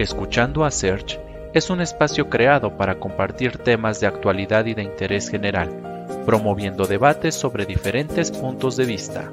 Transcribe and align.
Escuchando 0.00 0.64
a 0.64 0.70
Search 0.70 1.20
es 1.52 1.68
un 1.68 1.82
espacio 1.82 2.30
creado 2.30 2.78
para 2.78 2.98
compartir 2.98 3.58
temas 3.58 4.00
de 4.00 4.06
actualidad 4.06 4.64
y 4.64 4.72
de 4.72 4.82
interés 4.82 5.28
general, 5.28 6.06
promoviendo 6.24 6.86
debates 6.86 7.34
sobre 7.34 7.66
diferentes 7.66 8.30
puntos 8.30 8.78
de 8.78 8.86
vista. 8.86 9.30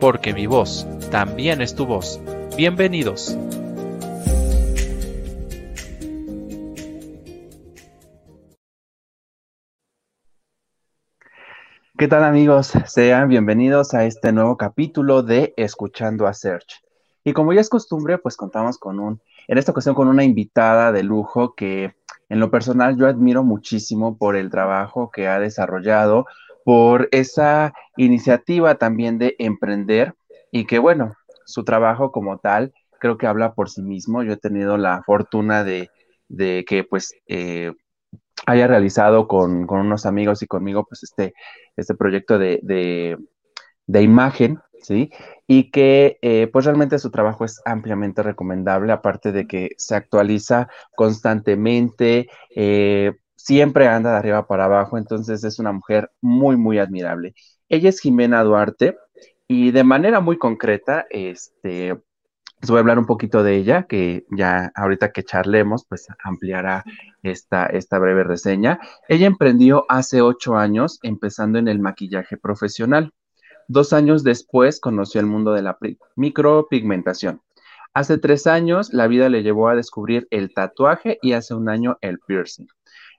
Porque 0.00 0.34
mi 0.34 0.48
voz 0.48 0.88
también 1.12 1.62
es 1.62 1.76
tu 1.76 1.86
voz. 1.86 2.20
Bienvenidos. 2.56 3.38
¿Qué 11.96 12.08
tal 12.08 12.24
amigos? 12.24 12.72
Sean 12.86 13.28
bienvenidos 13.28 13.94
a 13.94 14.04
este 14.04 14.32
nuevo 14.32 14.56
capítulo 14.56 15.22
de 15.22 15.54
Escuchando 15.56 16.26
a 16.26 16.34
Search. 16.34 16.82
Y 17.22 17.34
como 17.34 17.52
ya 17.52 17.60
es 17.60 17.68
costumbre, 17.68 18.18
pues 18.18 18.36
contamos 18.36 18.78
con 18.78 18.98
un 18.98 19.20
en 19.48 19.58
esta 19.58 19.72
ocasión 19.72 19.94
con 19.94 20.08
una 20.08 20.24
invitada 20.24 20.92
de 20.92 21.02
lujo 21.02 21.54
que 21.54 21.94
en 22.28 22.40
lo 22.40 22.50
personal 22.50 22.96
yo 22.96 23.06
admiro 23.06 23.42
muchísimo 23.42 24.18
por 24.18 24.36
el 24.36 24.50
trabajo 24.50 25.10
que 25.10 25.26
ha 25.26 25.40
desarrollado, 25.40 26.26
por 26.64 27.08
esa 27.12 27.72
iniciativa 27.96 28.74
también 28.74 29.18
de 29.18 29.34
emprender 29.38 30.14
y 30.52 30.66
que 30.66 30.78
bueno, 30.78 31.14
su 31.46 31.64
trabajo 31.64 32.12
como 32.12 32.38
tal 32.38 32.74
creo 33.00 33.16
que 33.16 33.26
habla 33.26 33.54
por 33.54 33.70
sí 33.70 33.80
mismo. 33.80 34.22
Yo 34.22 34.34
he 34.34 34.36
tenido 34.36 34.76
la 34.76 35.02
fortuna 35.02 35.64
de, 35.64 35.90
que 36.28 36.84
pues 36.88 37.14
eh, 37.26 37.72
haya 38.44 38.66
realizado 38.66 39.28
con, 39.28 39.70
unos 39.70 40.04
amigos 40.04 40.42
y 40.42 40.46
conmigo 40.46 40.84
pues 40.86 41.04
este, 41.04 41.32
este 41.76 41.94
proyecto 41.94 42.38
de, 42.38 42.60
de 43.86 44.02
imagen, 44.02 44.60
¿sí? 44.82 45.10
Y 45.50 45.70
que 45.70 46.18
eh, 46.20 46.48
pues 46.52 46.66
realmente 46.66 46.98
su 46.98 47.10
trabajo 47.10 47.44
es 47.44 47.60
ampliamente 47.64 48.22
recomendable, 48.22 48.92
aparte 48.92 49.32
de 49.32 49.46
que 49.46 49.70
se 49.78 49.96
actualiza 49.96 50.68
constantemente, 50.94 52.28
eh, 52.54 53.14
siempre 53.34 53.88
anda 53.88 54.12
de 54.12 54.18
arriba 54.18 54.46
para 54.46 54.66
abajo, 54.66 54.98
entonces 54.98 55.42
es 55.44 55.58
una 55.58 55.72
mujer 55.72 56.10
muy, 56.20 56.58
muy 56.58 56.78
admirable. 56.78 57.34
Ella 57.70 57.88
es 57.88 58.00
Jimena 58.00 58.44
Duarte 58.44 58.98
y 59.48 59.70
de 59.70 59.84
manera 59.84 60.20
muy 60.20 60.36
concreta, 60.36 61.06
este, 61.08 61.96
les 62.60 62.70
voy 62.70 62.76
a 62.76 62.80
hablar 62.80 62.98
un 62.98 63.06
poquito 63.06 63.42
de 63.42 63.56
ella, 63.56 63.84
que 63.84 64.26
ya 64.30 64.70
ahorita 64.74 65.12
que 65.12 65.22
charlemos, 65.22 65.86
pues 65.88 66.08
ampliará 66.22 66.84
esta, 67.22 67.66
esta 67.66 67.98
breve 67.98 68.24
reseña. 68.24 68.80
Ella 69.08 69.26
emprendió 69.26 69.86
hace 69.88 70.20
ocho 70.20 70.56
años, 70.56 70.98
empezando 71.02 71.58
en 71.58 71.68
el 71.68 71.78
maquillaje 71.78 72.36
profesional. 72.36 73.14
Dos 73.68 73.92
años 73.92 74.24
después 74.24 74.80
conoció 74.80 75.20
el 75.20 75.26
mundo 75.26 75.52
de 75.52 75.62
la 75.62 75.78
micropigmentación. 76.16 77.42
Hace 77.92 78.16
tres 78.16 78.46
años 78.46 78.92
la 78.94 79.06
vida 79.08 79.28
le 79.28 79.42
llevó 79.42 79.68
a 79.68 79.74
descubrir 79.74 80.26
el 80.30 80.54
tatuaje 80.54 81.18
y 81.20 81.32
hace 81.32 81.54
un 81.54 81.68
año 81.68 81.98
el 82.00 82.18
piercing. 82.18 82.66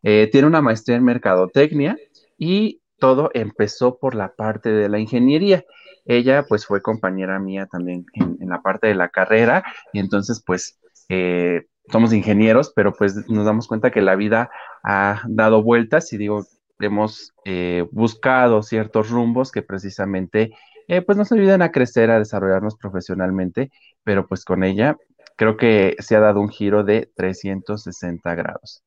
Eh, 0.02 0.28
tiene 0.32 0.48
una 0.48 0.62
maestría 0.62 0.98
en 0.98 1.04
mercadotecnia 1.04 1.98
y 2.38 2.82
todo 2.98 3.30
empezó 3.34 3.98
por 3.98 4.16
la 4.16 4.34
parte 4.34 4.70
de 4.70 4.90
la 4.90 5.00
ingeniería. 5.00 5.66
Ella 6.06 6.44
pues 6.48 6.66
fue 6.66 6.82
compañera 6.82 7.40
mía 7.40 7.68
también 7.72 8.06
en, 8.14 8.50
la 8.50 8.62
parte 8.62 8.88
de 8.88 8.96
la 8.96 9.10
carrera 9.10 9.64
y 9.94 10.00
entonces 10.00 10.42
pues 10.44 10.80
eh, 11.10 11.68
somos 11.92 12.12
ingenieros, 12.14 12.72
pero 12.76 12.94
pues 12.94 13.30
nos 13.30 13.46
damos 13.46 13.68
cuenta 13.68 13.92
que 13.92 14.02
la 14.02 14.16
vida 14.16 14.50
ha 14.84 15.22
dado 15.28 15.62
vueltas 15.62 16.12
y 16.14 16.18
digo, 16.18 16.46
hemos 16.80 17.34
eh, 17.46 17.88
buscado 17.92 18.64
ciertos 18.64 19.10
rumbos 19.10 19.52
que 19.52 19.62
precisamente 19.62 20.52
eh, 20.88 21.02
pues 21.02 21.18
nos 21.18 21.32
ayudan 21.32 21.62
a 21.62 21.72
crecer, 21.72 22.10
a 22.10 22.20
desarrollarnos 22.20 22.76
profesionalmente, 22.76 23.72
pero 24.04 24.28
pues 24.28 24.44
con 24.44 24.64
ella 24.64 24.98
creo 25.36 25.56
que 25.56 25.96
se 26.00 26.16
ha 26.16 26.20
dado 26.20 26.42
un 26.42 26.50
giro 26.50 26.84
de 26.84 27.10
360 27.16 28.36
grados. 28.36 28.84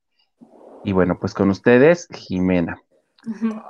Y 0.84 0.92
bueno, 0.92 1.18
pues 1.20 1.32
con 1.32 1.48
ustedes, 1.50 2.08
Jimena. 2.12 2.76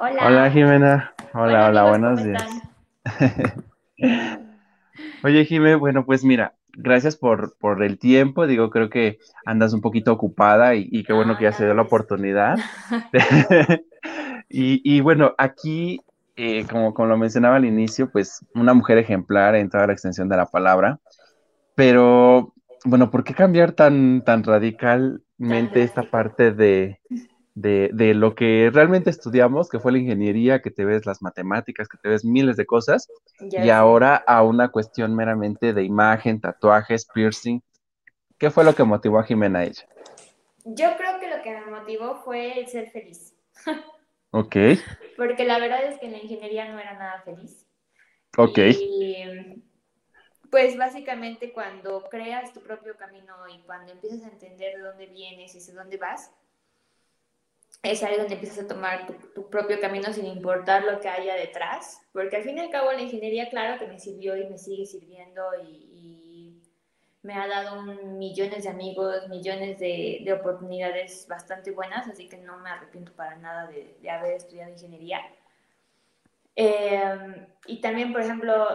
Hola. 0.00 0.26
Hola, 0.26 0.50
Jimena. 0.50 1.14
Hola, 1.34 1.68
hola, 1.68 1.84
buenos 1.84 2.24
días. 2.24 2.48
Oye, 5.22 5.44
Jimena, 5.44 5.76
bueno, 5.76 6.06
pues 6.06 6.24
mira, 6.24 6.54
gracias 6.72 7.16
por, 7.16 7.54
por, 7.58 7.82
el 7.82 7.98
tiempo. 7.98 8.46
Digo, 8.46 8.70
creo 8.70 8.88
que 8.88 9.18
andas 9.44 9.74
un 9.74 9.82
poquito 9.82 10.10
ocupada 10.10 10.74
y, 10.74 11.04
qué 11.04 11.12
bueno 11.12 11.36
que 11.36 11.44
ya 11.44 11.52
se 11.52 11.66
dio 11.66 11.74
la 11.74 11.82
oportunidad. 11.82 12.58
Y, 14.54 15.00
bueno, 15.00 15.34
aquí, 15.38 16.00
eh, 16.36 16.66
como, 16.70 16.92
como 16.92 17.08
lo 17.08 17.16
mencionaba 17.16 17.56
al 17.56 17.64
inicio, 17.64 18.10
pues 18.10 18.44
una 18.54 18.74
mujer 18.74 18.98
ejemplar 18.98 19.54
en 19.54 19.70
toda 19.70 19.86
la 19.86 19.94
extensión 19.94 20.28
de 20.28 20.36
la 20.36 20.46
palabra, 20.46 21.00
pero 21.74 22.52
bueno, 22.84 23.10
¿por 23.10 23.24
qué 23.24 23.34
cambiar 23.34 23.72
tan, 23.72 24.22
tan 24.24 24.44
radicalmente 24.44 25.82
esta 25.82 26.02
parte 26.02 26.52
de, 26.52 27.00
de, 27.54 28.14
lo 28.14 28.34
que 28.34 28.70
realmente 28.72 29.08
estudiamos, 29.08 29.70
que 29.70 29.78
fue 29.78 29.92
la 29.92 29.98
ingeniería, 29.98 30.60
que 30.60 30.70
te 30.70 30.84
ves 30.84 31.06
las 31.06 31.22
matemáticas, 31.22 31.88
que 31.88 31.98
te 31.98 32.08
ves 32.10 32.24
miles 32.24 32.56
de 32.56 32.66
cosas, 32.66 33.08
y 33.40 33.70
ahora 33.70 34.16
a 34.16 34.42
una 34.42 34.68
cuestión 34.68 35.14
meramente 35.14 35.72
de 35.72 35.84
imagen, 35.84 36.40
tatuajes, 36.40 37.06
piercing? 37.06 37.62
¿Qué 38.36 38.50
fue 38.50 38.64
lo 38.64 38.74
que 38.74 38.84
motivó 38.84 39.18
a 39.18 39.24
Jimena 39.24 39.60
a 39.60 39.64
ella? 39.64 39.86
Yo 40.64 40.96
creo 40.96 41.18
que 41.20 41.28
lo 41.28 41.42
que 41.42 41.52
me 41.52 41.70
motivó 41.70 42.16
fue 42.16 42.60
el 42.60 42.68
ser 42.68 42.90
feliz. 42.90 43.34
Ok. 44.32 44.56
Porque 45.16 45.44
la 45.44 45.58
verdad 45.58 45.84
es 45.84 45.98
que 45.98 46.06
en 46.06 46.12
la 46.12 46.18
ingeniería 46.18 46.68
no 46.70 46.78
era 46.78 46.94
nada 46.94 47.22
feliz. 47.22 47.66
Ok. 48.36 48.58
Y 48.58 49.62
pues 50.50 50.76
básicamente 50.76 51.52
cuando 51.52 52.02
creas 52.10 52.52
tu 52.52 52.60
propio 52.60 52.96
camino 52.96 53.34
y 53.48 53.62
cuando 53.62 53.92
empiezas 53.92 54.24
a 54.24 54.32
entender 54.32 54.76
de 54.76 54.82
dónde 54.82 55.06
vienes 55.06 55.54
y 55.54 55.66
de 55.66 55.72
dónde 55.72 55.96
vas, 55.96 56.30
es 57.82 58.02
ahí 58.02 58.16
donde 58.16 58.34
empiezas 58.34 58.64
a 58.64 58.68
tomar 58.68 59.06
tu, 59.34 59.50
propio 59.50 59.80
camino 59.80 60.12
sin 60.12 60.26
importar 60.26 60.84
lo 60.84 61.00
que 61.00 61.08
haya 61.08 61.34
detrás. 61.34 62.00
Porque 62.12 62.36
al 62.36 62.42
fin 62.42 62.56
y 62.56 62.60
al 62.60 62.70
cabo 62.70 62.92
la 62.92 63.02
ingeniería, 63.02 63.50
claro 63.50 63.78
que 63.78 63.86
me 63.86 63.98
sirvió 63.98 64.36
y 64.36 64.46
me 64.46 64.56
sigue 64.56 64.86
sirviendo 64.86 65.42
y 65.62 65.91
me 67.22 67.34
ha 67.34 67.46
dado 67.46 67.82
millones 67.82 68.64
de 68.64 68.70
amigos, 68.70 69.28
millones 69.28 69.78
de, 69.78 70.26
oportunidades 70.38 71.26
bastante 71.28 71.70
buenas, 71.70 72.08
así 72.08 72.28
que 72.28 72.36
no 72.36 72.58
me 72.58 72.70
arrepiento 72.70 73.12
para 73.12 73.36
nada 73.36 73.68
de, 73.68 74.10
haber 74.10 74.34
estudiado 74.34 74.72
ingeniería. 74.72 75.20
Em, 76.56 77.46
y 77.66 77.80
también, 77.80 78.12
por 78.12 78.22
ejemplo, 78.22 78.66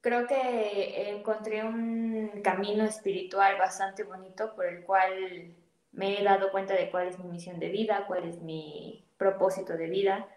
creo 0.00 0.26
que 0.26 1.10
encontré 1.10 1.64
un 1.64 2.40
camino 2.42 2.84
espiritual 2.84 3.56
bastante 3.58 4.02
bonito 4.02 4.54
por 4.54 4.66
el 4.66 4.82
cual 4.82 5.54
me 5.92 6.20
he 6.20 6.24
dado 6.24 6.50
cuenta 6.50 6.74
de 6.74 6.90
cuál 6.90 7.08
es 7.08 7.18
mi 7.18 7.30
misión 7.30 7.60
de 7.60 7.68
vida, 7.68 8.04
cuál 8.06 8.28
es 8.28 8.42
mi 8.42 9.06
propósito 9.16 9.76
de 9.76 9.88
vida. 9.88 10.28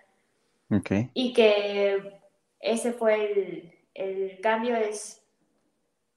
Okay. 0.69 1.09
Y 1.15 1.33
que 1.33 2.21
ese 2.59 2.93
fue 2.93 3.31
el, 3.31 3.79
el 3.95 4.39
cambio, 4.41 4.75
es 4.75 5.18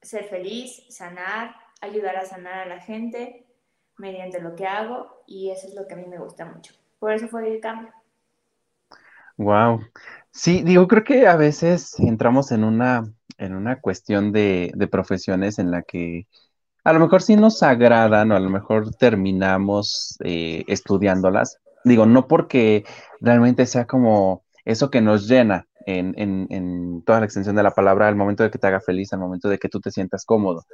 ser 0.03 0.25
feliz, 0.25 0.83
sanar, 0.89 1.55
ayudar 1.81 2.17
a 2.17 2.25
sanar 2.25 2.59
a 2.59 2.65
la 2.65 2.79
gente 2.79 3.47
mediante 3.97 4.41
lo 4.41 4.55
que 4.55 4.67
hago 4.67 5.23
y 5.25 5.49
eso 5.49 5.67
es 5.67 5.75
lo 5.75 5.87
que 5.87 5.95
a 5.95 5.97
mí 5.97 6.05
me 6.05 6.19
gusta 6.19 6.45
mucho. 6.45 6.73
Por 6.99 7.13
eso 7.13 7.27
fue 7.27 7.51
el 7.51 7.59
cambio. 7.59 7.91
Wow. 9.37 9.81
Sí, 10.31 10.63
digo, 10.63 10.87
creo 10.87 11.03
que 11.03 11.27
a 11.27 11.35
veces 11.35 11.99
entramos 11.99 12.51
en 12.51 12.63
una, 12.63 13.03
en 13.37 13.55
una 13.55 13.79
cuestión 13.81 14.31
de, 14.31 14.73
profesiones 14.91 15.59
en 15.59 15.71
la 15.71 15.83
que 15.83 16.27
a 16.83 16.93
lo 16.93 16.99
mejor 16.99 17.21
sí 17.21 17.35
nos 17.35 17.63
agradan 17.63 18.31
o 18.31 18.35
a 18.35 18.39
lo 18.39 18.49
mejor 18.49 18.93
terminamos 18.95 20.17
eh, 20.23 20.63
estudiándolas. 20.67 21.59
Digo, 21.83 22.05
no 22.05 22.27
porque 22.27 22.85
realmente 23.19 23.65
sea 23.65 23.85
como 23.85 24.43
eso 24.65 24.89
que 24.89 25.01
nos 25.01 25.27
llena, 25.27 25.67
en, 25.85 26.13
en, 26.17 26.47
en, 26.49 27.01
toda 27.03 27.19
la 27.19 27.25
extensión 27.25 27.55
de 27.55 27.63
la 27.63 27.71
palabra 27.71 28.07
al 28.07 28.15
momento 28.15 28.43
de 28.43 28.51
que 28.51 28.57
te 28.57 28.67
haga 28.67 28.81
feliz, 28.81 29.13
al 29.13 29.19
momento 29.19 29.49
de 29.49 29.57
que 29.57 29.69
tú 29.69 29.79
te 29.79 29.91
sientas 29.91 30.25
cómodo. 30.25 30.65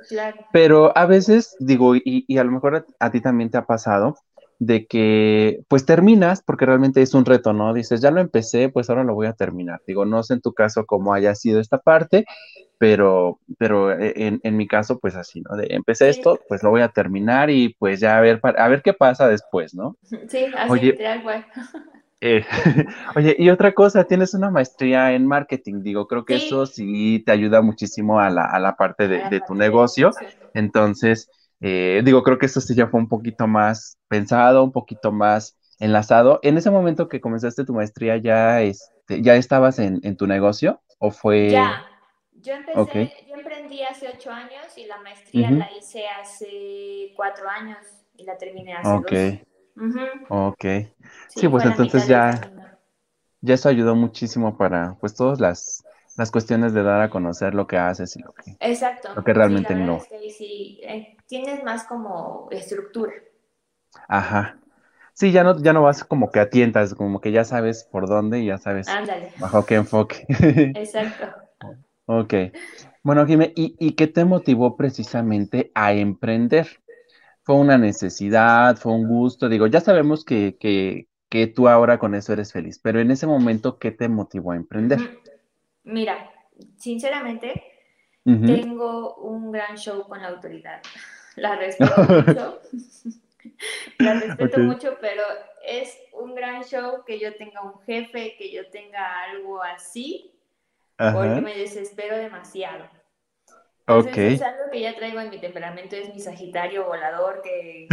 Pero 0.52 0.98
a 0.98 1.06
veces, 1.06 1.56
digo, 1.60 1.96
y, 1.96 2.26
y 2.28 2.38
a 2.38 2.44
lo 2.44 2.52
mejor 2.52 2.86
a, 3.00 3.12
ti 3.12 3.22
también 3.22 3.50
te 3.50 3.58
ha 3.58 3.66
pasado, 3.66 4.16
de 4.60 4.86
que 4.88 5.62
pues 5.70 5.86
terminas 5.86 6.44
porque 6.44 6.66
realmente 6.66 7.02
es 7.02 7.14
un 7.14 7.26
reto, 7.26 7.54
¿no? 7.54 7.74
Dices, 7.74 8.02
ya 8.02 8.12
lo 8.12 8.20
empecé, 8.20 8.70
pues 8.70 8.90
ahora 8.90 9.06
lo 9.06 9.16
voy 9.16 9.28
a 9.28 9.34
terminar. 9.34 9.82
Digo, 9.88 10.06
no 10.06 10.22
sé 10.22 10.34
en 10.34 10.42
tu 10.42 10.54
caso 10.54 10.86
cómo 10.86 11.14
haya 11.14 11.34
sido 11.34 11.62
esta 11.62 11.78
parte, 11.78 12.26
pero, 12.78 13.40
pero 13.58 13.92
e, 13.92 14.14
en, 14.16 14.40
en 14.44 14.58
mi 14.58 14.68
caso, 14.68 15.00
pues 15.00 15.16
así, 15.16 15.42
¿no? 15.42 15.56
De 15.56 15.68
empecé 15.70 16.10
esto, 16.10 16.40
pues 16.48 16.62
lo 16.62 16.72
voy 16.72 16.82
a 16.82 16.90
terminar 16.90 17.50
y 17.50 17.76
pues 17.80 18.00
ya 18.00 18.18
a 18.18 18.22
ver, 18.22 18.40
a 18.44 18.68
ver 18.68 18.82
qué 18.82 18.94
pasa 18.94 19.28
después, 19.28 19.74
¿no? 19.74 19.96
Sí, 20.30 20.46
así, 20.56 20.72
Oye, 20.72 20.92
literal, 20.92 21.24
eh, 22.22 22.46
oye, 23.16 23.36
y 23.40 23.50
otra 23.50 23.74
cosa, 23.74 24.04
tienes 24.04 24.34
una 24.34 24.50
maestría 24.50 25.14
en 25.14 25.26
marketing, 25.26 25.82
digo, 25.82 26.08
creo 26.08 26.26
que 26.26 26.36
eso 26.36 26.66
sí 26.66 27.24
te 27.26 27.32
ayuda 27.32 27.62
muchísimo 27.62 28.20
a 28.20 28.30
la, 28.30 28.46
a 28.46 28.60
la 28.60 28.76
parte 28.76 29.08
de, 29.08 29.42
tu 29.48 29.56
negocio. 29.56 30.12
Entonces, 30.54 31.30
eh, 31.62 32.02
digo, 32.04 32.24
creo 32.24 32.38
que 32.38 32.48
eso 32.48 32.62
sí 32.62 32.76
ya 32.76 32.88
fue 32.88 33.00
un 33.00 33.08
poquito 33.08 33.48
más 33.48 33.98
pensado, 34.08 34.64
un 34.64 34.72
poquito 34.72 35.12
más 35.12 35.58
enlazado. 35.80 36.40
¿En 36.44 36.58
ese 36.58 36.72
momento 36.72 37.08
que 37.08 37.22
comenzaste 37.22 37.64
tu 37.64 37.74
maestría 37.74 38.18
ya, 38.18 38.62
este, 38.62 39.22
ya 39.22 39.36
estabas 39.36 39.80
en, 39.80 40.16
tu 40.18 40.28
negocio 40.28 40.82
o 40.98 41.12
fue...? 41.12 41.52
Ya, 41.52 41.86
Yo 42.42 42.54
empecé, 42.54 43.10
yo 43.30 43.36
emprendí 43.38 43.82
hace 43.84 44.08
ocho 44.14 44.32
años 44.32 44.78
y 44.78 44.86
la 44.86 45.02
maestría 45.02 45.46
la 45.58 45.78
hice 45.78 46.04
hace 46.22 47.14
cuatro 47.16 47.50
años 47.50 47.78
y 48.18 48.24
la 48.24 48.38
terminé 48.38 48.78
hace 48.78 48.98
okay. 48.98 49.32
dos. 49.32 49.49
Ok. 50.30 50.66
Sí, 51.36 51.48
pues 51.48 51.66
entonces 51.66 52.08
ya, 52.08 52.52
ya 53.42 53.54
eso 53.54 53.70
ayudó 53.70 53.96
muchísimo 53.96 54.58
para 54.58 54.96
pues 55.00 55.16
todas 55.16 55.40
las, 55.40 55.84
las 56.18 56.32
cuestiones 56.32 56.74
de 56.74 56.84
dar 56.84 57.02
a 57.02 57.10
conocer 57.10 57.54
lo 57.54 57.68
que 57.68 57.78
haces 57.78 58.16
y 58.16 58.22
lo 58.22 58.34
que, 58.34 58.58
Exacto. 58.60 59.10
Lo 59.16 59.24
que 59.24 59.34
realmente 59.34 59.76
no. 59.76 60.04
sí, 60.28 60.80
eh, 60.84 61.18
tienes 61.28 61.64
más 61.64 61.86
como 61.86 62.48
estructura. 62.52 63.14
Ajá. 64.08 64.60
Sí, 65.14 65.32
ya 65.32 65.44
no, 65.44 65.62
ya 65.62 65.74
no 65.74 65.84
vas 65.84 66.04
como 66.04 66.32
que 66.32 66.40
a 66.40 66.50
tientas, 66.50 66.94
como 66.96 67.20
que 67.20 67.32
ya 67.32 67.44
sabes 67.44 67.84
por 67.92 68.08
dónde 68.08 68.40
y 68.40 68.46
ya 68.48 68.58
sabes 68.58 68.88
bajo 69.38 69.66
qué 69.66 69.76
enfoque. 69.76 70.26
Exacto. 70.94 71.68
ok. 72.06 72.34
Bueno, 73.04 73.26
Jimé, 73.26 73.54
¿y, 73.56 73.92
qué 73.96 74.08
te 74.08 74.26
motivó 74.26 74.76
precisamente 74.78 75.72
a 75.74 75.94
emprender? 75.94 76.68
¿Fue 77.44 77.56
una 77.56 77.78
necesidad? 77.78 78.78
¿Fue 78.78 78.94
un 78.94 79.08
gusto? 79.08 79.50
Digo, 79.50 79.68
ya 79.68 79.82
sabemos 79.82 80.24
que, 80.24 80.58
que, 80.60 81.48
tú 81.48 81.68
ahora 81.68 81.98
con 81.98 82.16
eso 82.16 82.34
eres 82.34 82.52
feliz, 82.52 82.80
pero 82.80 83.00
en 83.00 83.12
ese 83.12 83.28
momento, 83.28 83.80
¿qué 83.80 83.92
te 83.92 84.10
motivó 84.10 84.52
a 84.52 84.56
emprender? 84.56 85.00
Mira, 85.84 86.32
sinceramente, 86.78 87.64
tengo 88.24 89.16
un 89.16 89.52
gran 89.52 89.78
show 89.78 90.08
con 90.08 90.22
la 90.22 90.30
autoridad. 90.30 90.82
La 91.36 91.56
respeto 91.56 92.04
mucho. 92.04 92.62
La 94.00 94.14
respeto 94.14 94.60
mucho, 94.60 94.98
pero 95.00 95.24
es 95.66 95.98
un 96.14 96.36
gran 96.36 96.64
show 96.64 97.04
que 97.06 97.20
yo 97.20 97.36
tenga 97.36 97.62
un 97.62 97.80
jefe, 97.82 98.36
que 98.38 98.52
yo 98.52 98.70
tenga 98.70 99.24
algo 99.24 99.62
así, 99.64 100.34
porque 100.98 101.42
me 101.42 101.58
desespero 101.58 102.18
demasiado. 102.18 102.90
Entonces, 103.90 104.34
es 104.34 104.42
algo 104.42 104.70
que 104.72 104.82
ya 104.82 104.96
traigo 104.96 105.20
en 105.20 105.30
mi 105.30 105.40
temperamento, 105.40 105.96
es 105.96 106.14
mi 106.14 106.20
Sagitario 106.20 106.86
volador 106.86 107.42
que, 107.42 107.88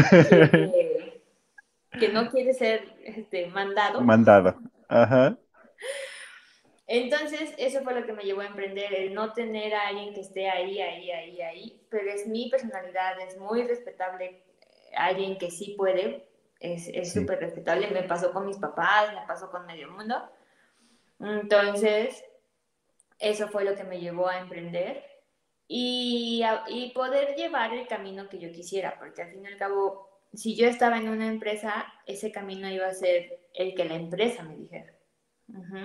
que, 1.98 2.08
no 2.10 2.28
quiere 2.30 2.52
ser 2.52 2.84
este, 3.02 3.46
mandado. 3.46 4.00
Mandado. 4.02 4.56
Ajá. 4.88 5.36
Entonces, 6.86 7.54
eso 7.58 7.82
fue 7.82 7.98
lo 7.98 8.06
que 8.06 8.12
me 8.12 8.24
llevó 8.24 8.42
a 8.42 8.46
emprender, 8.46 8.94
el 8.94 9.14
no 9.14 9.32
tener 9.32 9.74
a 9.74 9.88
alguien 9.88 10.14
que 10.14 10.20
esté 10.20 10.48
ahí, 10.50 10.80
ahí, 10.80 11.10
ahí, 11.10 11.40
ahí, 11.40 11.82
pero 11.90 12.10
es 12.10 12.26
mi 12.26 12.48
personalidad, 12.50 13.18
es 13.20 13.38
muy 13.38 13.62
respetable 13.66 14.42
alguien 14.94 15.36
que 15.38 15.50
sí 15.50 15.74
puede, 15.76 16.28
es 16.60 17.12
súper 17.12 17.40
respetable. 17.40 17.88
Me 17.88 18.02
pasó 18.02 18.32
con 18.32 18.46
mis 18.46 18.58
papás, 18.58 19.12
me 19.14 19.26
pasó 19.26 19.50
con 19.50 19.66
medio 19.66 19.90
mundo. 19.90 20.16
Entonces, 21.20 22.24
eso 23.18 23.48
fue 23.48 23.64
lo 23.64 23.74
que 23.74 23.84
me 23.84 23.98
llevó 23.98 24.28
a 24.28 24.38
emprender 24.38 25.15
y, 25.68 26.42
y 26.68 26.90
poder 26.90 27.34
llevar 27.34 27.74
el 27.74 27.86
camino 27.86 28.28
que 28.28 28.38
yo 28.38 28.52
quisiera, 28.52 28.98
porque 28.98 29.22
al 29.22 29.32
fin 29.32 29.44
y 29.44 29.48
al 29.48 29.56
cabo, 29.56 30.08
si 30.32 30.54
yo 30.56 30.66
estaba 30.68 30.98
en 30.98 31.08
una 31.08 31.26
empresa, 31.26 31.92
ese 32.06 32.30
camino 32.30 32.68
iba 32.68 32.86
a 32.86 32.94
ser 32.94 33.40
el 33.54 33.74
que 33.74 33.84
la 33.84 33.94
empresa 33.94 34.42
me 34.44 34.56
dijera. 34.56 34.92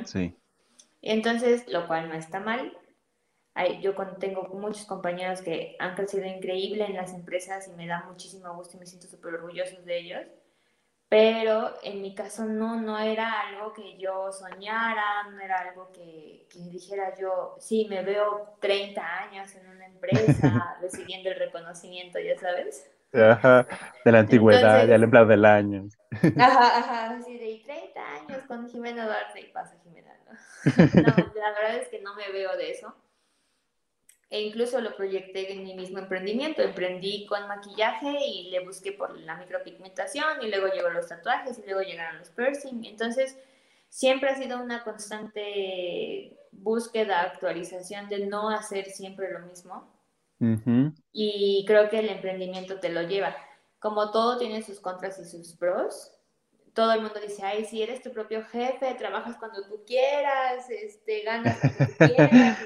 Sí. 0.05 0.35
Entonces, 1.01 1.67
lo 1.67 1.87
cual 1.87 2.09
no 2.09 2.15
está 2.15 2.39
mal, 2.39 2.77
yo 3.81 3.93
tengo 4.19 4.43
muchos 4.53 4.85
compañeros 4.85 5.41
que 5.41 5.75
han 5.79 5.95
crecido 5.95 6.25
increíble 6.25 6.85
en 6.85 6.95
las 6.95 7.13
empresas 7.13 7.67
y 7.67 7.71
me 7.71 7.87
da 7.87 8.05
muchísimo 8.07 8.53
gusto 8.55 8.77
y 8.77 8.79
me 8.79 8.85
siento 8.85 9.07
súper 9.07 9.35
orgulloso 9.35 9.81
de 9.81 9.99
ellos. 9.99 10.21
Pero 11.11 11.73
en 11.83 12.01
mi 12.01 12.15
caso 12.15 12.45
no, 12.45 12.79
no 12.79 12.97
era 12.97 13.41
algo 13.41 13.73
que 13.73 13.97
yo 13.97 14.31
soñara, 14.31 15.23
no 15.29 15.41
era 15.41 15.57
algo 15.57 15.91
que, 15.91 16.47
que 16.49 16.59
dijera 16.69 17.13
yo, 17.19 17.57
sí, 17.59 17.85
me 17.89 18.01
veo 18.01 18.55
30 18.61 19.05
años 19.23 19.53
en 19.55 19.67
una 19.67 19.87
empresa 19.87 20.77
recibiendo 20.81 21.29
el 21.29 21.35
reconocimiento, 21.37 22.17
ya 22.17 22.37
sabes. 22.37 22.89
Ajá, 23.11 23.67
de 24.05 24.11
la 24.13 24.19
antigüedad, 24.19 24.87
del 24.87 25.03
empleado 25.03 25.27
del 25.27 25.43
año. 25.43 25.89
Ajá, 26.39 26.77
ajá, 26.77 27.21
sí, 27.25 27.37
de 27.37 27.61
30 27.65 28.01
años 28.13 28.43
con 28.47 28.69
Jimena 28.69 29.05
Duarte 29.05 29.41
y 29.41 29.51
pasa 29.51 29.75
Jimena, 29.83 30.15
¿no? 30.25 30.31
No, 30.95 31.33
la 31.35 31.51
verdad 31.51 31.75
es 31.75 31.89
que 31.89 31.99
no 31.99 32.15
me 32.15 32.31
veo 32.31 32.55
de 32.55 32.71
eso 32.71 32.95
e 34.31 34.41
incluso 34.41 34.79
lo 34.79 34.95
proyecté 34.95 35.51
en 35.51 35.63
mi 35.63 35.75
mismo 35.75 35.99
emprendimiento. 35.99 36.61
Emprendí 36.61 37.25
con 37.25 37.49
maquillaje 37.49 38.17
y 38.25 38.49
le 38.49 38.65
busqué 38.65 38.93
por 38.93 39.19
la 39.19 39.35
micropigmentación 39.35 40.41
y 40.41 40.47
luego 40.47 40.67
llegó 40.67 40.89
los 40.89 41.09
tatuajes 41.09 41.59
y 41.59 41.65
luego 41.65 41.81
llegaron 41.81 42.17
los 42.17 42.29
piercing. 42.29 42.85
Entonces, 42.85 43.37
siempre 43.89 44.29
ha 44.29 44.37
sido 44.37 44.61
una 44.61 44.85
constante 44.85 46.37
búsqueda, 46.53 47.23
actualización 47.23 48.07
de 48.07 48.25
no 48.25 48.49
hacer 48.49 48.85
siempre 48.85 49.31
lo 49.33 49.41
mismo. 49.41 49.91
Y 51.11 51.65
creo 51.67 51.89
que 51.89 51.99
el 51.99 52.09
emprendimiento 52.09 52.79
te 52.79 52.89
lo 52.89 53.01
lleva. 53.03 53.35
Como 53.79 54.11
todo 54.11 54.37
tiene 54.37 54.63
sus 54.63 54.79
contras 54.79 55.19
y 55.19 55.25
sus 55.25 55.53
pros, 55.57 56.09
todo 56.73 56.93
el 56.93 57.01
mundo 57.01 57.19
dice, 57.19 57.43
ay, 57.43 57.65
si 57.65 57.83
eres 57.83 58.01
tu 58.01 58.11
propio 58.11 58.43
jefe, 58.45 58.95
trabajas 58.95 59.35
cuando 59.37 59.61
tú 59.67 59.83
quieras, 59.85 60.69
este, 60.69 61.21
ganas 61.23 61.59
cuando 61.59 61.85
tú 61.85 61.93
quieras. 62.15 62.57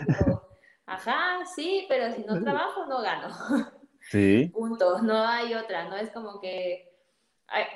Ajá, 0.85 1.45
sí, 1.55 1.85
pero 1.89 2.13
si 2.13 2.23
no 2.23 2.41
trabajo 2.41 2.85
no 2.87 3.01
gano. 3.01 3.29
Sí. 4.07 4.51
Punto, 4.53 5.01
no 5.01 5.17
hay 5.25 5.55
otra, 5.55 5.89
no 5.89 5.95
es 5.95 6.11
como 6.11 6.39
que... 6.39 6.93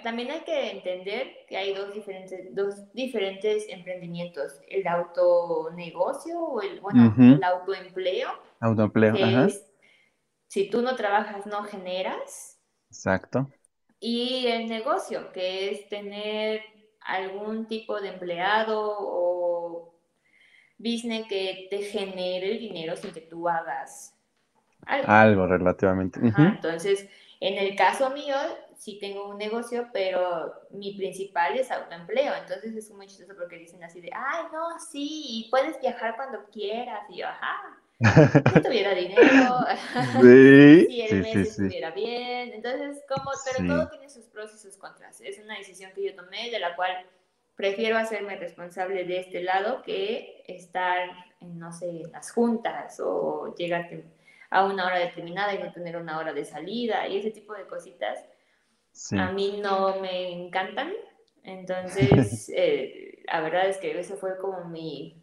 también 0.03 0.29
hay 0.29 0.41
que 0.41 0.71
entender 0.71 1.27
que 1.47 1.57
hay 1.57 1.73
dos 1.73 1.91
diferentes, 1.91 2.53
dos 2.53 2.93
diferentes 2.93 3.65
emprendimientos, 3.67 4.61
el 4.67 4.85
autonegocio 4.87 6.39
o 6.39 6.61
el, 6.61 6.81
bueno, 6.81 7.15
el 7.17 7.43
autoempleo. 7.43 8.29
Autoempleo, 8.59 9.15
ajá. 9.15 9.47
si 10.47 10.69
tú 10.69 10.81
no 10.83 10.95
trabajas, 10.95 11.47
no 11.47 11.63
generas. 11.63 12.61
Exacto. 12.91 13.49
Y 13.99 14.47
el 14.47 14.67
negocio, 14.67 15.31
que 15.31 15.71
es 15.71 15.89
tener 15.89 16.61
algún 17.01 17.67
tipo 17.67 17.99
de 18.01 18.09
empleado 18.09 18.79
o 18.99 19.48
business 20.79 21.27
que 21.27 21.67
te 21.69 21.83
genere 21.83 22.53
el 22.53 22.59
dinero 22.59 22.95
sin 22.95 23.11
que 23.11 23.21
tú 23.21 23.47
hagas 23.47 24.15
algo. 24.85 25.11
Algo 25.11 25.47
relativamente. 25.47 26.19
Entonces, 26.19 27.07
en 27.39 27.57
el 27.57 27.75
caso 27.75 28.09
mío, 28.09 28.35
sí 28.77 28.97
tengo 28.99 29.29
un 29.29 29.37
negocio, 29.37 29.89
pero 29.93 30.53
mi 30.71 30.93
principal 30.95 31.57
es 31.57 31.69
autoempleo. 31.69 32.33
Entonces 32.35 32.75
es 32.75 32.89
muy 32.91 33.07
chistoso 33.07 33.33
porque 33.37 33.57
dicen 33.57 33.83
así 33.83 34.01
de, 34.01 34.09
ay, 34.13 34.45
no, 34.51 34.79
sí, 34.79 35.47
puedes 35.51 35.79
viajar 35.79 36.15
cuando 36.15 36.45
quieras. 36.51 37.01
Y 37.09 37.17
yo, 37.17 37.27
ajá. 37.27 37.77
Si 38.53 38.61
tuviera 38.61 38.95
dinero, 38.95 39.57
sí, 40.21 40.85
si 40.89 41.01
el 41.01 41.21
mes 41.21 41.35
estuviera 41.35 41.91
bien. 41.91 42.53
Entonces, 42.53 43.03
como, 43.07 43.31
pero 43.45 43.67
todo 43.67 43.89
tiene 43.89 44.09
sus 44.09 44.25
pros 44.25 44.53
y 44.55 44.57
sus 44.57 44.77
contras. 44.77 45.19
Es 45.19 45.37
una 45.39 45.57
decisión 45.57 45.91
que 45.93 46.05
yo 46.05 46.15
tomé, 46.15 46.49
de 46.49 46.59
la 46.59 46.75
cual 46.77 47.05
prefiero 47.59 47.97
hacerme 47.97 48.37
responsable 48.37 49.03
de 49.03 49.19
este 49.19 49.43
lado 49.43 49.81
que 49.81 50.43
estar 50.47 51.09
en, 51.41 51.59
no 51.59 51.73
sé, 51.73 52.03
las 52.09 52.31
juntas 52.31 53.01
o 53.01 53.53
llegar 53.57 53.89
a 54.49 54.63
una 54.63 54.85
hora 54.85 54.97
determinada 54.99 55.53
y 55.53 55.59
no 55.61 55.69
tener 55.73 55.97
una 55.97 56.19
hora 56.19 56.31
de 56.31 56.45
salida 56.45 57.05
y 57.09 57.17
ese 57.17 57.31
tipo 57.31 57.53
de 57.53 57.67
cositas. 57.67 58.17
A 59.17 59.33
mí 59.33 59.59
no 59.61 59.99
me 59.99 60.31
encantan. 60.31 60.93
Entonces, 61.43 62.49
eh, 62.55 63.23
la 63.25 63.41
verdad 63.41 63.67
es 63.67 63.77
que 63.77 63.99
esa 63.99 64.15
fue 64.15 64.37
como 64.37 64.63
mi, 64.69 65.21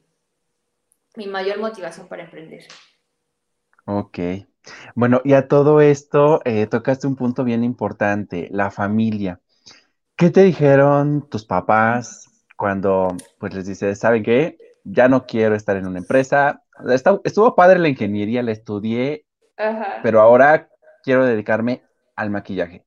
mi 1.16 1.26
mayor 1.26 1.58
motivación 1.58 2.06
para 2.06 2.22
emprender. 2.22 2.64
Ok. 3.84 4.18
Bueno, 4.94 5.20
y 5.24 5.34
a 5.34 5.48
todo 5.48 5.80
esto 5.80 6.40
eh, 6.44 6.66
tocaste 6.66 7.06
un 7.06 7.16
punto 7.16 7.44
bien 7.44 7.64
importante, 7.64 8.48
la 8.50 8.70
familia. 8.70 9.40
¿Qué 10.16 10.30
te 10.30 10.42
dijeron 10.44 11.28
tus 11.28 11.44
papás 11.44 12.46
cuando 12.56 13.08
pues 13.38 13.52
les 13.52 13.66
dices, 13.66 13.99
¿saben 13.99 14.23
qué? 14.23 14.56
Ya 14.82 15.08
no 15.08 15.26
quiero 15.26 15.54
estar 15.54 15.76
en 15.76 15.87
una 15.87 15.99
empresa. 15.99 16.64
estuvo 17.25 17.54
padre 17.54 17.78
la 17.78 17.88
ingeniería, 17.88 18.42
la 18.42 18.52
estudié, 18.52 19.26
pero 20.02 20.23
ahora 20.23 20.70
quiero 21.02 21.26
dedicarme 21.26 21.82
al 22.14 22.30
maquillaje. 22.30 22.87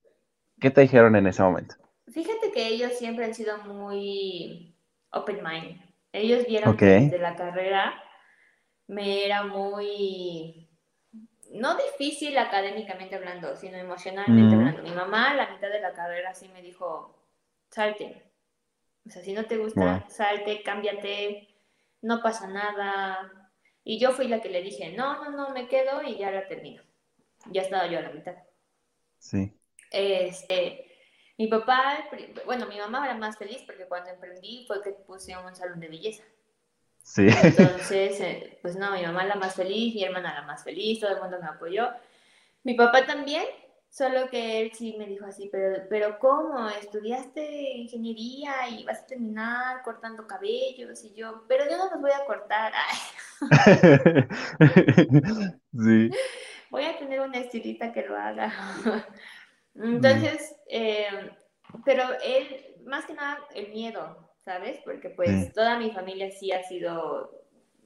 ¿Qué 0.60 0.72
te 0.72 0.82
dijeron 0.82 1.16
en 1.16 1.28
ese 1.28 1.44
momento? 1.44 1.76
Fíjate 2.12 2.52
que 2.52 2.66
ellos 2.66 2.94
siempre 2.98 3.26
han 3.26 3.36
sido 3.36 3.60
muy 3.60 4.76
open 5.12 5.44
mind. 5.44 5.82
Ellos 6.12 6.48
vieron 6.48 6.76
que 6.76 6.86
desde 6.86 7.20
la 7.20 7.36
carrera 7.36 7.94
me 8.88 9.24
era 9.24 9.44
muy 9.44 10.68
no 11.52 11.76
difícil 11.76 12.36
académicamente 12.40 13.16
hablando, 13.16 13.56
sino 13.56 13.78
emocionalmente 13.78 14.56
hablando. 14.56 14.82
Mi 14.82 14.92
mamá, 14.92 15.32
a 15.32 15.36
la 15.36 15.50
mitad 15.52 15.70
de 15.70 15.80
la 15.80 15.94
carrera, 15.94 16.34
sí 16.34 16.48
me 16.50 16.62
dijo, 16.62 17.19
salte. 17.70 18.24
O 19.06 19.10
sea, 19.10 19.24
si 19.24 19.34
no 19.34 19.46
te 19.46 19.58
gusta, 19.58 20.06
salte, 20.10 20.62
cámbiate, 20.62 21.48
no 22.02 22.22
pasa 22.22 22.48
nada. 22.48 23.52
Y 23.84 24.00
yo 24.00 24.12
fui 24.12 24.28
la 24.28 24.42
que 24.42 24.50
le 24.50 24.62
dije, 24.62 24.92
no, 24.94 25.24
no, 25.24 25.32
no, 25.32 25.50
me 25.50 25.68
quedo 25.68 26.04
y 26.04 26.18
ya 26.18 26.32
la 26.32 26.48
termino. 26.48 26.84
Ya 27.52 27.62
estaba 27.62 27.88
yo 27.88 28.00
a 28.00 28.04
la 28.04 28.12
mitad. 28.12 28.36
Sí. 29.18 29.58
Este, 29.92 30.86
mi 31.38 31.48
papá, 31.48 32.10
bueno, 32.46 32.68
mi 32.68 32.78
mamá 32.78 33.06
era 33.06 33.16
más 33.16 33.38
feliz 33.38 33.64
porque 33.66 33.86
cuando 33.86 34.10
emprendí 34.10 34.66
fue 34.68 34.82
que 34.84 34.92
puse 34.92 35.36
un 35.38 35.56
salón 35.56 35.80
de 35.80 35.88
belleza. 35.88 36.24
Sí. 37.02 37.28
Entonces, 37.44 38.20
eh, 38.20 38.60
pues 38.62 38.76
no, 38.76 38.92
mi 38.92 39.02
mamá 39.02 39.26
la 39.26 39.36
más 39.36 39.56
feliz, 39.56 39.96
mi 39.96 40.04
hermana 40.04 40.34
la 40.34 40.42
más 40.44 40.64
feliz, 40.64 41.00
todo 41.00 41.12
el 41.12 41.22
mundo 41.22 41.40
me 41.42 41.48
apoyó. 41.48 41.90
Mi 42.64 42.74
papá 42.74 43.06
también, 43.06 43.46
solo 43.90 44.30
que 44.30 44.62
él 44.62 44.72
sí 44.74 44.96
me 44.98 45.08
dijo 45.08 45.26
así, 45.26 45.50
pero, 45.52 45.84
pero 45.90 46.20
¿cómo? 46.20 46.70
¿Estudiaste 46.70 47.78
ingeniería 47.78 48.70
y 48.70 48.86
vas 48.86 49.02
a 49.02 49.08
terminar 49.08 49.82
cortando 49.84 50.28
cabellos? 50.28 51.04
Y 51.04 51.14
yo, 51.14 51.44
pero 51.48 51.66
yo 51.70 51.78
no 51.78 51.90
los 51.90 52.02
voy 52.02 52.12
a 52.12 52.26
cortar. 52.26 52.74
sí. 55.74 56.10
Voy 56.70 56.86
a 56.86 56.98
tener 57.00 57.22
una 57.22 57.40
estilita 57.40 57.92
que 57.92 58.04
lo 58.04 58.16
haga. 58.16 58.54
Entonces, 59.76 60.56
eh, 60.68 61.32
pero 61.86 62.04
él, 62.24 62.76
más 62.86 63.06
que 63.06 63.14
nada, 63.14 63.40
el 63.56 63.70
miedo, 63.70 64.30
¿sabes? 64.44 64.80
Porque 64.84 65.10
pues 65.10 65.54
toda 65.54 65.80
mi 65.80 65.92
familia 65.92 66.30
sí 66.32 66.52
ha 66.52 66.64
sido 66.64 67.32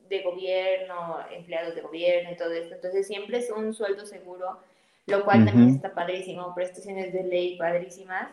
de 0.09 0.21
gobierno, 0.21 1.19
empleados 1.31 1.75
de 1.75 1.81
gobierno 1.81 2.31
y 2.31 2.35
todo 2.35 2.51
esto, 2.51 2.75
entonces 2.75 3.07
siempre 3.07 3.37
es 3.37 3.49
un 3.49 3.73
sueldo 3.73 4.05
seguro, 4.05 4.59
lo 5.05 5.23
cual 5.23 5.45
también 5.45 5.69
está 5.69 5.93
padrísimo, 5.93 6.53
prestaciones 6.55 7.13
de 7.13 7.23
ley 7.23 7.57
padrísimas. 7.57 8.29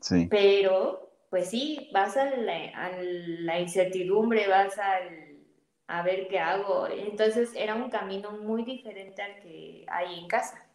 Sí. 0.00 0.26
Pero, 0.30 1.10
pues 1.30 1.50
sí, 1.50 1.88
vas 1.92 2.16
a 2.16 2.26
la, 2.26 3.60
incertidumbre, 3.60 4.46
vas 4.48 4.78
al, 4.78 5.38
a 5.86 6.02
ver 6.02 6.28
qué 6.28 6.38
hago. 6.38 6.86
Entonces 6.88 7.52
era 7.54 7.74
un 7.74 7.90
camino 7.90 8.32
muy 8.32 8.64
diferente 8.64 9.22
al 9.22 9.40
que 9.40 9.86
hay 9.88 10.18
en 10.18 10.28
casa. 10.28 10.66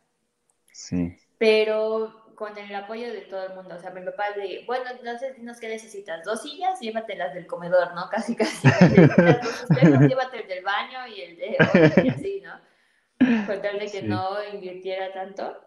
Sí. 0.71 1.15
Pero 1.37 2.21
con 2.41 2.57
el 2.57 2.73
apoyo 2.73 3.13
de 3.13 3.21
todo 3.21 3.45
el 3.45 3.53
mundo. 3.53 3.75
O 3.75 3.79
sea, 3.79 3.91
mi 3.91 4.01
papá 4.01 4.31
de, 4.31 4.63
bueno, 4.65 4.85
no 5.03 5.19
sé 5.19 5.35
si 5.35 5.43
nos 5.43 5.59
qué 5.59 5.67
necesitas, 5.67 6.25
dos 6.25 6.41
sillas, 6.41 6.79
llévatelas 6.79 7.35
del 7.35 7.45
comedor, 7.45 7.93
¿no? 7.93 8.09
Casi, 8.11 8.35
casi. 8.35 8.67
dos 8.67 9.65
espejos, 9.69 9.99
llévate 9.99 10.41
el 10.41 10.47
del 10.47 10.63
baño 10.63 11.05
y 11.05 11.21
el 11.21 11.37
de, 11.37 11.57
y 12.03 12.09
así, 12.09 12.41
¿no? 12.43 12.70
Con 13.47 13.61
tal 13.61 13.79
de 13.79 13.91
que 13.91 14.03
no 14.03 14.37
invirtiera 14.53 15.11
tanto. 15.13 15.57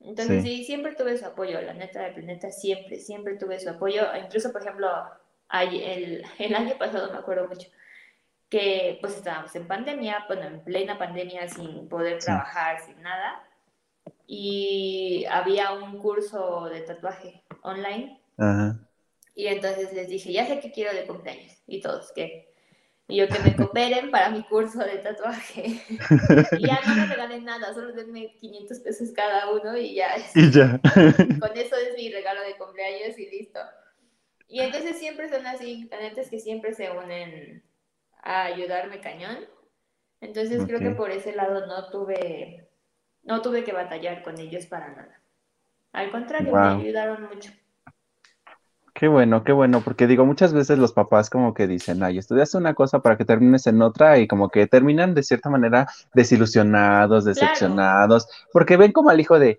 Entonces, 0.00 0.42
sí. 0.42 0.64
siempre 0.64 0.94
tuve 0.94 1.16
su 1.16 1.26
apoyo, 1.26 1.60
la 1.60 1.74
neta, 1.74 2.08
la 2.08 2.22
neta, 2.22 2.50
siempre, 2.50 2.98
siempre 2.98 3.36
tuve 3.36 3.60
su 3.60 3.70
apoyo. 3.70 4.02
Incluso, 4.16 4.52
por 4.52 4.62
ejemplo, 4.62 4.88
el, 5.52 6.24
el 6.38 6.54
año 6.54 6.76
pasado 6.78 7.12
me 7.12 7.18
acuerdo 7.18 7.48
mucho 7.48 7.68
que 8.48 8.98
pues 9.00 9.16
estábamos 9.16 9.54
en 9.56 9.66
pandemia, 9.66 10.24
bueno, 10.28 10.42
en 10.42 10.62
plena 10.62 10.98
pandemia 10.98 11.48
sin 11.48 11.88
poder 11.88 12.18
trabajar, 12.18 12.80
sin 12.84 13.00
nada 13.00 13.42
y 14.26 15.24
había 15.26 15.72
un 15.72 15.98
curso 15.98 16.68
de 16.70 16.80
tatuaje 16.80 17.42
online. 17.62 18.20
Y 19.34 19.46
entonces 19.46 19.92
les 19.92 20.08
dije, 20.08 20.32
ya 20.32 20.46
sé 20.46 20.60
que 20.60 20.72
quiero 20.72 20.94
de 20.94 21.06
cumpleaños. 21.06 21.52
Y 21.66 21.80
todos, 21.80 22.12
¿qué? 22.14 22.51
Y 23.12 23.16
yo 23.16 23.28
que 23.28 23.38
me 23.40 23.54
cooperen 23.54 24.10
para 24.10 24.30
mi 24.30 24.42
curso 24.44 24.78
de 24.78 24.96
tatuaje. 24.96 25.82
y 26.58 26.66
ya 26.66 26.80
no 26.86 26.94
me 26.94 27.04
regalen 27.04 27.44
nada, 27.44 27.74
solo 27.74 27.92
denme 27.92 28.34
500 28.40 28.78
pesos 28.80 29.10
cada 29.14 29.50
uno 29.50 29.76
y 29.76 29.96
ya. 29.96 30.14
Y 30.34 30.50
ya. 30.50 30.80
Con 31.38 31.54
eso 31.54 31.76
es 31.76 31.94
mi 31.94 32.10
regalo 32.10 32.40
de 32.40 32.56
cumpleaños 32.56 33.18
y 33.18 33.28
listo. 33.28 33.60
Y 34.48 34.60
entonces 34.60 34.98
siempre 34.98 35.28
son 35.28 35.46
así, 35.46 35.90
es 36.16 36.30
que 36.30 36.40
siempre 36.40 36.72
se 36.72 36.90
unen 36.90 37.62
a 38.22 38.44
ayudarme 38.44 39.02
cañón. 39.02 39.46
Entonces 40.22 40.64
creo 40.64 40.80
que 40.80 40.92
por 40.92 41.10
ese 41.10 41.34
lado 41.34 41.66
no 41.66 41.90
tuve 41.90 42.70
no 43.24 43.42
tuve 43.42 43.62
que 43.62 43.72
batallar 43.72 44.22
con 44.22 44.38
ellos 44.40 44.64
para 44.64 44.88
nada. 44.88 45.20
Al 45.92 46.10
contrario, 46.10 46.54
me 46.54 46.82
ayudaron 46.82 47.28
mucho. 47.28 47.52
Qué 48.94 49.08
bueno, 49.08 49.42
qué 49.42 49.52
bueno, 49.52 49.80
porque 49.80 50.06
digo, 50.06 50.26
muchas 50.26 50.52
veces 50.52 50.78
los 50.78 50.92
papás 50.92 51.30
como 51.30 51.54
que 51.54 51.66
dicen, 51.66 52.02
ay, 52.02 52.18
estudiaste 52.18 52.58
una 52.58 52.74
cosa 52.74 53.00
para 53.00 53.16
que 53.16 53.24
termines 53.24 53.66
en 53.66 53.80
otra 53.80 54.18
y 54.18 54.28
como 54.28 54.50
que 54.50 54.66
terminan 54.66 55.14
de 55.14 55.22
cierta 55.22 55.48
manera 55.48 55.86
desilusionados, 56.12 57.24
decepcionados, 57.24 58.28
porque 58.52 58.76
ven 58.76 58.92
como 58.92 59.08
al 59.08 59.18
hijo 59.18 59.38
de, 59.38 59.58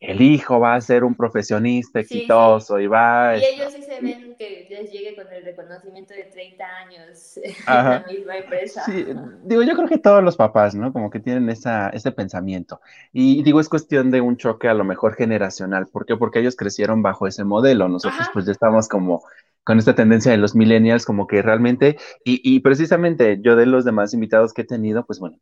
el 0.00 0.20
hijo 0.22 0.58
va 0.60 0.74
a 0.74 0.80
ser 0.80 1.04
un 1.04 1.14
profesionista 1.14 2.00
exitoso 2.00 2.80
y 2.80 2.86
va... 2.86 3.36
Y 3.36 3.44
ellos 3.44 3.72
sí 3.72 3.82
se 3.82 4.00
ven 4.00 4.34
que 4.38 4.66
les 4.70 4.90
llegue 4.90 5.14
con 5.14 5.30
el 5.32 5.44
reconocimiento 5.44 6.14
de 6.14 6.24
30 6.24 6.64
años 6.78 7.36
en 7.44 7.64
la 7.66 8.02
misma 8.08 8.38
empresa. 8.38 8.82
Sí, 8.86 9.06
digo, 9.44 9.62
yo 9.62 9.74
creo 9.76 9.88
que 9.88 9.98
todos 9.98 10.22
los 10.24 10.36
papás, 10.36 10.74
¿no? 10.74 10.92
Como 10.92 11.10
que 11.10 11.20
tienen 11.20 11.50
esa, 11.50 11.90
ese 11.90 12.12
pensamiento. 12.12 12.80
Y 13.12 13.42
digo, 13.42 13.60
es 13.60 13.68
cuestión 13.68 14.10
de 14.10 14.20
un 14.20 14.36
choque 14.36 14.68
a 14.68 14.74
lo 14.74 14.84
mejor 14.84 15.14
generacional. 15.14 15.86
¿Por 15.88 16.06
qué? 16.06 16.16
Porque 16.16 16.40
ellos 16.40 16.56
crecieron 16.56 17.02
bajo 17.02 17.26
ese 17.26 17.44
modelo. 17.44 17.88
Nosotros 17.88 18.26
pues 18.32 18.46
ya 18.46 18.52
estamos 18.52 18.88
como 18.88 19.22
con 19.64 19.78
esta 19.78 19.94
tendencia 19.94 20.32
de 20.32 20.38
los 20.38 20.54
millennials, 20.54 21.04
como 21.04 21.26
que 21.26 21.42
realmente, 21.42 21.96
y, 22.24 22.40
y 22.42 22.60
precisamente 22.60 23.38
yo 23.42 23.56
de 23.56 23.66
los 23.66 23.84
demás 23.84 24.14
invitados 24.14 24.52
que 24.54 24.62
he 24.62 24.64
tenido, 24.64 25.04
pues 25.04 25.18
bueno, 25.20 25.36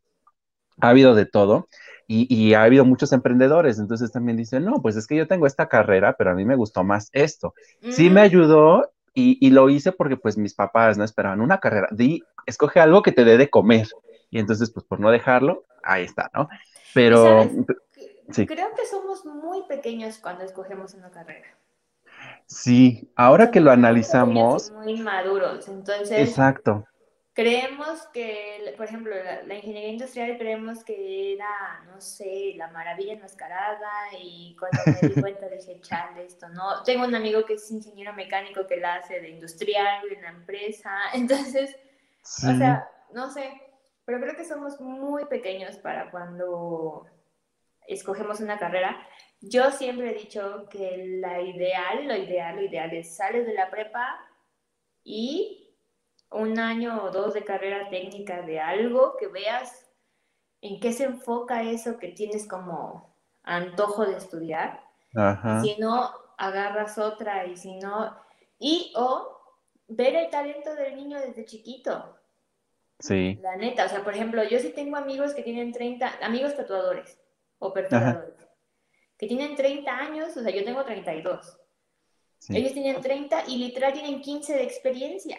ha 0.81 0.89
habido 0.89 1.15
de 1.15 1.25
todo. 1.25 1.67
Y, 2.11 2.55
ha 2.55 2.63
habido 2.63 2.85
muchos 2.85 3.13
emprendedores, 3.13 3.77
entonces 3.77 4.11
también 4.11 4.35
dicen, 4.35 4.65
no, 4.65 4.81
pues 4.81 4.95
es 4.95 5.05
que 5.05 5.15
yo 5.15 5.27
tengo 5.27 5.45
esta 5.45 5.69
carrera, 5.69 6.15
pero 6.17 6.31
a 6.31 6.33
mí 6.33 6.43
me 6.43 6.55
gustó 6.55 6.83
más 6.83 7.11
esto. 7.13 7.53
Sí 7.91 8.09
me 8.09 8.21
ayudó 8.21 8.91
y, 9.13 9.47
lo 9.51 9.69
hice 9.69 9.91
porque 9.91 10.17
pues 10.17 10.35
mis 10.35 10.55
papás 10.55 10.97
no 10.97 11.03
esperaban 11.03 11.39
una 11.39 11.59
carrera. 11.59 11.87
Di, 11.91 12.23
escoge 12.47 12.79
algo 12.79 13.03
que 13.03 13.11
te 13.11 13.25
dé 13.25 13.37
de 13.37 13.51
comer. 13.51 13.87
Y 14.31 14.39
entonces, 14.39 14.71
pues 14.71 14.87
por 14.87 14.99
no 14.99 15.11
dejarlo, 15.11 15.65
ahí 15.83 16.03
está, 16.03 16.31
¿no? 16.33 16.49
Pero... 16.95 17.47
Sí. 18.31 18.47
Creo 18.47 18.69
que 18.75 18.87
somos 18.87 19.23
muy 19.25 19.61
pequeños 19.67 20.17
cuando 20.17 20.43
escogemos 20.43 20.95
una 20.95 21.11
carrera. 21.11 21.47
Sí, 22.47 23.11
ahora 23.15 23.51
que 23.51 23.59
lo 23.59 23.69
analizamos... 23.69 24.71
Muy 24.71 24.99
maduros, 24.99 25.67
entonces... 25.67 26.27
Exacto. 26.27 26.85
Creemos 27.33 28.07
que, 28.11 28.73
por 28.75 28.87
ejemplo, 28.87 29.15
la, 29.45 29.55
ingeniería 29.55 29.91
industrial 29.91 30.37
creemos 30.37 30.83
que 30.83 31.33
era, 31.33 31.83
no 31.85 32.01
sé, 32.01 32.53
la 32.57 32.69
maravilla 32.69 33.13
enmascarada 33.13 33.89
y 34.19 34.57
cuando 34.57 34.79
me 35.01 35.07
di 35.07 35.21
cuenta 35.21 35.47
dije, 35.47 35.79
chale, 35.79 36.25
esto 36.25 36.49
no. 36.49 36.83
Tengo 36.83 37.05
un 37.05 37.15
amigo 37.15 37.45
que 37.45 37.53
es 37.53 37.71
ingeniero 37.71 38.13
mecánico 38.13 38.67
que 38.67 38.77
la 38.77 38.95
hace 38.95 39.21
de 39.21 39.29
industrial 39.29 40.11
en 40.11 40.21
la 40.21 40.29
empresa, 40.29 40.91
entonces, 41.13 41.75
o 42.23 42.57
sea, 42.57 42.89
no 43.13 43.29
sé, 43.29 43.49
pero 44.05 44.19
creo 44.19 44.35
que 44.35 44.43
somos 44.43 44.81
muy 44.81 45.25
pequeños 45.25 45.77
para 45.77 46.09
cuando 46.09 47.05
escogemos 47.87 48.39
una 48.39 48.57
carrera. 48.57 48.97
Yo 49.39 49.71
siempre 49.71 50.11
he 50.11 50.13
dicho 50.15 50.67
que 50.69 51.19
la 51.21 51.41
ideal, 51.41 52.07
lo 52.07 52.15
ideal, 52.15 52.55
lo 52.55 52.63
ideal 52.63 52.93
es 52.93 53.15
sales 53.15 53.45
de 53.45 53.53
la 53.53 53.69
prepa 53.69 54.19
y 55.03 55.68
un 56.31 56.59
año 56.59 57.03
o 57.03 57.11
dos 57.11 57.33
de 57.33 57.43
carrera 57.43 57.89
técnica 57.89 58.41
de 58.41 58.59
algo, 58.59 59.15
que 59.17 59.27
veas 59.27 59.89
en 60.61 60.79
qué 60.79 60.93
se 60.93 61.05
enfoca 61.05 61.63
eso 61.63 61.97
que 61.97 62.09
tienes 62.09 62.47
como 62.47 63.15
antojo 63.43 64.05
de 64.05 64.17
estudiar. 64.17 64.83
Si 65.63 65.75
no, 65.79 66.11
agarras 66.37 66.97
otra 66.97 67.45
y 67.45 67.57
si 67.57 67.77
no, 67.77 68.15
y 68.59 68.93
o 68.95 69.37
ver 69.87 70.15
el 70.15 70.29
talento 70.29 70.75
del 70.75 70.95
niño 70.95 71.19
desde 71.19 71.45
chiquito. 71.45 72.15
Sí. 72.99 73.39
La 73.41 73.55
neta, 73.55 73.85
o 73.85 73.89
sea, 73.89 74.03
por 74.03 74.13
ejemplo, 74.13 74.43
yo 74.43 74.59
sí 74.59 74.69
tengo 74.69 74.97
amigos 74.97 75.33
que 75.33 75.41
tienen 75.41 75.71
30, 75.71 76.19
amigos 76.21 76.55
tatuadores 76.55 77.19
o 77.57 77.73
perforadores, 77.73 78.47
que 79.17 79.27
tienen 79.27 79.55
30 79.55 79.91
años, 79.91 80.37
o 80.37 80.41
sea, 80.41 80.51
yo 80.51 80.63
tengo 80.63 80.83
32. 80.83 81.59
Ellos 82.49 82.73
tienen 82.73 83.01
30 83.01 83.45
y 83.47 83.57
literal 83.57 83.93
tienen 83.93 84.21
15 84.21 84.53
de 84.53 84.63
experiencia. 84.63 85.37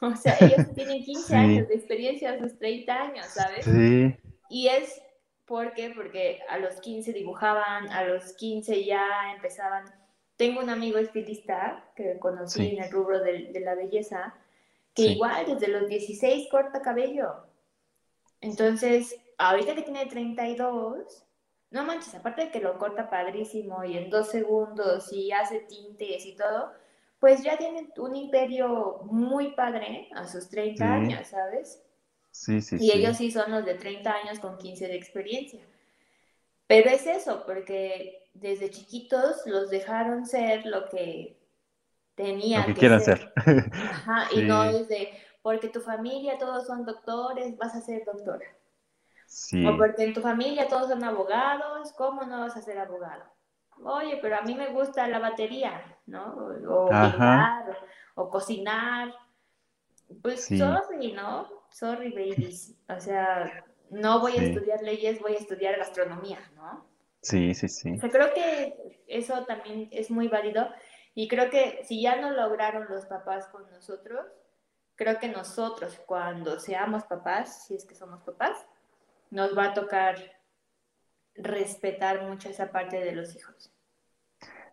O 0.12 0.16
sea, 0.16 0.36
ellos 0.40 0.72
tienen 0.74 1.02
15 1.04 1.36
años 1.36 1.68
de 1.68 1.74
experiencia 1.74 2.32
a 2.32 2.38
sus 2.38 2.58
30 2.58 2.92
años, 2.92 3.26
¿sabes? 3.26 3.64
Sí. 3.66 4.16
Y 4.48 4.68
es 4.68 5.02
¿por 5.50 5.74
qué? 5.74 5.90
Porque 5.90 6.38
a 6.48 6.58
los 6.58 6.80
15 6.80 7.12
dibujaban, 7.12 7.88
a 7.88 8.04
los 8.04 8.34
15 8.34 8.84
ya 8.84 9.04
empezaban. 9.34 9.84
Tengo 10.36 10.60
un 10.60 10.70
amigo 10.70 10.98
estilista 10.98 11.90
que 11.96 12.20
conocí 12.20 12.68
en 12.68 12.84
el 12.84 12.92
rubro 12.92 13.18
de, 13.18 13.50
la 13.60 13.74
belleza, 13.74 14.32
que 14.94 15.02
igual 15.02 15.46
desde 15.46 15.66
los 15.66 15.88
16 15.88 16.48
corta 16.52 16.82
cabello. 16.82 17.46
Entonces, 18.40 19.16
ahorita 19.38 19.74
que 19.74 19.82
tiene 19.82 20.06
32, 20.06 21.24
no 21.72 21.84
manches, 21.84 22.14
aparte 22.14 22.42
de 22.42 22.50
que 22.52 22.60
lo 22.60 22.78
corta 22.78 23.10
padrísimo 23.10 23.82
y 23.82 23.98
en 23.98 24.08
dos 24.08 24.28
segundos 24.28 25.12
y 25.12 25.32
hace 25.32 25.58
tintes 25.62 26.26
y 26.26 26.36
todo, 26.36 26.70
pues 27.20 27.42
ya 27.42 27.58
tienen 27.58 27.92
un 27.98 28.16
imperio 28.16 29.02
muy 29.04 29.52
padre 29.52 30.08
a 30.14 30.26
sus 30.26 30.48
30 30.48 30.92
años, 30.92 31.28
¿sabes? 31.28 31.82
Sí, 32.30 32.62
sí. 32.62 32.78
Y 32.80 32.92
ellos 32.92 33.18
sí 33.18 33.30
son 33.30 33.50
los 33.50 33.64
de 33.66 33.74
30 33.74 34.10
años 34.10 34.38
con 34.38 34.56
15 34.56 34.88
de 34.88 34.96
experiencia. 34.96 35.60
Pero 36.66 36.88
es 36.88 37.06
eso, 37.06 37.44
porque 37.44 38.24
desde 38.32 38.70
chiquitos 38.70 39.42
los 39.44 39.68
dejaron 39.68 40.24
ser 40.24 40.64
lo 40.64 40.88
que 40.88 41.38
tenían 42.14 42.62
lo 42.62 42.68
que, 42.68 42.80
quieran 42.80 43.02
ser. 43.02 43.32
Ajá, 43.36 44.28
y 44.32 44.42
no 44.42 44.64
es 44.64 44.88
de, 44.88 45.12
porque 45.42 45.68
tu 45.68 45.80
familia 45.80 46.38
todos 46.38 46.66
son 46.66 46.86
doctores, 46.86 47.56
vas 47.58 47.74
a 47.74 47.82
ser 47.82 48.02
doctora. 48.06 48.46
Sí. 49.26 49.66
O 49.66 49.76
porque 49.76 50.04
en 50.04 50.14
tu 50.14 50.22
familia 50.22 50.68
todos 50.68 50.88
son 50.88 51.04
abogados, 51.04 51.92
¿cómo 51.92 52.22
no 52.22 52.40
vas 52.40 52.56
a 52.56 52.62
ser 52.62 52.78
abogado? 52.78 53.24
oye, 53.84 54.18
pero 54.20 54.36
a 54.36 54.42
mí 54.42 54.54
me 54.54 54.68
gusta 54.68 55.06
la 55.08 55.18
batería, 55.18 55.82
¿no? 56.10 56.34
O, 56.68 56.90
o, 58.16 58.30
cocinar. 58.30 59.14
Pues 60.22 60.46
sorry, 60.46 61.12
¿no? 61.12 61.48
Sorry, 61.70 62.10
babies. 62.10 62.74
O 62.88 63.00
sea, 63.00 63.64
no 63.90 64.20
voy 64.20 64.36
a 64.36 64.42
estudiar 64.42 64.82
leyes, 64.82 65.20
voy 65.20 65.34
a 65.34 65.38
estudiar 65.38 65.76
gastronomía, 65.78 66.38
¿no? 66.54 66.84
Sí, 67.22 67.54
sí, 67.54 67.68
sí. 67.68 67.92
O 67.92 68.00
sea, 68.00 68.10
creo 68.10 68.32
que 68.34 69.02
eso 69.06 69.44
también 69.44 69.88
es 69.92 70.10
muy 70.10 70.28
válido 70.28 70.68
y 71.14 71.28
creo 71.28 71.50
que 71.50 71.82
si 71.84 72.02
ya 72.02 72.16
no 72.16 72.30
lograron 72.30 72.86
los 72.88 73.06
papás 73.06 73.46
con 73.48 73.70
nosotros, 73.70 74.26
creo 74.96 75.18
que 75.18 75.28
nosotros 75.28 76.00
cuando 76.06 76.58
seamos 76.60 77.04
papás, 77.04 77.66
si 77.66 77.74
es 77.74 77.84
que 77.84 77.94
somos 77.94 78.22
papás, 78.22 78.66
nos 79.30 79.56
va 79.56 79.66
a 79.66 79.74
tocar 79.74 80.16
respetar 81.34 82.22
mucho 82.22 82.48
esa 82.48 82.70
parte 82.70 83.00
de 83.00 83.12
los 83.12 83.34
hijos. 83.34 83.72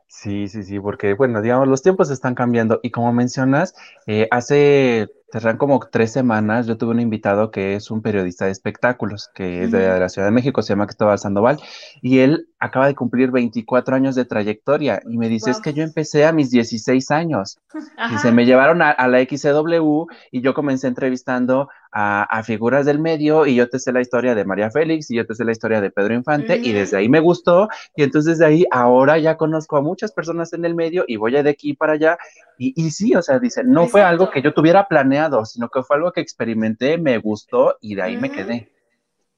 Sí, 0.07 0.47
sí, 0.47 0.63
sí, 0.63 0.79
porque 0.79 1.13
bueno, 1.13 1.41
digamos, 1.41 1.67
los 1.67 1.81
tiempos 1.81 2.09
están 2.09 2.33
cambiando 2.33 2.79
y 2.81 2.91
como 2.91 3.11
mencionas, 3.13 3.75
eh, 4.07 4.27
hace 4.31 5.09
Tendrán 5.29 5.57
como 5.57 5.81
tres 5.91 6.13
semanas, 6.13 6.67
yo 6.67 6.77
tuve 6.77 6.91
un 6.91 7.01
invitado 7.01 7.51
que 7.51 7.75
es 7.75 7.91
un 7.91 8.01
periodista 8.01 8.45
de 8.45 8.51
espectáculos, 8.51 9.29
que 9.35 9.65
es 9.65 9.71
de, 9.71 9.99
la 9.99 10.07
Ciudad 10.07 10.29
de 10.29 10.31
México, 10.31 10.61
se 10.61 10.69
llama 10.69 10.85
Cristóbal 10.85 11.19
Sandoval, 11.19 11.59
y 12.01 12.19
él 12.19 12.47
acaba 12.59 12.87
de 12.87 12.95
cumplir 12.95 13.31
24 13.31 13.93
años 13.93 14.15
de 14.15 14.23
trayectoria, 14.23 15.01
y 15.05 15.17
me 15.17 15.27
dice, 15.27 15.51
es 15.51 15.59
que 15.59 15.73
yo 15.73 15.83
empecé 15.83 16.25
a 16.25 16.31
mis 16.31 16.49
16 16.49 17.11
años, 17.11 17.59
y 18.13 18.17
se 18.19 18.31
me 18.31 18.45
llevaron 18.45 18.81
a, 18.81 18.95
la 19.09 19.19
XCW, 19.19 20.05
y 20.31 20.39
yo 20.39 20.53
comencé 20.53 20.87
entrevistando 20.87 21.67
a, 21.99 22.43
figuras 22.43 22.85
del 22.85 22.99
medio, 22.99 23.47
y 23.47 23.55
yo 23.55 23.69
te 23.69 23.79
sé 23.79 23.91
la 23.91 24.01
historia 24.01 24.35
de 24.35 24.45
María 24.45 24.69
Félix, 24.69 25.09
y 25.09 25.15
yo 25.15 25.25
te 25.25 25.33
sé 25.33 25.43
la 25.43 25.51
historia 25.51 25.81
de 25.81 25.89
Pedro 25.89 26.13
Infante, 26.13 26.59
y 26.61 26.71
desde 26.71 26.97
ahí 26.97 27.09
me 27.09 27.19
gustó, 27.19 27.69
y 27.95 28.03
entonces 28.03 28.37
de 28.37 28.45
ahí 28.45 28.65
ahora 28.69 29.17
ya 29.17 29.35
conozco 29.35 29.77
a 29.77 29.81
muchas 29.81 30.11
personas 30.11 30.53
en 30.53 30.63
el 30.63 30.75
medio, 30.75 31.05
y 31.07 31.15
voy 31.15 31.31
de 31.31 31.49
aquí 31.49 31.73
para 31.73 31.93
allá, 31.93 32.17
y, 32.57 32.73
y 32.75 32.91
sí, 32.91 33.15
o 33.15 33.21
sea, 33.23 33.39
dice, 33.39 33.63
no 33.63 33.87
fue 33.87 34.03
algo 34.03 34.29
que 34.29 34.43
yo 34.43 34.53
tuviera 34.53 34.87
planeado, 34.87 35.43
sino 35.45 35.69
que 35.69 35.81
fue 35.81 35.95
algo 35.95 36.11
que 36.11 36.21
experimenté, 36.21 36.99
me 36.99 37.17
gustó 37.17 37.77
y 37.81 37.95
de 37.95 38.01
ahí 38.03 38.17
me 38.17 38.31
quedé. 38.31 38.71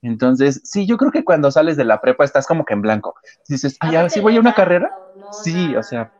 Entonces, 0.01 0.61
sí, 0.63 0.85
yo 0.85 0.97
creo 0.97 1.11
que 1.11 1.25
cuando 1.25 1.51
sales 1.51 1.75
de 1.75 1.83
la 1.83 1.99
prepa 1.99 2.23
estás 2.23 2.47
como 2.47 2.63
que 2.63 2.73
en 2.73 2.81
blanco. 2.81 3.15
Dices, 3.47 3.75
ay, 3.81 3.95
ahora 3.95 4.09
sí 4.09 4.21
voy 4.21 4.37
a 4.37 4.39
una 4.39 4.53
carrera. 4.53 4.91
sí, 5.29 5.75
o 5.75 5.83
sea, 5.83 6.13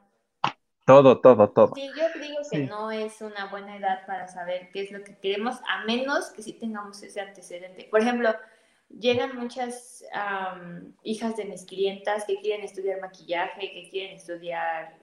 todo, 0.89 1.19
todo, 1.19 1.49
todo. 1.49 1.75
Sí, 1.75 1.87
yo 1.95 2.19
digo 2.19 2.39
que 2.49 2.57
no 2.59 2.89
es 2.89 3.21
una 3.21 3.45
buena 3.45 3.77
edad 3.77 4.07
para 4.07 4.27
saber 4.27 4.71
qué 4.71 4.81
es 4.81 4.91
lo 4.91 5.03
que 5.03 5.15
queremos, 5.17 5.57
a 5.67 5.85
menos 5.85 6.31
que 6.31 6.41
sí 6.41 6.53
tengamos 6.53 7.03
ese 7.03 7.21
antecedente. 7.21 7.87
Por 7.91 8.01
ejemplo, 8.01 8.33
llegan 8.89 9.37
muchas 9.37 10.03
hijas 11.03 11.37
de 11.37 11.45
mis 11.45 11.63
clientas 11.65 12.25
que 12.25 12.39
quieren 12.41 12.65
estudiar 12.65 12.99
maquillaje, 13.01 13.71
que 13.71 13.87
quieren 13.91 14.15
estudiar 14.15 14.95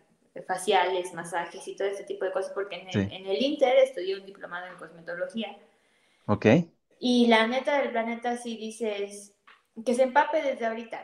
faciales, 0.44 1.14
masajes 1.14 1.66
y 1.68 1.76
todo 1.76 1.86
ese 1.86 2.02
tipo 2.02 2.24
de 2.24 2.32
cosas, 2.32 2.50
porque 2.52 2.80
en 2.80 2.88
el, 2.88 3.12
en 3.12 3.26
el 3.26 3.40
Inter 3.40 3.76
estudié 3.76 4.16
un 4.16 4.26
diplomado 4.26 4.66
en 4.66 4.76
cosmetología. 4.76 5.56
Ok. 6.26 6.46
Y 6.98 7.28
la 7.28 7.46
neta 7.46 7.78
del 7.78 7.92
planeta 7.92 8.36
sí 8.36 8.56
dices 8.56 9.36
que 9.84 9.94
se 9.94 10.02
empape 10.02 10.42
desde 10.42 10.66
ahorita, 10.66 11.00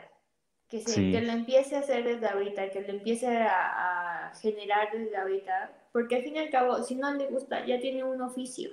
que, 0.73 0.81
se, 0.81 1.11
que 1.11 1.21
lo 1.21 1.31
empiece 1.31 1.75
a 1.75 1.79
hacer 1.79 2.03
desde 2.03 2.27
ahorita, 2.27 2.71
que 2.71 2.81
lo 2.81 2.93
empiece 2.93 3.27
a, 3.27 4.29
a, 4.29 4.35
generar 4.35 4.89
desde 4.91 5.15
ahorita, 5.15 5.71
porque 5.91 6.15
al 6.15 6.23
fin 6.23 6.35
y 6.35 6.39
al 6.39 6.49
cabo, 6.49 6.81
si 6.83 6.95
no 6.95 7.13
le 7.13 7.27
gusta, 7.27 7.63
ya 7.63 7.79
tiene 7.79 8.03
un 8.03 8.21
oficio. 8.21 8.71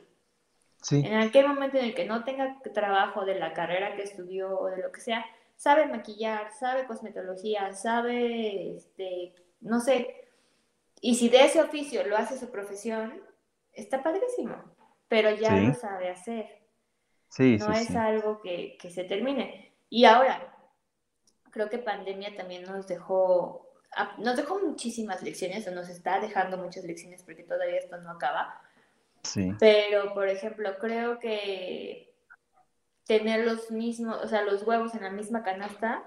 Sí. 0.80 1.02
En 1.04 1.14
aquel 1.16 1.46
momento 1.46 1.76
en 1.76 1.84
el 1.84 1.94
que 1.94 2.06
no 2.06 2.24
tenga 2.24 2.58
trabajo 2.72 3.26
de 3.26 3.34
la 3.34 3.52
carrera 3.52 3.96
que 3.96 4.04
estudió 4.04 4.58
o 4.58 4.68
de 4.68 4.78
lo 4.78 4.90
que 4.90 5.02
sea, 5.02 5.26
sabe 5.56 5.86
maquillar, 5.88 6.50
sabe 6.58 6.86
cosmetología, 6.86 7.74
sabe, 7.74 8.76
este, 8.76 9.34
no 9.60 9.80
sé, 9.80 10.30
y 11.02 11.16
si 11.16 11.28
de 11.28 11.44
ese 11.44 11.60
oficio 11.60 12.06
lo 12.06 12.16
hace 12.16 12.38
su 12.38 12.50
profesión, 12.50 13.22
está 13.74 14.02
padrísimo, 14.02 14.56
pero 15.06 15.30
ya 15.34 15.54
lo 15.54 15.74
sabe 15.74 16.08
hacer. 16.08 16.46
Sí, 17.28 17.58
no 17.58 17.70
es 17.72 17.94
algo 17.94 18.40
que, 18.40 18.78
se 18.88 19.04
termine. 19.04 19.70
Y 19.90 20.06
ahora, 20.06 20.50
creo 21.50 21.68
que 21.68 21.78
pandemia 21.78 22.36
también 22.36 22.62
nos 22.64 22.86
dejó, 22.86 23.68
nos 24.18 24.36
dejó 24.36 24.58
muchísimas 24.60 25.22
lecciones, 25.22 25.66
o 25.66 25.70
nos 25.70 25.88
está 25.88 26.20
dejando 26.20 26.56
muchas 26.58 26.84
lecciones 26.84 27.22
porque 27.22 27.44
todavía 27.44 27.78
esto 27.78 27.96
no 27.98 28.10
acaba. 28.10 28.60
Sí. 29.22 29.52
Pero, 29.58 30.14
por 30.14 30.28
ejemplo, 30.28 30.78
creo 30.78 31.18
que 31.18 32.14
tener 33.06 33.44
los 33.44 33.70
mismos, 33.70 34.18
o 34.22 34.28
sea, 34.28 34.42
los 34.42 34.62
huevos 34.62 34.94
en 34.94 35.02
la 35.02 35.10
misma 35.10 35.42
canasta 35.42 36.04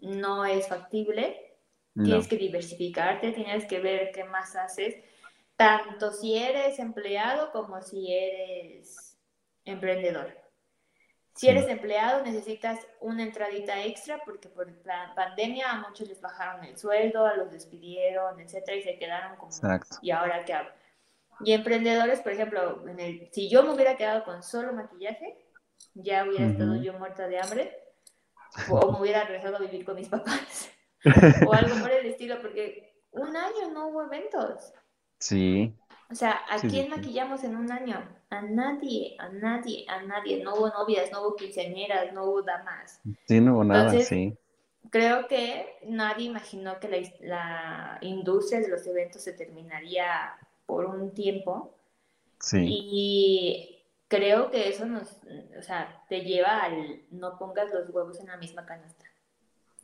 no 0.00 0.44
es 0.44 0.68
factible 0.68 1.44
Tienes 2.02 2.26
que 2.26 2.36
diversificarte, 2.36 3.30
tienes 3.30 3.66
que 3.66 3.78
ver 3.78 4.10
qué 4.12 4.24
más 4.24 4.56
haces, 4.56 4.96
tanto 5.56 6.10
si 6.10 6.36
eres 6.36 6.80
empleado 6.80 7.52
como 7.52 7.80
si 7.82 8.12
eres 8.12 9.16
emprendedor. 9.64 10.36
Si 11.34 11.48
eres 11.48 11.68
empleado, 11.68 12.22
necesitas 12.22 12.78
una 13.00 13.24
entradita 13.24 13.82
extra 13.82 14.20
porque 14.24 14.48
por 14.48 14.70
la 14.84 15.12
pandemia 15.16 15.68
a 15.70 15.80
muchos 15.80 16.08
les 16.08 16.20
bajaron 16.20 16.64
el 16.64 16.78
sueldo, 16.78 17.26
a 17.26 17.34
los 17.34 17.50
despidieron, 17.50 18.38
etcétera, 18.38 18.76
y 18.76 18.82
se 18.82 18.96
quedaron 18.98 19.36
como. 19.36 19.50
Exacto. 19.50 19.96
¿Y 20.00 20.12
ahora 20.12 20.44
qué 20.44 20.54
hago? 20.54 20.68
Y 21.44 21.52
emprendedores, 21.52 22.20
por 22.20 22.32
ejemplo, 22.32 22.86
en 22.88 23.00
el, 23.00 23.28
si 23.32 23.50
yo 23.50 23.64
me 23.64 23.70
hubiera 23.70 23.96
quedado 23.96 24.24
con 24.24 24.44
solo 24.44 24.72
maquillaje, 24.72 25.36
ya 25.94 26.24
hubiera 26.24 26.46
estado 26.46 26.76
yo 26.76 26.92
muerta 26.94 27.26
de 27.26 27.40
hambre 27.40 27.76
o 28.70 28.92
me 28.92 29.00
hubiera 29.00 29.24
regresado 29.24 29.56
a 29.56 29.60
vivir 29.60 29.84
con 29.84 29.96
mis 29.96 30.08
papás 30.08 30.70
o 31.46 31.52
algo 31.52 31.80
por 31.80 31.90
el 31.90 32.06
estilo, 32.06 32.40
porque 32.40 33.02
un 33.10 33.36
año 33.36 33.70
no 33.72 33.88
hubo 33.88 34.02
eventos. 34.02 34.72
Sí. 35.18 35.74
O 36.10 36.14
sea, 36.14 36.42
¿a 36.48 36.58
quién 36.60 36.90
maquillamos 36.90 37.44
en 37.44 37.56
un 37.56 37.70
año? 37.70 38.06
A 38.34 38.42
nadie, 38.42 39.14
a 39.18 39.28
nadie, 39.28 39.84
a 39.88 40.02
nadie. 40.02 40.42
No 40.42 40.54
hubo 40.54 40.68
novias, 40.68 41.12
no 41.12 41.22
hubo 41.22 41.36
quinceañeras, 41.36 42.12
no 42.12 42.24
hubo 42.24 42.42
damas. 42.42 43.00
Sí, 43.28 43.40
no 43.40 43.54
hubo 43.54 43.64
nada, 43.64 43.90
sí. 44.00 44.36
Creo 44.90 45.28
que 45.28 45.78
nadie 45.86 46.26
imaginó 46.26 46.80
que 46.80 46.88
la, 46.88 46.98
la, 47.20 47.98
industria 48.02 48.60
de 48.60 48.68
los 48.68 48.84
eventos 48.86 49.22
se 49.22 49.32
terminaría 49.34 50.36
por 50.66 50.86
un 50.86 51.14
tiempo. 51.14 51.76
Sí. 52.40 52.58
Y 52.68 53.84
creo 54.08 54.50
que 54.50 54.68
eso 54.68 54.84
nos, 54.84 55.20
o 55.56 55.62
sea, 55.62 56.02
te 56.08 56.22
lleva 56.22 56.62
al 56.64 57.02
no 57.12 57.38
pongas 57.38 57.72
los 57.72 57.88
huevos 57.90 58.18
en 58.18 58.26
la 58.26 58.36
misma 58.36 58.66
canasta. 58.66 59.04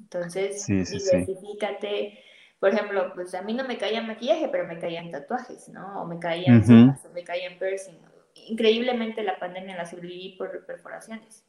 Entonces, 0.01 0.67
diversifícate. 0.67 2.19
Por 2.59 2.71
ejemplo, 2.71 3.13
pues 3.15 3.33
a 3.35 3.43
mí 3.43 3.55
no 3.55 3.65
me 3.65 3.79
caía 3.79 4.03
maquillaje, 4.03 4.49
pero 4.49 4.67
me 4.67 4.79
caían 4.79 5.11
tatuajes, 5.11 5.69
¿no? 5.69 6.03
O 6.03 6.07
me 6.07 6.19
caían 6.19 6.63
o 6.69 7.09
me 7.15 7.23
caían 7.23 7.59
piercing. 7.59 7.99
Increíblemente 8.35 9.23
la 9.23 9.39
pandemia 9.39 9.77
la 9.77 9.87
sobreviví 9.87 10.37
por 10.37 10.65
perforaciones. 10.67 11.45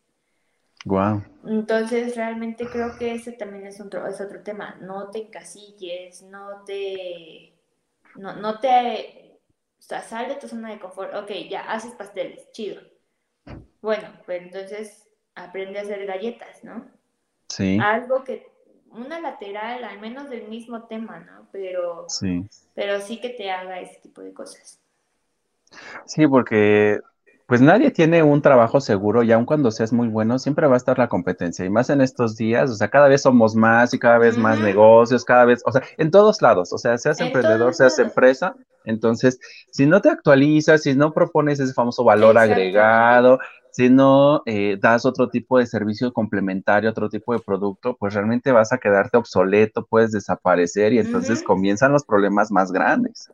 Wow. 0.86 1.24
Entonces, 1.46 2.15
realmente 2.15 2.65
creo 2.65 2.98
que 2.98 3.13
ese 3.13 3.34
también 3.34 3.67
es 3.67 3.80
otro, 3.80 4.08
es 4.08 4.20
otro 4.20 4.41
tema. 4.41 4.78
No 4.82 5.12
te 5.12 5.20
encasilles, 5.20 6.24
no 6.24 6.63
te. 6.65 7.54
No, 8.15 8.36
no 8.36 8.60
te. 8.60 9.39
O 9.78 9.82
sea, 9.82 10.02
sal 10.02 10.28
de 10.28 10.36
tu 10.36 10.48
zona 10.48 10.70
de 10.72 10.80
confort. 10.80 11.13
Ok, 11.15 11.32
ya, 11.50 11.72
haces 11.72 11.94
pasteles, 11.94 12.52
chido. 12.52 12.82
Bueno, 13.82 14.08
pues 14.26 14.41
entonces 14.41 15.08
aprende 15.36 15.80
a 15.80 15.84
hacer 15.84 16.06
galletas, 16.06 16.63
¿no? 16.63 16.86
Sí. 17.50 17.80
Algo 17.82 18.24
que, 18.24 18.48
una 18.91 19.20
lateral, 19.20 19.84
al 19.84 20.00
menos 20.00 20.30
del 20.30 20.48
mismo 20.48 20.84
tema, 20.88 21.20
¿no? 21.20 21.48
Pero 21.52 22.06
sí, 22.08 22.46
pero 22.74 23.00
sí 23.02 23.20
que 23.20 23.30
te 23.30 23.50
haga 23.52 23.80
ese 23.80 24.00
tipo 24.02 24.22
de 24.22 24.34
cosas. 24.34 24.81
Sí, 26.05 26.27
porque 26.27 26.99
pues 27.51 27.60
nadie 27.60 27.91
tiene 27.91 28.23
un 28.23 28.41
trabajo 28.41 28.79
seguro 28.79 29.23
y 29.23 29.31
aun 29.34 29.45
cuando 29.45 29.71
seas 29.71 29.91
muy 29.91 30.07
bueno, 30.07 30.39
siempre 30.39 30.67
va 30.67 30.75
a 30.75 30.77
estar 30.77 30.97
la 30.97 31.10
competencia. 31.10 31.65
Y 31.65 31.69
más 31.69 31.89
en 31.89 31.99
estos 31.99 32.38
días, 32.38 32.69
o 32.69 32.75
sea, 32.75 32.88
cada 32.89 33.10
vez 33.10 33.23
somos 33.23 33.55
más 33.55 33.93
y 33.93 33.99
cada 33.99 34.17
vez 34.19 34.38
más 34.38 34.57
negocios, 34.62 35.25
cada 35.25 35.43
vez, 35.43 35.62
o 35.65 35.71
sea, 35.73 35.81
en 35.97 36.12
todos 36.12 36.41
lados, 36.41 36.71
o 36.71 36.77
sea, 36.77 36.97
seas 36.97 37.19
emprendedor, 37.19 37.73
seas 37.73 37.99
empresa. 37.99 38.55
Entonces, 38.86 39.38
si 39.69 39.86
no 39.86 40.01
te 40.01 40.10
actualizas, 40.10 40.84
si 40.84 40.95
no 40.95 41.12
propones 41.12 41.60
ese 41.60 41.73
famoso 41.73 42.05
valor 42.05 42.38
agregado, 42.38 43.39
si 43.71 43.89
no 43.89 44.43
eh, 44.45 44.77
das 44.79 45.05
otro 45.05 45.29
tipo 45.29 45.57
de 45.57 45.65
servicio 45.65 46.13
complementario, 46.13 46.89
otro 46.89 47.10
tipo 47.10 47.34
de 47.34 47.39
producto, 47.39 47.97
pues 47.97 48.13
realmente 48.13 48.53
vas 48.53 48.71
a 48.71 48.77
quedarte 48.77 49.17
obsoleto, 49.17 49.86
puedes 49.86 50.12
desaparecer 50.12 50.93
y 50.93 50.99
entonces 50.99 51.43
comienzan 51.43 51.91
los 51.91 52.05
problemas 52.05 52.49
más 52.49 52.71
grandes. 52.71 53.29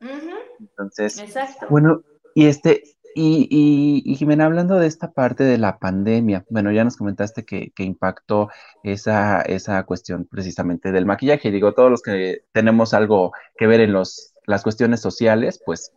Entonces, 0.59 1.23
bueno, 1.69 2.01
y 2.37 2.45
este, 2.45 2.83
y, 3.15 4.03
y, 4.05 4.15
Jimena, 4.15 4.45
hablando 4.45 4.77
de 4.77 4.85
esta 4.85 5.11
parte 5.11 5.43
de 5.43 5.57
la 5.57 5.79
pandemia, 5.79 6.45
bueno, 6.51 6.71
ya 6.71 6.83
nos 6.83 6.95
comentaste 6.95 7.45
que, 7.45 7.71
que 7.71 7.81
impactó 7.81 8.49
esa, 8.83 9.41
esa 9.41 9.81
cuestión 9.85 10.27
precisamente 10.29 10.91
del 10.91 11.07
maquillaje. 11.07 11.49
Digo, 11.49 11.73
todos 11.73 11.89
los 11.89 12.03
que 12.03 12.43
tenemos 12.51 12.93
algo 12.93 13.31
que 13.57 13.65
ver 13.65 13.79
en 13.79 13.91
los, 13.91 14.35
las 14.45 14.61
cuestiones 14.61 14.99
sociales, 14.99 15.59
pues 15.65 15.93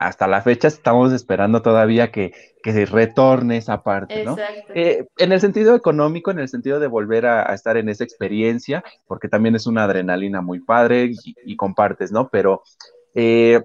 hasta 0.00 0.26
la 0.26 0.42
fecha 0.42 0.66
estamos 0.66 1.12
esperando 1.12 1.62
todavía 1.62 2.10
que, 2.10 2.32
que 2.60 2.84
retorne 2.84 3.58
esa 3.58 3.84
parte, 3.84 4.24
¿no? 4.24 4.36
Eh, 4.74 5.06
en 5.18 5.30
el 5.30 5.40
sentido 5.40 5.76
económico, 5.76 6.32
en 6.32 6.40
el 6.40 6.48
sentido 6.48 6.80
de 6.80 6.88
volver 6.88 7.26
a, 7.26 7.54
estar 7.54 7.76
en 7.76 7.88
esa 7.88 8.02
experiencia, 8.02 8.82
porque 9.06 9.28
también 9.28 9.54
es 9.54 9.68
una 9.68 9.84
adrenalina 9.84 10.40
muy 10.40 10.58
padre 10.58 11.12
y, 11.44 11.54
compartes, 11.54 12.10
¿no? 12.10 12.30
Pero, 12.30 12.64
eh, 13.14 13.62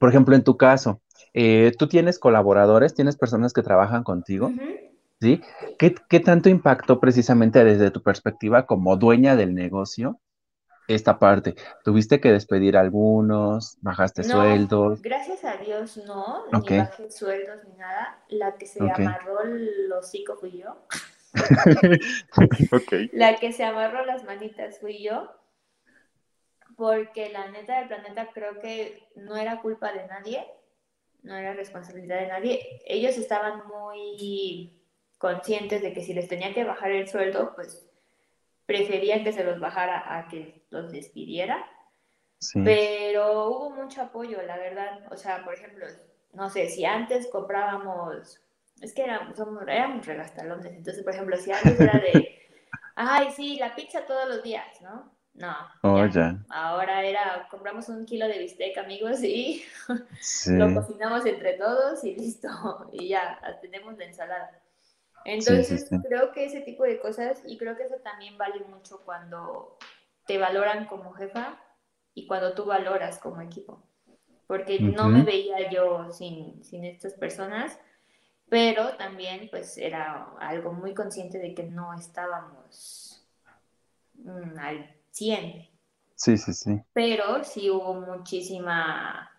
por 0.00 0.08
ejemplo, 0.08 0.34
en 0.34 0.42
tu 0.42 0.56
caso, 0.56 1.02
eh, 1.34 1.72
tú 1.78 1.88
tienes 1.88 2.18
colaboradores, 2.18 2.94
tienes 2.94 3.16
personas 3.16 3.52
que 3.52 3.62
trabajan 3.62 4.04
contigo, 4.04 4.52
¿sí? 5.20 5.40
¿Qué, 5.78 5.94
¿Qué 6.08 6.20
tanto 6.20 6.48
impactó 6.48 7.00
precisamente 7.00 7.64
desde 7.64 7.90
tu 7.90 8.02
perspectiva 8.02 8.66
como 8.66 8.96
dueña 8.96 9.36
del 9.36 9.54
negocio 9.54 10.20
esta 10.88 11.18
parte? 11.18 11.54
¿Tuviste 11.84 12.20
que 12.20 12.32
despedir 12.32 12.76
a 12.76 12.80
algunos? 12.80 13.76
¿Bajaste 13.80 14.22
No, 14.22 14.30
sueldos? 14.30 15.00
gracias 15.02 15.44
a 15.44 15.56
Dios 15.56 15.96
no, 16.06 16.46
Ok. 16.52 16.70
ni 16.70 16.76
bajé 16.78 17.10
sueldos 17.10 17.58
ni 17.68 17.76
nada. 17.76 18.18
La 18.28 18.56
que 18.56 18.66
se 18.66 18.80
amarró 18.80 19.42
el 19.42 19.92
hocico 19.92 20.36
fui 20.36 20.58
yo. 20.58 20.76
La 23.12 23.36
que 23.36 23.52
se 23.52 23.64
amarró 23.64 24.04
las 24.04 24.24
manitas 24.24 24.78
fui 24.78 25.02
yo. 25.02 25.30
Porque 26.76 27.30
la 27.30 27.48
neta 27.50 27.78
del 27.78 27.88
planeta 27.88 28.28
creo 28.34 28.58
que 28.60 29.08
no 29.16 29.36
era 29.36 29.60
culpa 29.62 29.92
de 29.92 30.06
nadie, 30.08 30.44
no 31.24 31.36
era 31.36 31.54
responsabilidad 31.54 32.20
de 32.20 32.28
nadie. 32.28 32.82
Ellos 32.86 33.18
estaban 33.18 33.62
muy 33.68 34.80
conscientes 35.18 35.82
de 35.82 35.92
que 35.94 36.02
si 36.02 36.14
les 36.14 36.28
tenía 36.28 36.54
que 36.54 36.64
bajar 36.64 36.92
el 36.92 37.08
sueldo, 37.08 37.54
pues 37.56 37.86
preferían 38.66 39.24
que 39.24 39.32
se 39.32 39.44
los 39.44 39.60
bajara 39.60 40.18
a 40.18 40.28
que 40.28 40.64
los 40.70 40.92
despidiera. 40.92 41.66
Sí, 42.38 42.60
Pero 42.62 43.48
hubo 43.50 43.70
mucho 43.70 44.02
apoyo, 44.02 44.42
la 44.42 44.56
verdad. 44.58 45.12
O 45.12 45.16
sea, 45.16 45.44
por 45.44 45.54
ejemplo, 45.54 45.86
no 46.32 46.50
sé, 46.50 46.68
si 46.68 46.84
antes 46.84 47.28
comprábamos, 47.28 48.40
es 48.82 48.94
que 48.94 49.04
éramos, 49.04 49.36
somos- 49.36 49.62
éramos 49.68 50.06
regastalones. 50.06 50.72
Entonces, 50.74 51.04
por 51.04 51.14
ejemplo, 51.14 51.36
si 51.38 51.52
antes 51.52 51.80
era 51.80 51.98
de, 52.00 52.38
ay, 52.96 53.30
sí, 53.32 53.56
la 53.58 53.74
pizza 53.74 54.06
todos 54.06 54.28
los 54.28 54.42
días, 54.42 54.80
¿no? 54.82 55.13
No, 55.34 55.52
Oh, 55.82 56.06
ya. 56.06 56.12
ya. 56.12 56.38
Ahora 56.48 57.04
era, 57.04 57.48
compramos 57.50 57.88
un 57.88 58.06
kilo 58.06 58.28
de 58.28 58.38
bistec, 58.38 58.78
amigos, 58.78 59.22
y 59.22 59.64
sí, 60.20 60.52
lo 60.56 60.72
cocinamos 60.72 61.26
entre 61.26 61.54
todos 61.54 62.04
y 62.04 62.14
listo. 62.14 62.48
Y 62.92 63.08
ya, 63.08 63.40
tenemos 63.60 63.98
la 63.98 64.04
ensalada. 64.04 64.62
Entonces, 65.24 65.88
sí. 65.88 65.96
creo 66.06 66.32
que 66.32 66.44
ese 66.44 66.60
tipo 66.60 66.84
de 66.84 67.00
cosas, 67.00 67.42
y 67.46 67.58
creo 67.58 67.76
que 67.76 67.84
eso 67.84 67.96
también 67.96 68.38
vale 68.38 68.60
mucho 68.64 69.00
cuando 69.04 69.76
te 70.26 70.38
valoran 70.38 70.86
como 70.86 71.12
jefa 71.14 71.58
y 72.14 72.26
cuando 72.26 72.54
tú 72.54 72.64
valoras 72.64 73.18
como 73.18 73.40
equipo. 73.40 73.82
Porque 74.46 74.78
no 74.78 75.08
me 75.08 75.22
veía 75.22 75.70
yo 75.70 76.12
sin, 76.12 76.62
sin 76.62 76.84
estas 76.84 77.14
personas, 77.14 77.78
pero 78.48 78.94
también 78.96 79.48
pues 79.50 79.78
era 79.78 80.28
algo 80.38 80.72
muy 80.72 80.94
consciente 80.94 81.38
de 81.38 81.54
que 81.54 81.64
no 81.64 81.94
estábamos 81.94 83.26
mm, 84.14 84.58
al 84.58 84.94
100, 85.14 85.68
Sí, 86.16 86.36
sí, 86.38 86.52
sí. 86.52 86.80
pero 86.92 87.44
sí 87.44 87.70
hubo 87.70 87.94
muchísima 87.94 89.30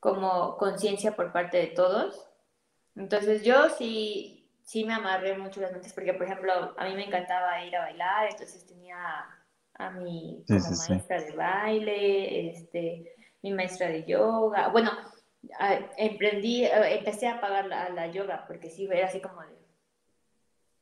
como 0.00 0.56
conciencia 0.56 1.16
por 1.16 1.32
parte 1.32 1.56
de 1.58 1.66
todos. 1.68 2.28
Entonces 2.96 3.42
yo 3.44 3.68
sí, 3.70 4.48
sí 4.62 4.84
me 4.84 4.94
amarré 4.94 5.36
mucho 5.38 5.60
las 5.60 5.72
mentes 5.72 5.92
porque, 5.92 6.14
por 6.14 6.26
ejemplo, 6.26 6.52
a 6.76 6.84
mí 6.86 6.94
me 6.94 7.06
encantaba 7.06 7.64
ir 7.64 7.74
a 7.76 7.80
bailar, 7.82 8.28
entonces 8.30 8.66
tenía 8.66 8.96
a 9.74 9.90
mi 9.90 10.44
Sí, 10.46 10.60
sí. 10.60 10.74
maestra 10.76 11.20
de 11.22 11.32
baile, 11.32 12.50
este, 12.50 13.14
mi 13.42 13.52
maestra 13.52 13.88
de 13.88 14.04
yoga. 14.04 14.68
Bueno, 14.68 14.90
emprendí, 15.98 16.64
empecé 16.66 17.28
a 17.28 17.40
pagar 17.40 17.66
la, 17.66 17.88
la 17.90 18.06
yoga 18.08 18.44
porque 18.46 18.70
sí, 18.70 18.88
era 18.90 19.06
así 19.08 19.20
como 19.20 19.40
de... 19.42 19.54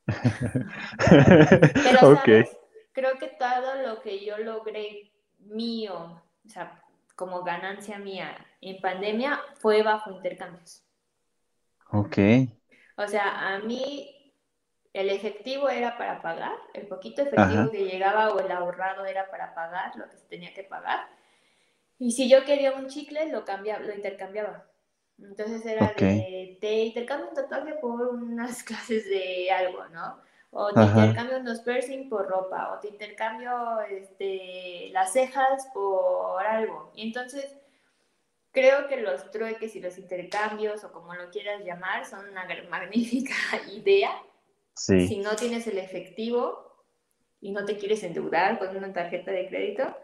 Creo 2.93 3.17
que 3.17 3.27
todo 3.27 3.75
lo 3.75 4.01
que 4.01 4.23
yo 4.23 4.37
logré 4.37 5.11
mío, 5.39 6.21
o 6.45 6.49
sea, 6.49 6.81
como 7.15 7.43
ganancia 7.43 7.99
mía 7.99 8.37
en 8.61 8.79
pandemia, 8.81 9.39
fue 9.59 9.83
bajo 9.83 10.11
intercambios. 10.11 10.83
Ok. 11.91 12.17
O 12.97 13.07
sea, 13.07 13.53
a 13.53 13.59
mí 13.59 14.33
el 14.93 15.09
efectivo 15.09 15.69
era 15.69 15.97
para 15.97 16.21
pagar, 16.21 16.55
el 16.73 16.87
poquito 16.87 17.23
efectivo 17.23 17.43
Ajá. 17.43 17.71
que 17.71 17.85
llegaba 17.85 18.31
o 18.31 18.39
el 18.39 18.51
ahorrado 18.51 19.05
era 19.05 19.29
para 19.29 19.55
pagar 19.55 19.95
lo 19.95 20.07
que 20.09 20.17
se 20.17 20.25
tenía 20.25 20.53
que 20.53 20.63
pagar. 20.63 21.07
Y 21.97 22.11
si 22.11 22.29
yo 22.29 22.45
quería 22.45 22.73
un 22.73 22.87
chicle, 22.87 23.29
lo, 23.29 23.43
cambiaba, 23.43 23.83
lo 23.83 23.93
intercambiaba. 23.93 24.67
Entonces 25.19 25.65
era 25.65 25.93
de, 25.97 26.57
te 26.59 26.83
intercambio 26.85 27.29
un 27.29 27.35
tatuaje 27.35 27.73
por 27.75 28.01
unas 28.09 28.63
clases 28.63 29.09
de 29.09 29.51
algo, 29.51 29.87
¿no? 29.89 30.19
O 30.53 30.77
te 30.77 30.85
Ajá. 30.85 31.03
intercambio 31.03 31.39
unos 31.39 31.61
piercing 31.61 32.09
por 32.09 32.27
ropa, 32.29 32.73
o 32.73 32.79
te 32.79 32.89
intercambio 32.89 33.81
este, 33.89 34.89
las 34.91 35.13
cejas 35.13 35.67
por 35.73 36.45
algo. 36.45 36.91
Y 36.95 37.07
entonces 37.07 37.57
creo 38.51 38.87
que 38.87 38.97
los 39.01 39.31
trueques 39.31 39.75
y 39.75 39.81
los 39.81 39.97
intercambios, 39.97 40.83
o 40.83 40.91
como 40.91 41.13
lo 41.15 41.29
quieras 41.31 41.63
llamar, 41.65 42.05
son 42.05 42.29
una 42.29 42.47
magnífica 42.69 43.35
idea 43.73 44.11
Sí, 44.75 44.99
si 45.07 45.19
no 45.19 45.35
tienes 45.35 45.67
el 45.67 45.77
efectivo 45.79 46.85
y 47.41 47.51
no 47.51 47.65
te 47.65 47.77
quieres 47.77 48.03
endeudar 48.03 48.59
con 48.59 48.75
una 48.75 48.93
tarjeta 48.93 49.31
de 49.31 49.47
crédito 49.49 49.95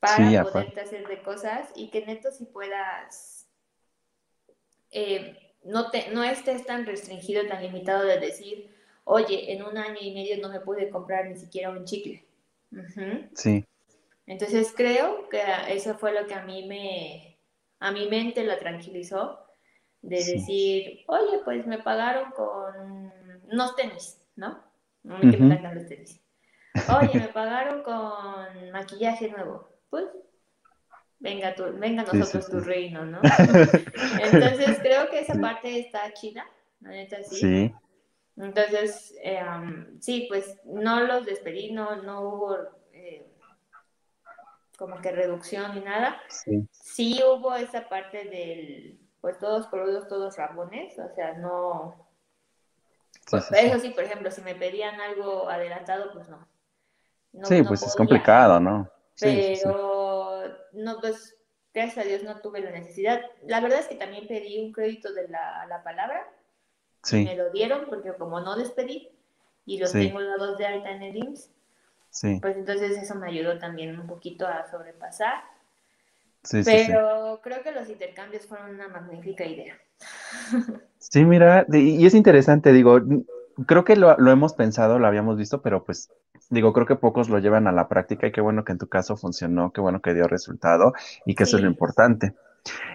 para 0.00 0.26
Sí, 0.26 0.36
poderte 0.40 0.80
hacer 0.82 1.06
de 1.08 1.22
cosas 1.22 1.70
y 1.76 1.90
que 1.90 2.04
neto 2.06 2.30
si 2.32 2.46
puedas 2.46 3.48
eh, 4.90 5.54
no 5.64 5.90
te 5.90 6.08
no 6.10 6.22
estés 6.24 6.64
tan 6.66 6.86
restringido 6.86 7.46
tan 7.46 7.62
limitado 7.62 8.04
de 8.04 8.18
decir 8.20 8.74
oye 9.04 9.52
en 9.52 9.62
un 9.62 9.76
año 9.78 9.98
y 10.00 10.12
medio 10.14 10.38
no 10.40 10.48
me 10.48 10.60
pude 10.60 10.90
comprar 10.90 11.26
ni 11.26 11.36
siquiera 11.36 11.70
un 11.70 11.84
chicle 11.84 12.24
sí, 13.34 13.64
entonces 14.26 14.72
creo 14.76 15.28
que 15.28 15.42
eso 15.68 15.94
fue 15.96 16.12
lo 16.12 16.26
que 16.26 16.34
a 16.34 16.44
mí 16.44 16.66
me 16.66 17.38
a 17.80 17.90
mi 17.92 18.08
mente 18.08 18.44
la 18.44 18.58
tranquilizó 18.58 19.40
de 20.02 20.20
Sí. 20.22 20.32
decir, 20.34 21.04
oye, 21.06 21.40
pues 21.44 21.66
me 21.66 21.78
pagaron 21.78 22.30
con 22.32 23.12
unos 23.50 23.76
tenis, 23.76 24.20
¿no? 24.36 24.62
Que 25.02 25.36
me 25.36 25.46
encantan 25.46 25.74
los 25.74 25.86
tenis. 25.86 26.20
Oye, 26.98 27.18
me 27.18 27.28
pagaron 27.28 27.82
con 27.82 28.70
maquillaje 28.72 29.28
nuevo. 29.30 29.68
Pues, 29.90 30.04
venga, 31.20 31.54
tú, 31.54 31.64
venga 31.78 32.04
sí, 32.06 32.16
nosotros 32.18 32.44
sí. 32.46 32.50
tu 32.52 32.60
reino, 32.60 33.04
¿no? 33.04 33.20
Entonces 34.22 34.78
creo 34.80 35.08
que 35.10 35.20
esa 35.20 35.34
parte 35.40 35.78
está 35.78 36.12
chida, 36.12 36.46
neta 36.80 37.22
sí. 37.22 37.72
Entonces, 38.36 39.14
eh, 39.22 39.42
um, 39.44 40.00
sí, 40.00 40.26
pues 40.28 40.58
no 40.64 41.00
los 41.00 41.24
despedí, 41.24 41.72
no, 41.72 41.96
no 42.02 42.22
hubo 42.22 42.56
eh, 42.92 43.26
como 44.76 45.00
que 45.00 45.12
reducción 45.12 45.74
ni 45.74 45.80
nada. 45.82 46.20
sí, 46.28 46.68
Sí 46.72 47.20
hubo 47.24 47.54
esa 47.54 47.88
parte 47.88 48.24
del, 48.24 48.98
pues 49.20 49.38
todos 49.38 49.68
crudos, 49.68 50.08
todos 50.08 50.36
rabones, 50.36 50.98
o 50.98 51.14
sea, 51.14 51.34
no... 51.34 52.08
Pues, 53.30 53.50
eso 53.52 53.78
sí, 53.78 53.90
por 53.90 54.04
ejemplo, 54.04 54.30
si 54.30 54.42
me 54.42 54.54
pedían 54.54 55.00
algo 55.00 55.48
adelantado, 55.48 56.12
pues 56.12 56.28
no. 56.28 56.46
No, 57.32 57.46
Sí, 57.46 57.62
no 57.62 57.68
pues 57.68 57.82
es 57.82 57.96
complicado, 57.96 58.60
¿no? 58.60 58.90
Sí, 59.14 59.30
sí, 59.30 59.56
sí. 59.56 59.62
Pero, 59.64 60.42
no, 60.72 61.00
pues, 61.00 61.36
gracias 61.72 62.04
a 62.04 62.08
Dios 62.08 62.22
no 62.22 62.40
tuve 62.40 62.60
la 62.60 62.70
necesidad. 62.70 63.22
La 63.46 63.60
verdad 63.60 63.78
es 63.78 63.86
que 63.86 63.94
también 63.94 64.26
pedí 64.26 64.58
un 64.58 64.72
crédito 64.72 65.12
de 65.14 65.28
la, 65.28 65.62
a 65.62 65.66
la 65.66 65.82
palabra 65.82 66.28
y 67.12 67.20
me 67.20 67.36
lo 67.36 67.50
dieron 67.50 67.86
porque 67.88 68.12
como 68.14 68.40
no 68.40 68.56
despedí 68.56 69.10
y 69.66 69.78
los 69.78 69.90
Sí. 69.92 69.98
tengo 69.98 70.22
dados 70.22 70.58
de 70.58 70.66
alta 70.66 70.90
en 70.90 71.02
el 71.02 71.16
IMSS, 71.16 71.50
sí, 72.10 72.40
pues 72.40 72.56
entonces 72.56 72.96
eso 72.98 73.14
me 73.16 73.28
ayudó 73.28 73.58
también 73.58 73.98
un 73.98 74.06
poquito 74.06 74.46
a 74.46 74.66
sobrepasar. 74.70 75.44
Pero 76.62 77.40
creo 77.42 77.62
que 77.62 77.72
los 77.72 77.88
intercambios 77.88 78.46
fueron 78.46 78.74
una 78.74 78.88
magnífica 78.88 79.44
idea. 79.44 79.76
Sí, 80.98 81.24
mira, 81.24 81.66
y 81.72 82.04
es 82.06 82.14
interesante, 82.14 82.72
digo, 82.72 82.98
creo 83.66 83.84
que 83.84 83.94
lo, 83.96 84.16
lo 84.18 84.30
hemos 84.30 84.54
pensado, 84.54 84.98
lo 84.98 85.06
habíamos 85.06 85.36
visto, 85.36 85.60
pero 85.62 85.84
pues, 85.84 86.10
digo, 86.50 86.72
creo 86.72 86.86
que 86.86 86.96
pocos 86.96 87.28
lo 87.28 87.38
llevan 87.38 87.66
a 87.66 87.72
la 87.72 87.88
práctica 87.88 88.26
y 88.26 88.32
qué 88.32 88.40
bueno 88.40 88.64
que 88.64 88.72
en 88.72 88.78
tu 88.78 88.88
caso 88.88 89.16
funcionó, 89.16 89.70
qué 89.72 89.80
bueno 89.80 90.00
que 90.00 90.14
dio 90.14 90.26
resultado 90.26 90.92
y 91.26 91.34
que 91.34 91.44
eso 91.44 91.56
es 91.56 91.62
lo 91.62 91.68
importante. 91.68 92.34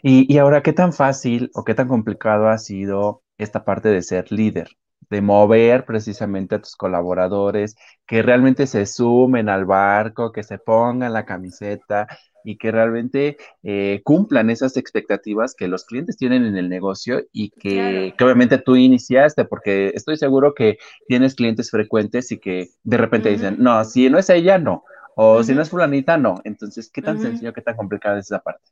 Y, 0.03 0.31
y 0.33 0.37
ahora, 0.39 0.63
¿qué 0.63 0.73
tan 0.73 0.93
fácil 0.93 1.51
o 1.55 1.63
qué 1.65 1.75
tan 1.75 1.87
complicado 1.87 2.49
ha 2.49 2.57
sido 2.57 3.23
esta 3.39 3.65
parte 3.65 3.89
de 3.89 4.03
ser 4.03 4.31
líder? 4.31 4.69
De 5.09 5.21
mover 5.23 5.85
precisamente 5.85 6.55
a 6.55 6.61
tus 6.61 6.75
colaboradores, 6.75 7.75
que 8.05 8.21
realmente 8.21 8.67
se 8.67 8.85
sumen 8.85 9.49
al 9.49 9.65
barco, 9.65 10.31
que 10.31 10.43
se 10.43 10.59
pongan 10.59 11.13
la 11.13 11.25
camiseta 11.25 12.07
y 12.43 12.57
que 12.57 12.71
realmente 12.71 13.37
eh, 13.63 14.01
cumplan 14.03 14.49
esas 14.49 14.77
expectativas 14.77 15.55
que 15.55 15.67
los 15.67 15.85
clientes 15.85 16.17
tienen 16.17 16.45
en 16.45 16.57
el 16.57 16.69
negocio 16.69 17.23
y 17.33 17.51
que, 17.51 18.13
Claro. 18.13 18.15
que 18.17 18.23
obviamente 18.23 18.59
tú 18.59 18.75
iniciaste, 18.75 19.45
porque 19.45 19.89
estoy 19.95 20.17
seguro 20.17 20.53
que 20.53 20.77
tienes 21.07 21.35
clientes 21.35 21.71
frecuentes 21.71 22.31
y 22.31 22.39
que 22.39 22.69
de 22.83 22.97
repente 22.97 23.29
dicen, 23.29 23.57
no, 23.59 23.83
si 23.85 24.09
no 24.09 24.19
es 24.19 24.29
ella, 24.29 24.57
no, 24.59 24.83
o 25.15 25.43
si 25.43 25.53
no 25.55 25.61
es 25.61 25.69
fulanita, 25.69 26.17
no. 26.17 26.35
Entonces, 26.43 26.89
¿qué 26.91 27.01
tan 27.01 27.19
sencillo, 27.19 27.53
qué 27.53 27.61
tan 27.61 27.75
complicada 27.75 28.19
es 28.19 28.25
esa 28.27 28.39
parte? 28.41 28.71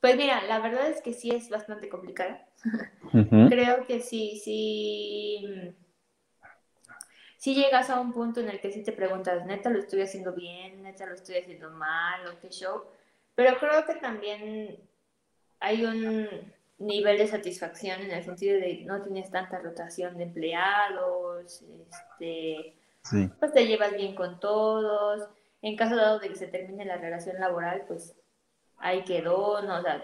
Pues 0.00 0.16
mira, 0.18 0.42
la 0.42 0.58
verdad 0.60 0.90
es 0.90 1.00
que 1.00 1.14
sí 1.14 1.30
es 1.30 1.48
bastante 1.48 1.88
complicada. 1.88 2.46
Creo 3.48 3.86
que 3.86 4.00
sí, 4.00 4.40
sí. 4.42 5.74
Sí 7.36 7.54
llegas 7.54 7.90
a 7.90 8.00
un 8.00 8.12
punto 8.12 8.40
en 8.40 8.48
el 8.48 8.60
que 8.60 8.70
sí 8.70 8.82
te 8.84 8.92
preguntas, 8.92 9.44
neta 9.46 9.68
lo 9.68 9.80
estoy 9.80 10.02
haciendo 10.02 10.32
bien, 10.32 10.82
neta 10.82 11.06
lo 11.06 11.14
estoy 11.14 11.36
haciendo 11.36 11.70
mal, 11.70 12.26
o 12.28 12.38
qué 12.40 12.50
show. 12.50 12.84
Pero 13.34 13.58
creo 13.58 13.84
que 13.84 13.94
también 13.96 14.78
hay 15.60 15.84
un. 15.84 16.28
nivel 16.78 17.18
de 17.18 17.28
satisfacción 17.28 18.00
en 18.00 18.10
el 18.10 18.24
sentido 18.24 18.58
de 18.58 18.82
no 18.84 19.02
tienes 19.02 19.30
tanta 19.30 19.60
rotación 19.60 20.16
de 20.16 20.24
empleados, 20.24 21.62
este, 21.62 22.76
pues 23.38 23.52
te 23.52 23.66
llevas 23.66 23.92
bien 23.94 24.14
con 24.14 24.40
todos. 24.40 25.28
En 25.60 25.76
caso 25.76 25.94
dado 25.94 26.18
de 26.18 26.28
que 26.28 26.34
se 26.34 26.48
termine 26.48 26.84
la 26.84 26.96
relación 26.96 27.38
laboral, 27.38 27.84
pues 27.86 28.16
ahí 28.78 29.04
quedó, 29.04 29.62
no, 29.62 29.78
o 29.78 29.82
sea, 29.82 30.02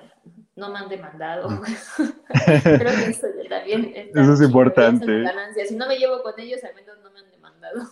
no 0.59 0.71
me 0.71 0.81
han 0.81 0.89
demandado. 0.89 1.49
Creo 2.29 2.95
que 2.95 3.11
eso 3.11 3.29
también 3.49 3.93
Eso 4.15 4.33
es 4.35 4.43
importante. 4.43 5.25
Si 5.67 5.77
no 5.77 5.87
me 5.87 5.97
llevo 5.97 6.23
con 6.23 6.39
ellos, 6.39 6.63
al 6.65 6.75
menos 6.75 6.99
no 6.99 7.11
me 7.11 7.21
han 7.21 7.31
demandado. 7.31 7.89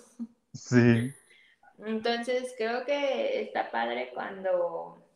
Sí. 0.52 1.12
Entonces, 1.78 2.54
creo 2.56 2.84
que 2.84 3.42
está 3.42 3.70
padre 3.70 4.10
cuando, 4.14 5.06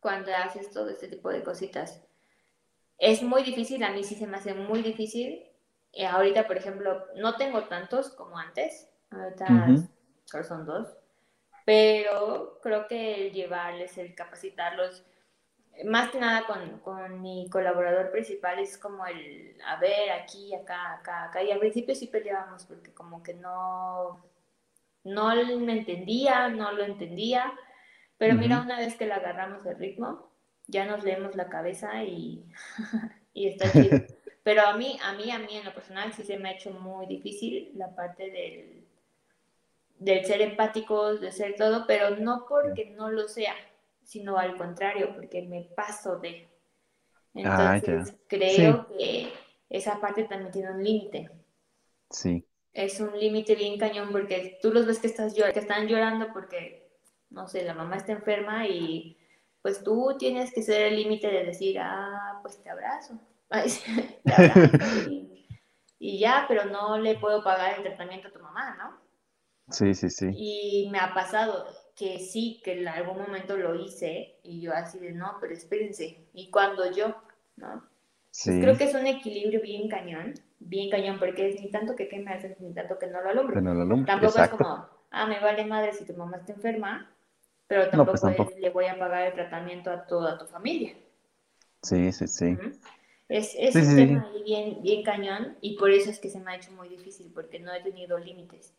cuando 0.00 0.34
haces 0.34 0.70
todo 0.70 0.90
este 0.90 1.08
tipo 1.08 1.30
de 1.30 1.42
cositas. 1.42 2.02
Es 2.98 3.22
muy 3.22 3.42
difícil, 3.42 3.82
a 3.82 3.90
mí 3.90 4.04
sí 4.04 4.14
se 4.16 4.26
me 4.26 4.36
hace 4.36 4.54
muy 4.54 4.82
difícil. 4.82 5.44
Eh, 5.92 6.06
ahorita, 6.06 6.46
por 6.46 6.56
ejemplo, 6.56 7.06
no 7.16 7.36
tengo 7.36 7.64
tantos 7.64 8.10
como 8.10 8.36
antes. 8.36 8.88
Ahorita 9.10 9.68
solo 10.24 10.44
son 10.44 10.66
dos. 10.66 10.88
Pero 11.64 12.58
creo 12.62 12.86
que 12.88 13.28
el 13.28 13.32
llevarles, 13.32 13.96
el 13.96 14.14
capacitarlos, 14.14 15.04
más 15.84 16.10
que 16.10 16.18
nada 16.18 16.46
con, 16.46 16.78
con, 16.80 17.20
mi 17.20 17.48
colaborador 17.50 18.10
principal 18.10 18.58
es 18.58 18.78
como 18.78 19.06
el, 19.06 19.56
a 19.66 19.76
ver, 19.80 20.10
aquí, 20.12 20.54
acá, 20.54 20.94
acá, 20.94 21.24
acá. 21.24 21.42
Y 21.42 21.50
al 21.50 21.58
principio 21.58 21.94
sí 21.94 22.06
peleábamos 22.06 22.64
porque 22.64 22.92
como 22.92 23.22
que 23.22 23.34
no, 23.34 24.24
no 25.02 25.34
me 25.58 25.78
entendía, 25.78 26.48
no 26.48 26.72
lo 26.72 26.84
entendía. 26.84 27.52
Pero 28.18 28.34
mira, 28.34 28.60
una 28.60 28.78
vez 28.78 28.94
que 28.94 29.06
le 29.06 29.12
agarramos 29.12 29.66
el 29.66 29.76
ritmo, 29.76 30.30
ya 30.66 30.86
nos 30.86 31.02
leemos 31.02 31.34
la 31.34 31.48
cabeza 31.48 32.04
y, 32.04 32.44
y 33.34 33.48
está 33.48 33.70
chido. 33.72 34.00
Pero 34.44 34.62
a 34.66 34.76
mí, 34.76 34.98
a 35.02 35.14
mí, 35.14 35.30
a 35.30 35.38
mí 35.38 35.56
en 35.56 35.64
lo 35.64 35.74
personal 35.74 36.12
sí 36.12 36.22
se 36.22 36.36
me 36.38 36.50
ha 36.50 36.52
hecho 36.52 36.70
muy 36.70 37.06
difícil 37.06 37.72
la 37.76 37.94
parte 37.94 38.30
del, 38.30 38.86
del 39.98 40.24
ser 40.24 40.42
empáticos, 40.42 41.20
de 41.20 41.32
ser 41.32 41.56
todo, 41.56 41.86
pero 41.86 42.10
no 42.16 42.44
porque 42.46 42.90
no 42.90 43.10
lo 43.10 43.26
sea, 43.26 43.54
sino 44.04 44.36
al 44.36 44.56
contrario, 44.56 45.12
porque 45.14 45.42
me 45.42 45.62
paso 45.76 46.18
de. 46.18 46.48
Ah, 47.44 47.76
Entonces 47.76 48.14
creo 48.28 48.86
que 48.86 49.32
esa 49.68 50.00
parte 50.00 50.24
también 50.24 50.52
tiene 50.52 50.70
un 50.70 50.84
límite. 50.84 51.30
Sí. 52.10 52.46
Es 52.72 53.00
un 53.00 53.18
límite 53.18 53.54
bien 53.56 53.78
cañón 53.78 54.10
porque 54.12 54.58
tú 54.62 54.72
los 54.72 54.86
ves 54.86 54.98
que, 54.98 55.08
estás 55.08 55.34
que 55.34 55.58
están 55.58 55.88
llorando 55.88 56.32
porque, 56.32 56.88
no 57.30 57.48
sé, 57.48 57.64
la 57.64 57.74
mamá 57.74 57.96
está 57.96 58.12
enferma 58.12 58.68
y 58.68 59.18
pues 59.62 59.82
tú 59.82 60.16
tienes 60.18 60.52
que 60.52 60.62
ser 60.62 60.82
el 60.82 60.96
límite 60.96 61.28
de 61.28 61.44
decir, 61.44 61.78
ah, 61.80 62.38
pues 62.42 62.62
te 62.62 62.70
abrazo. 62.70 63.18
y, 65.98 66.18
ya, 66.18 66.44
pero 66.48 66.66
no 66.66 66.98
le 66.98 67.16
puedo 67.18 67.42
pagar 67.42 67.78
el 67.78 67.84
tratamiento 67.84 68.28
a 68.28 68.32
tu 68.32 68.40
mamá, 68.40 68.76
¿no? 68.76 69.00
Sí, 69.70 69.94
sí, 69.94 70.10
sí. 70.10 70.30
Y 70.34 70.88
me 70.90 70.98
ha 70.98 71.14
pasado 71.14 71.66
que 71.94 72.18
sí, 72.18 72.60
que 72.64 72.80
en 72.80 72.88
algún 72.88 73.18
momento 73.18 73.56
lo 73.56 73.74
hice 73.74 74.36
y 74.42 74.60
yo 74.60 74.72
así 74.72 74.98
de, 74.98 75.12
no, 75.12 75.36
pero 75.40 75.54
espérense. 75.54 76.26
Y 76.32 76.50
cuando 76.50 76.90
yo, 76.90 77.14
¿no? 77.56 77.84
Sí. 78.30 78.60
creo 78.60 78.76
que 78.76 78.84
es 78.84 78.94
un 78.94 79.06
equilibrio 79.06 79.60
bien 79.60 79.88
cañón, 79.88 80.34
bien 80.58 80.90
cañón, 80.90 81.18
porque 81.20 81.48
es 81.48 81.60
ni 81.60 81.70
tanto 81.70 81.94
que 81.94 82.08
queme 82.08 82.32
haces, 82.32 82.60
ni 82.60 82.74
tanto 82.74 82.98
que 82.98 83.06
no 83.06 83.22
lo 83.22 83.30
alumbre. 83.30 83.62
Tampoco 84.04 84.38
es 84.40 84.48
como, 84.48 84.88
ah, 85.10 85.26
me 85.26 85.38
vale 85.38 85.64
madre 85.64 85.92
si 85.92 86.04
tu 86.04 86.14
mamá 86.14 86.38
está 86.38 86.52
enferma, 86.52 87.14
pero 87.68 88.04
pues 88.04 88.20
tampoco, 88.20 88.52
le 88.58 88.70
voy 88.70 88.86
a 88.86 88.98
pagar 88.98 89.28
el 89.28 89.34
tratamiento 89.34 89.90
a 89.90 90.06
toda 90.06 90.36
tu 90.36 90.46
familia. 90.46 90.94
Sí, 91.82 92.10
sí, 92.12 92.26
sí. 92.26 92.58
Es, 93.28 93.54
es 93.56 93.74
un 93.76 93.96
tema 93.96 94.32
bien, 94.44 94.82
bien 94.82 95.02
cañón 95.04 95.56
y 95.60 95.76
por 95.76 95.90
eso 95.90 96.10
es 96.10 96.18
que 96.18 96.28
se 96.28 96.40
me 96.40 96.52
ha 96.52 96.56
hecho 96.56 96.72
muy 96.72 96.88
difícil, 96.88 97.30
porque 97.32 97.60
no 97.60 97.72
he 97.72 97.80
tenido 97.82 98.18
límites. 98.18 98.74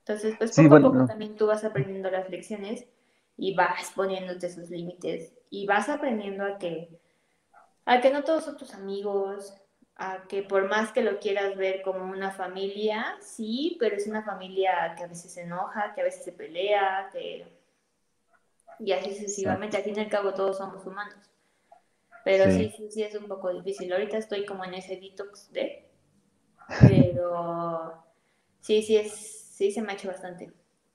Entonces, 0.00 0.34
pues 0.38 0.52
poco 0.56 0.76
a 0.76 0.80
poco 0.80 1.06
también 1.06 1.36
tú 1.36 1.46
vas 1.46 1.64
aprendiendo 1.64 2.10
las 2.10 2.28
lecciones 2.28 2.86
y 3.36 3.54
vas 3.54 3.92
poniéndote 3.94 4.46
esos 4.46 4.70
límites 4.70 5.32
y 5.50 5.66
vas 5.66 5.88
aprendiendo 5.88 6.44
a 6.44 6.58
que, 6.58 7.00
a 7.84 8.00
que 8.00 8.10
no 8.10 8.24
todos 8.24 8.44
son 8.44 8.56
tus 8.56 8.74
amigos, 8.74 9.54
a 9.96 10.24
que 10.28 10.42
por 10.42 10.68
más 10.68 10.92
que 10.92 11.02
lo 11.02 11.18
quieras 11.20 11.56
ver 11.56 11.82
como 11.82 12.04
una 12.04 12.30
familia, 12.30 13.16
sí, 13.20 13.76
pero 13.78 13.96
es 13.96 14.06
una 14.06 14.22
familia 14.22 14.94
que 14.96 15.04
a 15.04 15.06
veces 15.06 15.32
se 15.32 15.42
enoja, 15.42 15.94
que 15.94 16.00
a 16.00 16.04
veces 16.04 16.24
se 16.24 16.32
pelea, 16.32 17.08
que 17.12 17.46
y 18.80 18.92
así 18.92 19.10
sucesivamente. 19.12 19.76
Al 19.76 19.82
fin 19.82 19.96
y 19.96 20.00
al 20.00 20.08
cabo 20.08 20.32
todos 20.32 20.56
somos 20.56 20.84
humanos. 20.86 21.30
Pero 22.24 22.50
sí. 22.50 22.72
sí, 22.76 22.90
sí, 22.90 23.02
es 23.02 23.14
un 23.14 23.28
poco 23.28 23.52
difícil. 23.52 23.92
Ahorita 23.92 24.18
estoy 24.18 24.44
como 24.44 24.64
en 24.64 24.74
ese 24.74 24.96
detox 24.96 25.52
de, 25.52 25.88
pero 26.80 28.02
sí, 28.60 28.82
sí 28.82 28.96
es, 28.96 29.39
sí 29.60 29.70
se 29.70 29.82
me 29.82 29.92
ha 29.92 29.94
hecho 29.94 30.08
bastante 30.08 30.50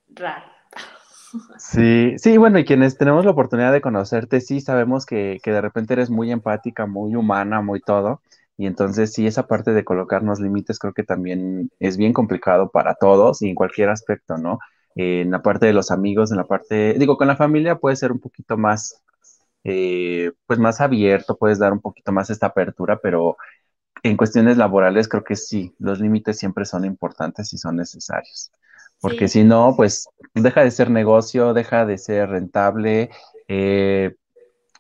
raro. 0.10 0.46
Sí, 1.60 2.18
sí, 2.18 2.38
bueno, 2.38 2.58
y 2.60 2.66
quienes 2.66 2.98
tenemos 2.98 3.24
la 3.24 3.32
oportunidad 3.32 3.72
de 3.72 3.80
conocerte, 3.82 4.42
sí 4.42 4.60
sabemos 4.60 5.06
que, 5.06 5.40
que 5.44 5.52
de 5.52 5.62
repente 5.62 5.94
eres 5.94 6.10
muy 6.10 6.32
empática, 6.32 6.86
muy 6.88 7.16
humana, 7.16 7.62
muy 7.62 7.80
todo. 7.80 8.22
Y 8.58 8.66
entonces 8.66 9.14
sí, 9.14 9.28
esa 9.28 9.48
parte 9.48 9.72
de 9.72 9.84
colocarnos 9.86 10.40
límites 10.40 10.80
creo 10.80 10.94
que 10.94 11.04
también 11.04 11.70
es 11.80 11.98
bien 11.98 12.12
complicado 12.14 12.72
para 12.72 12.96
todos 12.96 13.42
y 13.42 13.50
en 13.50 13.56
cualquier 13.56 13.90
aspecto, 13.90 14.38
¿no? 14.38 14.60
en 14.96 15.32
la 15.32 15.42
parte 15.42 15.66
de 15.68 15.74
los 15.74 15.92
amigos, 15.92 16.32
en 16.32 16.38
la 16.38 16.46
parte, 16.46 16.94
digo, 16.98 17.18
con 17.18 17.28
la 17.28 17.36
familia 17.36 17.78
puede 17.78 17.98
ser 17.98 18.12
un 18.14 18.20
poquito 18.20 18.58
más, 18.58 19.04
eh, 19.64 20.32
pues 20.48 20.60
más 20.60 20.82
abierto, 20.82 21.38
puedes 21.38 21.60
dar 21.60 21.74
un 21.74 21.82
poquito 21.82 22.12
más 22.14 22.30
esta 22.30 22.48
apertura, 22.48 23.00
pero 23.02 23.38
en 24.06 24.18
cuestiones 24.18 24.58
laborales 24.58 25.08
creo 25.08 25.24
que 25.24 25.36
sí, 25.36 25.74
los 25.80 26.00
límites 26.00 26.38
siempre 26.38 26.66
son 26.66 26.86
importantes 26.86 27.52
y 27.54 27.58
son 27.58 27.78
necesarios. 27.78 28.52
Porque 29.02 29.28
si 29.28 29.44
no, 29.44 29.74
pues 29.76 30.08
deja 30.34 30.64
de 30.64 30.72
ser 30.72 30.92
negocio, 30.92 31.54
deja 31.54 31.86
de 31.86 31.98
ser 31.98 32.30
rentable. 32.30 33.10
Eh, 33.48 34.16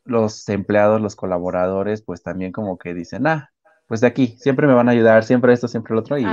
los 0.03 0.47
empleados, 0.49 1.01
los 1.01 1.15
colaboradores, 1.15 2.03
pues 2.03 2.21
también 2.21 2.51
como 2.51 2.77
que 2.77 2.93
dicen, 2.93 3.25
ah, 3.25 3.51
pues 3.87 4.01
de 4.01 4.07
aquí, 4.07 4.37
siempre 4.39 4.67
me 4.67 4.75
van 4.75 4.89
a 4.89 4.91
ayudar, 4.91 5.23
siempre 5.23 5.53
esto, 5.53 5.67
siempre 5.67 5.95
lo 5.95 6.01
otro, 6.01 6.19
y, 6.19 6.25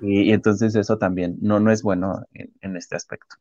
y, 0.00 0.32
entonces 0.32 0.74
eso 0.74 0.96
también 0.96 1.36
no, 1.40 1.60
no 1.60 1.70
es 1.70 1.82
bueno 1.82 2.24
en, 2.32 2.76
este 2.76 2.96
aspecto. 2.96 3.36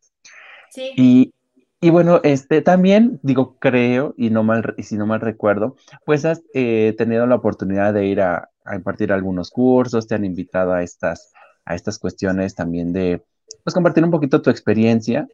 Sí. 0.69 0.91
Y, 0.97 1.33
y, 1.79 1.89
bueno, 1.89 2.19
este 2.23 2.61
también, 2.61 3.19
digo, 3.23 3.57
creo, 3.59 4.13
y 4.17 4.29
no 4.29 4.43
mal, 4.43 4.75
y 4.77 4.83
si 4.83 4.97
no 4.97 5.05
mal 5.05 5.21
recuerdo, 5.21 5.77
pues 6.05 6.25
has 6.25 6.41
eh, 6.53 6.93
tenido 6.97 7.25
la 7.25 7.35
oportunidad 7.35 7.93
de 7.93 8.05
ir 8.05 8.21
a, 8.21 8.49
a, 8.69 8.75
impartir 8.75 9.11
algunos 9.11 9.51
cursos, 9.51 10.07
te 10.07 10.15
han 10.15 10.25
invitado 10.25 10.73
a 10.73 10.83
estas, 10.83 11.33
a 11.65 11.75
estas 11.75 11.99
cuestiones 11.99 12.55
también 12.55 12.93
de, 12.93 13.23
pues 13.63 13.73
compartir 13.73 14.03
un 14.03 14.11
poquito 14.11 14.41
tu 14.41 14.49
experiencia. 14.49 15.27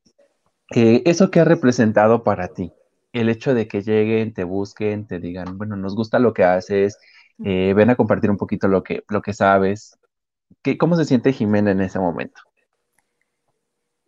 Eh, 0.74 1.04
¿Eso 1.06 1.30
qué 1.30 1.41
ha 1.41 1.45
representado 1.45 2.24
para 2.24 2.50
ti? 2.50 2.71
El 3.13 3.30
hecho 3.30 3.54
de 3.54 3.67
que 3.67 3.82
lleguen, 3.82 4.34
te 4.34 4.43
busquen, 4.43 5.08
te 5.08 5.19
digan, 5.19 5.58
bueno, 5.58 5.76
nos 5.76 5.95
gusta 5.95 6.19
lo 6.19 6.34
que 6.34 6.43
haces, 6.43 6.98
eh, 7.43 7.74
ven 7.76 7.89
a 7.89 7.95
compartir 7.95 8.30
un 8.30 8.38
poquito 8.38 8.67
lo 8.67 8.84
que, 8.84 9.04
lo 9.10 9.21
que 9.21 9.34
sabes. 9.34 9.98
¿Qué, 10.62 10.78
¿Cómo 10.78 10.95
se 10.95 11.06
siente 11.06 11.34
Jimena 11.34 11.71
en 11.71 11.82
ese 11.82 12.00
momento? 12.00 12.41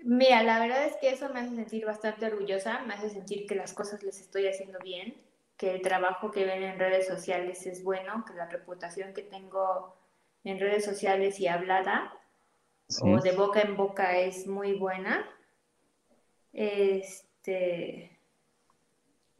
Mira, 0.10 0.42
la 0.44 0.60
verdad 0.60 0.86
es 0.86 0.96
que 1.02 1.10
eso 1.10 1.28
me 1.34 1.42
hace 1.42 1.54
sentir 1.56 1.86
bastante 1.86 2.26
orgullosa, 2.26 2.82
me 2.84 2.94
hace 2.94 3.10
sentir 3.10 3.46
que 3.46 3.56
las 3.56 3.74
cosas 3.74 4.04
les 4.04 4.22
estoy 4.22 4.48
haciendo 4.48 4.80
bien, 4.80 5.16
que 5.58 5.74
el 5.74 5.82
trabajo 5.82 6.32
que 6.32 6.46
ven 6.46 6.64
en 6.64 6.80
redes 6.80 7.08
sociales 7.08 7.66
es 7.66 7.84
bueno, 7.84 8.24
que 8.26 8.34
la 8.34 8.48
reputación 8.48 9.14
que 9.14 9.24
tengo 9.24 9.98
en 10.44 10.60
redes 10.60 10.86
sociales 10.86 11.40
y 11.40 11.48
hablada 11.48 12.14
o 13.02 13.20
de 13.20 13.32
boca 13.34 13.62
en 13.62 13.76
boca 13.76 14.18
es 14.18 14.48
muy 14.48 14.74
buena. 14.74 15.28
Este, 16.54 18.20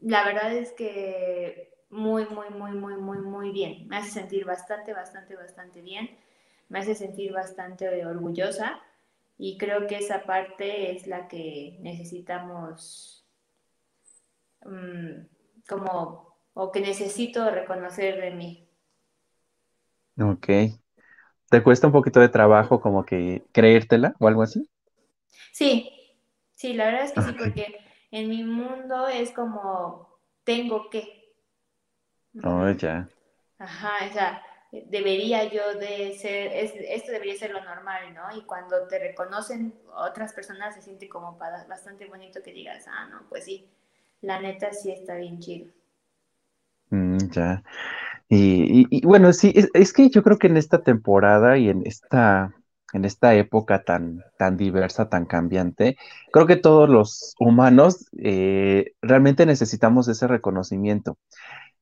la 0.00 0.24
verdad 0.24 0.52
es 0.52 0.72
que 0.72 1.72
muy, 1.88 2.26
muy, 2.26 2.50
muy, 2.50 2.72
muy, 2.72 2.96
muy, 2.96 3.18
muy 3.18 3.50
bien. 3.52 3.88
Me 3.88 3.98
hace 3.98 4.10
sentir 4.10 4.44
bastante, 4.44 4.92
bastante, 4.92 5.36
bastante 5.36 5.80
bien. 5.80 6.18
Me 6.68 6.80
hace 6.80 6.94
sentir 6.94 7.32
bastante 7.32 8.04
orgullosa 8.04 8.82
y 9.38 9.56
creo 9.56 9.86
que 9.86 9.96
esa 9.96 10.24
parte 10.24 10.90
es 10.90 11.06
la 11.06 11.28
que 11.28 11.78
necesitamos 11.80 13.24
mm, 14.64 15.37
como, 15.68 16.36
o 16.54 16.72
que 16.72 16.80
necesito 16.80 17.50
reconocer 17.50 18.20
de 18.20 18.30
mí. 18.32 18.68
Ok. 20.20 20.48
¿Te 21.50 21.62
cuesta 21.62 21.86
un 21.88 21.92
poquito 21.92 22.20
de 22.20 22.30
trabajo 22.30 22.80
como 22.80 23.04
que 23.04 23.44
creértela 23.52 24.14
o 24.18 24.28
algo 24.28 24.42
así? 24.42 24.70
Sí, 25.52 25.90
sí, 26.54 26.72
la 26.74 26.86
verdad 26.86 27.04
es 27.04 27.12
que 27.12 27.20
sí, 27.22 27.34
porque 27.34 27.78
en 28.10 28.28
mi 28.28 28.44
mundo 28.44 29.08
es 29.08 29.30
como 29.32 30.08
tengo 30.44 30.88
que, 30.90 31.34
Oh, 32.42 32.74
ya. 32.82 33.08
Ajá, 33.58 34.06
o 34.08 34.12
sea, 34.12 34.42
debería 34.72 35.44
yo 35.44 35.74
de 35.74 36.16
ser, 36.18 36.52
esto 36.54 37.10
debería 37.12 37.36
ser 37.36 37.50
lo 37.50 37.62
normal, 37.64 38.14
¿no? 38.14 38.36
Y 38.36 38.42
cuando 38.44 38.86
te 38.86 38.98
reconocen 38.98 39.74
otras 39.94 40.32
personas 40.32 40.74
se 40.74 40.82
siente 40.82 41.08
como 41.08 41.36
bastante 41.38 42.06
bonito 42.06 42.42
que 42.42 42.52
digas, 42.52 42.86
ah, 42.88 43.06
no, 43.10 43.28
pues 43.28 43.44
sí, 43.44 43.68
la 44.20 44.40
neta 44.40 44.72
sí 44.72 44.90
está 44.90 45.16
bien 45.16 45.38
chido. 45.38 45.70
Mm, 46.90 47.18
Ya. 47.30 47.62
Y, 48.30 49.06
bueno, 49.06 49.32
sí, 49.32 49.54
es, 49.54 49.92
que 49.92 50.10
yo 50.10 50.22
creo 50.22 50.38
que 50.38 50.48
en 50.48 50.58
esta 50.58 50.82
temporada 50.82 51.56
y 51.56 51.70
en 51.70 51.82
esta, 51.86 52.54
en 52.92 53.06
esta 53.06 53.34
época 53.34 53.84
tan, 53.84 54.22
tan 54.38 54.58
diversa, 54.58 55.08
tan 55.08 55.24
cambiante, 55.24 55.96
creo 56.30 56.46
que 56.46 56.56
todos 56.56 56.90
los 56.90 57.34
humanos 57.38 58.06
eh, 58.18 58.92
realmente 59.00 59.46
necesitamos 59.46 60.08
ese 60.08 60.26
reconocimiento 60.26 61.16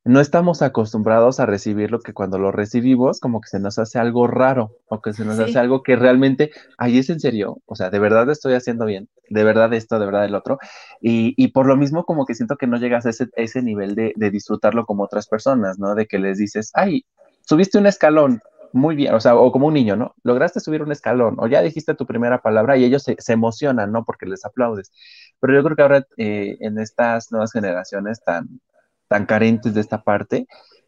no 0.07 0.21
estamos 0.21 0.63
acostumbrados 0.63 1.41
a 1.41 1.47
recibir 1.47 1.91
lo 1.91 1.99
que 1.99 2.13
cuando 2.13 2.39
lo 2.39 2.53
recibimos, 2.53 3.19
como 3.19 3.41
que 3.41 3.49
se 3.49 3.59
nos 3.59 3.77
hace 3.81 3.99
algo 3.99 4.29
raro, 4.29 4.77
o 4.87 5.03
que 5.03 5.13
se 5.13 5.25
nos 5.25 5.37
hace 5.41 5.59
algo 5.59 5.83
que 5.83 5.97
realmente, 5.97 6.53
ay, 6.79 6.99
es 6.99 7.11
en 7.11 7.19
serio, 7.19 7.59
o 7.67 7.75
sea, 7.75 7.91
de 7.91 7.99
verdad 7.99 8.31
estoy 8.31 8.55
haciendo 8.55 8.87
bien, 8.87 9.09
de 9.29 9.43
verdad 9.43 9.75
esto, 9.75 9.99
de 9.99 10.07
verdad 10.07 10.25
el 10.25 10.37
otro, 10.37 10.59
y, 11.01 11.49
por 11.49 11.67
lo 11.67 11.77
mismo 11.77 12.05
como 12.05 12.25
que 12.25 12.37
siento 12.37 12.57
que 12.57 12.69
no 12.69 12.77
llegas 12.77 13.05
a 13.05 13.11
ese, 13.11 13.27
ese 13.35 13.63
nivel 13.63 13.97
de, 13.97 14.15
disfrutarlo 14.31 14.87
como 14.87 15.03
otras 15.03 15.27
personas, 15.27 15.81
¿no? 15.81 15.97
De 15.97 16.07
que 16.07 16.21
les 16.21 16.39
dices, 16.39 16.71
ay, 16.75 17.05
subiste 17.41 17.77
un 17.77 17.87
escalón, 17.87 18.41
muy 18.73 18.95
bien, 18.95 19.13
o 19.13 19.19
sea, 19.19 19.35
o 19.35 19.51
como 19.51 19.67
un 19.67 19.75
niño, 19.75 19.97
¿no? 19.97 20.15
Lograste 20.23 20.61
subir 20.61 20.83
un 20.83 20.93
escalón, 20.93 21.35
o 21.41 21.49
ya 21.49 21.63
dijiste 21.63 21.95
tu 21.95 22.07
primera 22.07 22.43
palabra 22.43 22.77
y 22.77 22.85
ellos 22.85 23.03
se, 23.03 23.33
emocionan, 23.33 23.91
¿no? 23.91 24.05
Porque 24.05 24.27
les 24.27 24.45
aplaudes. 24.45 24.93
Pero 25.41 25.55
yo 25.55 25.65
creo 25.65 25.77
que 25.77 25.83
ahora 25.83 26.07
eh, 26.17 26.59
en 26.61 26.79
estas 26.79 27.33
nuevas 27.33 27.51
generaciones 27.53 28.23
tan, 28.23 28.61
tan 29.09 29.27
carentes 29.27 29.75
de 29.75 29.81
esta 29.81 30.03
parte, 30.03 30.47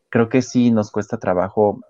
creo 0.08 0.28
que 0.28 0.42
sí 0.42 0.70
nos 0.70 0.90
cuesta 0.90 1.18
trabajo 1.18 1.80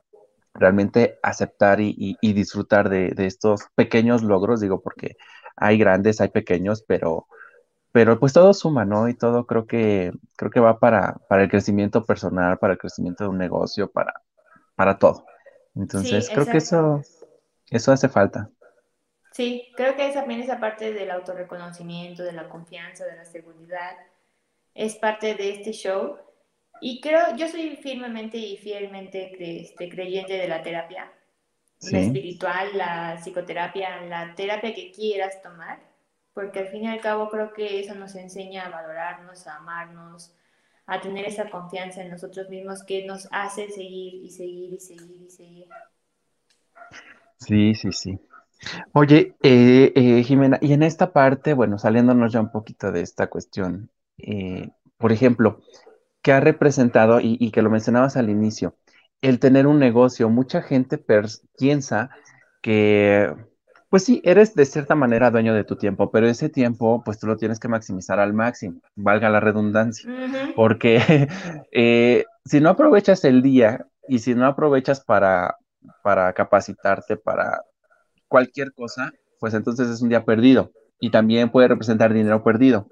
realmente 0.54 1.18
aceptar 1.22 1.80
y, 1.80 2.16
disfrutar 2.20 2.88
de, 2.88 3.14
estos 3.18 3.62
pequeños 3.74 4.22
logros, 4.22 4.60
digo, 4.60 4.80
porque 4.80 5.16
hay 5.56 5.78
grandes, 5.78 6.20
hay 6.20 6.28
pequeños, 6.28 6.82
pero, 6.86 7.26
pero 7.92 8.18
pues 8.18 8.32
todo 8.32 8.52
suma, 8.54 8.84
¿no? 8.84 9.08
Y 9.08 9.14
todo 9.14 9.46
creo 9.46 9.66
que, 9.66 10.12
creo 10.36 10.50
que 10.50 10.60
va 10.60 10.78
para, 10.78 11.14
para 11.28 11.44
el 11.44 11.50
crecimiento 11.50 12.04
personal, 12.04 12.58
para 12.58 12.74
el 12.74 12.78
crecimiento 12.78 13.24
de 13.24 13.30
un 13.30 13.38
negocio, 13.38 13.90
para, 13.90 14.14
para 14.74 14.98
todo. 14.98 15.26
Entonces, 15.74 16.28
creo 16.28 16.46
que 16.46 16.58
eso, 16.58 17.02
eso 17.70 17.92
hace 17.92 18.08
falta. 18.08 18.50
Sí, 19.32 19.70
creo 19.76 19.94
que 19.94 20.10
también 20.10 20.40
esa 20.40 20.58
parte 20.58 20.92
del 20.92 21.12
autorreconocimiento, 21.12 22.24
de 22.24 22.32
la 22.32 22.48
confianza, 22.48 23.04
de 23.04 23.14
la 23.14 23.24
seguridad, 23.24 23.92
es 24.74 24.96
parte 24.96 25.34
de 25.34 25.50
este 25.50 25.72
show. 25.72 26.16
Y 26.80 27.00
creo, 27.00 27.36
yo 27.36 27.48
soy 27.48 27.76
firmemente 27.76 28.38
y 28.38 28.56
fielmente 28.56 29.60
este, 29.60 29.88
creyente 29.88 30.34
de 30.34 30.48
la 30.48 30.62
terapia, 30.62 31.12
la 31.90 31.98
espiritual, 31.98 32.68
la 32.74 33.16
psicoterapia, 33.20 34.02
la 34.02 34.34
terapia 34.34 34.74
que 34.74 34.92
quieras 34.92 35.42
tomar, 35.42 35.80
porque 36.34 36.60
al 36.60 36.68
fin 36.68 36.84
y 36.84 36.88
al 36.88 37.00
cabo 37.00 37.28
creo 37.30 37.52
que 37.52 37.80
eso 37.80 37.94
nos 37.96 38.14
enseña 38.14 38.66
a 38.66 38.70
valorarnos, 38.70 39.46
a 39.48 39.56
amarnos, 39.56 40.32
a 40.86 41.00
tener 41.00 41.26
esa 41.26 41.50
confianza 41.50 42.02
en 42.02 42.10
nosotros 42.10 42.48
mismos 42.48 42.84
que 42.84 43.04
nos 43.04 43.28
hace 43.32 43.68
seguir 43.70 44.14
y 44.24 44.30
seguir 44.30 44.72
y 44.72 44.80
seguir 44.80 45.22
y 45.22 45.30
seguir. 45.30 45.68
Sí, 47.38 47.74
sí, 47.74 47.92
sí. 47.92 48.20
Oye, 48.92 49.34
eh, 49.42 49.92
eh, 49.94 50.22
Jimena, 50.22 50.58
y 50.60 50.72
en 50.72 50.82
esta 50.82 51.12
parte, 51.12 51.54
bueno, 51.54 51.78
saliéndonos 51.78 52.32
ya 52.32 52.40
un 52.40 52.50
poquito 52.50 52.90
de 52.90 53.02
esta 53.02 53.28
cuestión 53.28 53.90
eh, 54.18 54.70
por 54.98 55.12
ejemplo, 55.12 55.60
que 56.22 56.32
ha 56.32 56.40
representado, 56.40 57.20
y, 57.20 57.50
que 57.50 57.62
lo 57.62 57.70
mencionabas 57.70 58.16
al 58.16 58.30
inicio, 58.30 58.76
el 59.22 59.38
tener 59.38 59.66
un 59.66 59.78
negocio. 59.78 60.28
Mucha 60.28 60.62
gente 60.62 61.02
piensa 61.56 62.10
que, 62.60 63.32
pues 63.88 64.04
sí, 64.04 64.20
eres 64.24 64.54
de 64.54 64.66
cierta 64.66 64.94
manera 64.94 65.30
dueño 65.30 65.54
de 65.54 65.64
tu 65.64 65.76
tiempo, 65.76 66.10
pero 66.10 66.28
ese 66.28 66.48
tiempo, 66.48 67.02
pues 67.04 67.18
tú 67.18 67.26
lo 67.26 67.36
tienes 67.36 67.58
que 67.60 67.68
maximizar 67.68 68.20
al 68.20 68.34
máximo, 68.34 68.80
valga 68.96 69.30
la 69.30 69.40
redundancia, 69.40 70.10
porque 70.56 71.00
eh, 71.72 72.24
si 72.44 72.60
no 72.60 72.70
aprovechas 72.70 73.24
el 73.24 73.42
día 73.42 73.86
y 74.08 74.18
si 74.18 74.34
no 74.34 74.46
aprovechas 74.46 75.00
para, 75.00 75.56
para 76.02 76.32
capacitarte, 76.32 77.16
para 77.16 77.62
cualquier 78.26 78.72
cosa, 78.72 79.12
pues 79.40 79.54
entonces 79.54 79.88
es 79.88 80.02
un 80.02 80.08
día 80.08 80.24
perdido 80.24 80.72
y 81.00 81.10
también 81.10 81.50
puede 81.50 81.68
representar 81.68 82.12
dinero 82.12 82.42
perdido. 82.42 82.88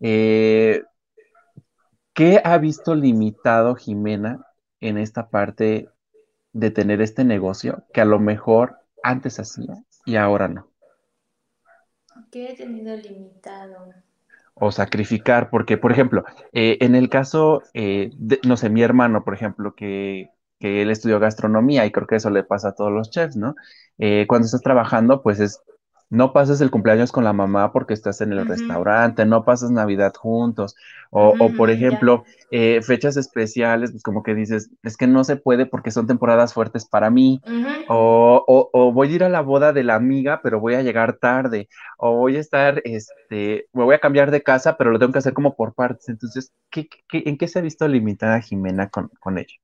Eh, 0.00 0.82
¿Qué 2.14 2.40
ha 2.42 2.58
visto 2.58 2.94
limitado 2.94 3.74
Jimena 3.76 4.46
en 4.80 4.98
esta 4.98 5.28
parte 5.28 5.88
de 6.52 6.70
tener 6.70 7.00
este 7.00 7.24
negocio 7.24 7.84
que 7.92 8.00
a 8.00 8.06
lo 8.06 8.18
mejor 8.18 8.78
antes 9.02 9.38
hacía 9.38 9.84
y 10.04 10.16
ahora 10.16 10.48
no? 10.48 10.68
¿Qué 12.32 12.50
he 12.50 12.56
tenido 12.56 12.96
limitado? 12.96 13.94
O 14.54 14.72
sacrificar, 14.72 15.48
porque, 15.50 15.78
por 15.78 15.92
ejemplo, 15.92 16.24
eh, 16.52 16.78
en 16.80 16.94
el 16.94 17.08
caso, 17.08 17.62
eh, 17.72 18.10
de, 18.14 18.40
no 18.46 18.56
sé, 18.56 18.68
mi 18.68 18.82
hermano, 18.82 19.24
por 19.24 19.34
ejemplo, 19.34 19.74
que, 19.74 20.30
que, 20.58 20.82
él 20.82 20.90
estudió 20.90 21.18
gastronomía 21.18 21.86
y 21.86 21.92
creo 21.92 22.06
que 22.06 22.16
eso 22.16 22.30
le 22.30 22.42
pasa 22.42 22.68
a 22.68 22.74
todos 22.74 22.92
los 22.92 23.10
chefs, 23.10 23.36
¿no? 23.36 23.54
cuando 24.26 24.46
estás 24.46 24.62
trabajando, 24.62 25.22
pues 25.22 25.40
es 25.40 25.62
no 26.10 26.32
pasas 26.32 26.60
el 26.60 26.70
cumpleaños 26.70 27.12
con 27.12 27.24
la 27.24 27.32
mamá 27.32 27.72
porque 27.72 27.94
estás 27.94 28.20
en 28.20 28.32
el 28.32 28.46
restaurante, 28.46 29.24
no 29.24 29.44
pasas 29.44 29.70
Navidad 29.70 30.12
juntos, 30.14 30.76
o, 31.10 31.34
por 31.56 31.70
ejemplo, 31.70 32.24
eh, 32.50 32.82
fechas 32.82 33.16
especiales, 33.16 33.92
pues 33.92 34.02
como 34.02 34.22
que 34.22 34.34
dices, 34.34 34.70
es 34.82 34.96
que 34.96 35.06
no 35.06 35.24
se 35.24 35.36
puede 35.36 35.66
porque 35.66 35.90
son 35.90 36.06
temporadas 36.06 36.52
fuertes 36.52 36.84
para 36.84 37.10
mí, 37.10 37.40
o, 37.88 38.90
voy 38.92 39.08
a 39.08 39.12
ir 39.12 39.24
a 39.24 39.28
la 39.28 39.40
boda 39.40 39.72
de 39.72 39.84
la 39.84 39.94
amiga, 39.94 40.40
pero 40.42 40.60
voy 40.60 40.74
a 40.74 40.82
llegar 40.82 41.16
tarde, 41.16 41.68
o 41.96 42.16
voy 42.16 42.36
a 42.36 42.40
estar, 42.40 42.82
este, 42.84 43.68
me 43.72 43.84
voy 43.84 43.94
a 43.94 44.00
cambiar 44.00 44.30
de 44.30 44.42
casa, 44.42 44.76
pero 44.76 44.90
lo 44.90 44.98
tengo 44.98 45.12
que 45.12 45.18
hacer 45.18 45.32
como 45.32 45.54
por 45.54 45.74
partes. 45.74 46.08
Entonces, 46.08 46.52
¿qué, 46.70 46.88
en 47.12 47.38
qué 47.38 47.48
se 47.48 47.60
ha 47.60 47.62
visto 47.62 47.86
limitada 47.86 48.40
Jimena 48.40 48.88
con, 48.90 49.08
con 49.20 49.38
ello? 49.38 49.56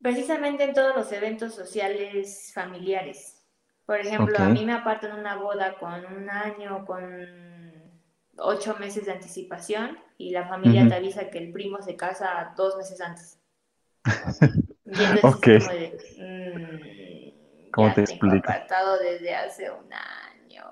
Precisamente 0.00 0.64
en 0.64 0.74
todos 0.74 0.96
los 0.96 1.12
eventos 1.12 1.54
sociales 1.54 2.50
familiares. 2.54 3.31
Por 3.86 4.00
ejemplo, 4.00 4.38
a 4.38 4.48
mí 4.48 4.64
me 4.64 4.72
apartan 4.72 5.18
una 5.18 5.36
boda 5.36 5.74
con 5.78 6.06
un 6.06 6.30
año, 6.30 6.84
con 6.86 7.02
ocho 8.38 8.76
meses 8.78 9.06
de 9.06 9.12
anticipación 9.12 9.98
y 10.18 10.30
la 10.30 10.46
familia 10.46 10.86
te 10.88 10.94
avisa 10.94 11.30
que 11.30 11.38
el 11.38 11.52
primo 11.52 11.82
se 11.82 11.96
casa 11.96 12.52
dos 12.56 12.76
meses 12.76 13.00
antes. 13.00 13.38
Y 14.84 15.04
entonces 15.04 15.64
como 15.64 15.78
de, 15.78 15.96
mm, 16.18 17.70
¿Cómo 17.70 17.94
te 17.94 18.02
explico? 18.02 18.52
desde 19.02 19.34
hace 19.34 19.70
un 19.70 19.90
año. 19.92 20.64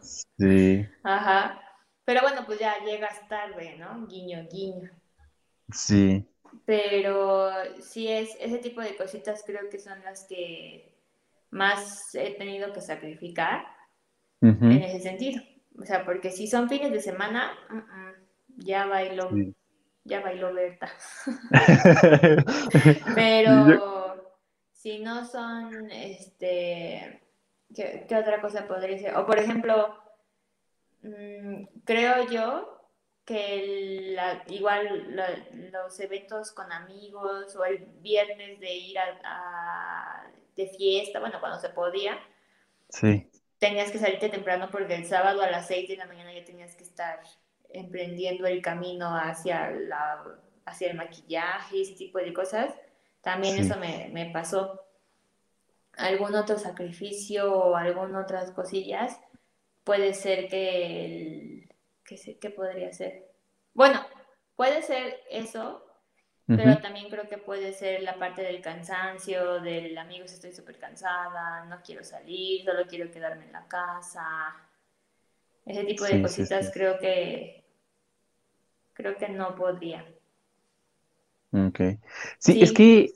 sí. 0.00 0.88
Ajá. 1.02 1.60
Pero 2.04 2.22
bueno, 2.22 2.44
pues 2.46 2.58
ya 2.58 2.82
llegas 2.84 3.28
tarde, 3.28 3.76
¿no? 3.78 4.06
Guiño, 4.06 4.48
guiño. 4.50 4.90
Sí. 5.70 6.26
Pero 6.64 7.50
sí 7.80 8.08
es, 8.08 8.36
ese 8.40 8.58
tipo 8.58 8.80
de 8.80 8.96
cositas 8.96 9.42
creo 9.46 9.68
que 9.68 9.78
son 9.78 10.02
las 10.02 10.24
que 10.24 10.91
más 11.52 12.14
he 12.14 12.34
tenido 12.34 12.72
que 12.72 12.80
sacrificar 12.80 13.66
en 14.40 14.82
ese 14.82 15.00
sentido. 15.00 15.40
O 15.78 15.84
sea, 15.84 16.04
porque 16.04 16.30
si 16.30 16.48
son 16.48 16.68
fines 16.68 16.90
de 16.90 17.00
semana, 17.00 17.52
ya 18.56 18.86
bailo, 18.86 19.30
ya 20.02 20.20
bailo 20.20 20.52
Berta. 20.52 20.90
Pero 23.14 24.34
si 24.72 24.98
no 24.98 25.24
son, 25.24 25.90
este, 25.90 27.22
¿qué, 27.74 28.06
otra 28.18 28.40
cosa 28.40 28.66
podría 28.66 28.98
ser? 28.98 29.16
O 29.16 29.26
por 29.26 29.38
ejemplo, 29.38 29.94
mm, 31.02 31.64
creo 31.84 32.28
yo 32.30 32.90
que 33.24 34.16
igual 34.48 35.14
los 35.70 36.00
eventos 36.00 36.50
con 36.50 36.72
amigos 36.72 37.54
o 37.54 37.64
el 37.64 37.86
viernes 38.00 38.58
de 38.58 38.74
ir 38.74 38.98
a 38.98 40.32
de 40.56 40.66
fiesta, 40.68 41.20
bueno, 41.20 41.40
cuando 41.40 41.58
se 41.58 41.70
podía. 41.70 42.18
Sí. 42.88 43.30
Tenías 43.58 43.90
que 43.90 43.98
salirte 43.98 44.28
temprano 44.28 44.68
porque 44.70 44.94
el 44.94 45.06
sábado 45.06 45.42
a 45.42 45.50
las 45.50 45.66
6 45.66 45.88
de 45.88 45.96
la 45.96 46.06
mañana 46.06 46.32
ya 46.32 46.44
tenías 46.44 46.74
que 46.74 46.84
estar 46.84 47.20
emprendiendo 47.70 48.46
el 48.46 48.60
camino 48.60 49.16
hacia, 49.16 49.70
la, 49.70 50.22
hacia 50.64 50.90
el 50.90 50.96
maquillaje 50.96 51.82
ese 51.82 51.94
tipo 51.94 52.18
de 52.18 52.32
cosas. 52.32 52.74
También 53.20 53.58
eso 53.58 53.78
me, 53.78 54.10
me 54.12 54.30
pasó. 54.30 54.80
Algún 55.96 56.34
otro 56.34 56.58
sacrificio 56.58 57.52
o 57.52 57.76
algunas 57.76 58.24
otras 58.24 58.50
cosillas 58.50 59.20
puede 59.84 60.14
ser 60.14 60.48
que 60.48 61.04
el... 61.04 61.68
¿Qué, 62.04 62.38
¿Qué 62.40 62.50
podría 62.50 62.92
ser? 62.92 63.30
Bueno, 63.74 64.04
puede 64.56 64.82
ser 64.82 65.20
eso, 65.30 65.84
pero 66.50 66.76
también 66.78 67.08
creo 67.10 67.28
que 67.28 67.38
puede 67.38 67.72
ser 67.72 68.02
la 68.02 68.18
parte 68.18 68.42
del 68.42 68.60
cansancio, 68.60 69.60
del 69.60 69.96
amigos 69.98 70.32
estoy 70.32 70.52
súper 70.52 70.78
cansada, 70.78 71.64
no 71.66 71.76
quiero 71.84 72.04
salir, 72.04 72.64
solo 72.64 72.86
quiero 72.88 73.10
quedarme 73.10 73.44
en 73.46 73.52
la 73.52 73.66
casa. 73.68 74.22
Ese 75.66 75.82
tipo 75.84 76.04
de 76.04 76.20
cositas 76.20 76.70
creo 76.70 76.98
que 77.00 77.64
creo 78.94 79.16
que 79.18 79.28
no 79.28 79.54
podría. 79.56 80.06
Ok. 81.52 81.80
Sí, 82.38 82.58
es 82.60 82.72
que 82.72 83.12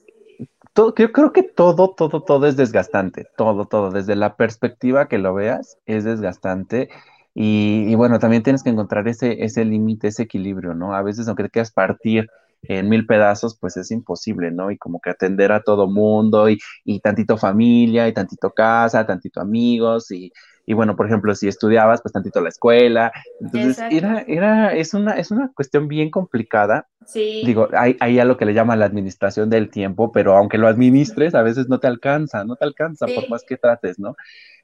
todo, 0.74 0.94
yo 0.96 1.12
creo 1.12 1.32
que 1.32 1.42
todo, 1.42 1.94
todo, 1.94 2.22
todo 2.22 2.46
es 2.46 2.56
desgastante. 2.56 3.26
Todo, 3.36 3.66
todo. 3.66 3.90
Desde 3.90 4.16
la 4.16 4.36
perspectiva 4.36 5.08
que 5.08 5.18
lo 5.18 5.34
veas, 5.34 5.78
es 5.86 6.04
desgastante. 6.04 6.88
Y, 7.34 7.84
y 7.90 7.94
bueno, 7.94 8.18
también 8.18 8.42
tienes 8.42 8.62
que 8.62 8.70
encontrar 8.70 9.08
ese, 9.08 9.44
ese 9.44 9.64
límite, 9.64 10.08
ese 10.08 10.24
equilibrio, 10.24 10.74
¿no? 10.74 10.94
A 10.94 11.02
veces, 11.02 11.28
aunque 11.28 11.44
te 11.44 11.50
quieras 11.50 11.72
partir 11.72 12.28
en 12.68 12.88
mil 12.88 13.06
pedazos, 13.06 13.56
pues 13.58 13.76
es 13.76 13.90
imposible, 13.90 14.50
¿no? 14.50 14.70
Y 14.70 14.78
como 14.78 15.00
que 15.00 15.10
atender 15.10 15.52
a 15.52 15.62
todo 15.62 15.86
mundo 15.86 16.48
y, 16.48 16.58
y 16.84 17.00
tantito 17.00 17.36
familia 17.36 18.08
y 18.08 18.12
tantito 18.12 18.50
casa, 18.50 19.06
tantito 19.06 19.40
amigos 19.40 20.10
y, 20.10 20.32
y 20.66 20.74
bueno, 20.74 20.96
por 20.96 21.06
ejemplo, 21.06 21.34
si 21.34 21.46
estudiabas, 21.46 22.02
pues 22.02 22.12
tantito 22.12 22.40
la 22.40 22.48
escuela. 22.48 23.12
Entonces, 23.40 23.82
era, 23.90 24.24
era, 24.26 24.74
es 24.74 24.94
una, 24.94 25.12
es 25.12 25.30
una 25.30 25.52
cuestión 25.54 25.86
bien 25.86 26.10
complicada. 26.10 26.88
Sí. 27.06 27.42
Digo, 27.46 27.68
hay, 27.72 27.96
hay 28.00 28.18
a 28.18 28.24
lo 28.24 28.36
que 28.36 28.46
le 28.46 28.54
llaman 28.54 28.80
la 28.80 28.86
administración 28.86 29.48
del 29.48 29.70
tiempo, 29.70 30.10
pero 30.10 30.36
aunque 30.36 30.58
lo 30.58 30.66
administres, 30.66 31.36
a 31.36 31.42
veces 31.42 31.68
no 31.68 31.78
te 31.78 31.86
alcanza, 31.86 32.44
no 32.44 32.56
te 32.56 32.64
alcanza 32.64 33.06
por 33.06 33.28
más 33.30 33.44
que 33.44 33.56
trates, 33.56 34.00
¿no? 34.00 34.16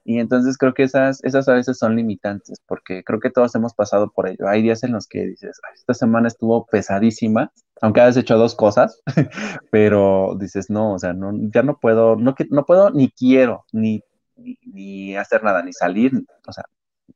Y 0.05 0.19
entonces 0.19 0.59
creo 0.59 0.75
que 0.75 0.83
esas, 0.83 1.23
esas 1.23 1.49
a 1.49 1.55
veces 1.55 1.79
son 1.79 1.97
limitantes, 1.97 2.61
porque 2.67 3.05
creo 3.05 3.21
que 3.21 3.31
todos 3.31 3.55
hemos 3.55 3.75
pasado 3.75 4.11
por 4.11 4.29
ello. 4.29 4.49
Hay 4.49 4.63
días 4.63 4.83
en 4.83 4.93
los 4.93 5.07
que 5.07 5.27
dices, 5.27 5.61
esta 5.75 5.95
semana 5.95 6.29
estuvo 6.29 6.67
pesadísima, 6.67 7.53
aunque 7.81 8.01
hayas 8.01 8.17
hecho 8.17 8.37
dos 8.37 8.55
cosas, 8.55 9.01
pero 9.71 10.37
dices, 10.39 10.71
no, 10.71 10.95
o 10.95 10.99
sea, 10.99 11.13
no, 11.13 11.33
ya 11.55 11.63
no 11.63 11.79
puedo, 11.79 12.17
no, 12.17 12.35
no 12.51 12.67
puedo 12.67 12.91
ni 12.91 13.11
quiero, 13.11 13.65
ni 13.73 14.03
ni, 14.37 15.17
hacer 15.17 15.43
nada, 15.43 15.63
ni 15.63 15.73
salir. 15.73 16.13
O 16.47 16.53
sea, 16.53 16.65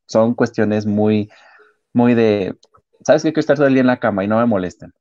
son 0.06 0.34
cuestiones 0.34 0.86
muy, 0.86 1.30
muy 1.92 2.14
de, 2.14 2.56
¿sabes 3.04 3.22
qué? 3.22 3.30
Quiero 3.30 3.40
estar 3.40 3.56
todo 3.56 3.66
el 3.66 3.74
día 3.74 3.80
en 3.80 3.86
la 3.86 4.00
cama 4.00 4.24
y 4.24 4.28
no 4.28 4.38
me 4.38 4.46
molesten. 4.46 4.92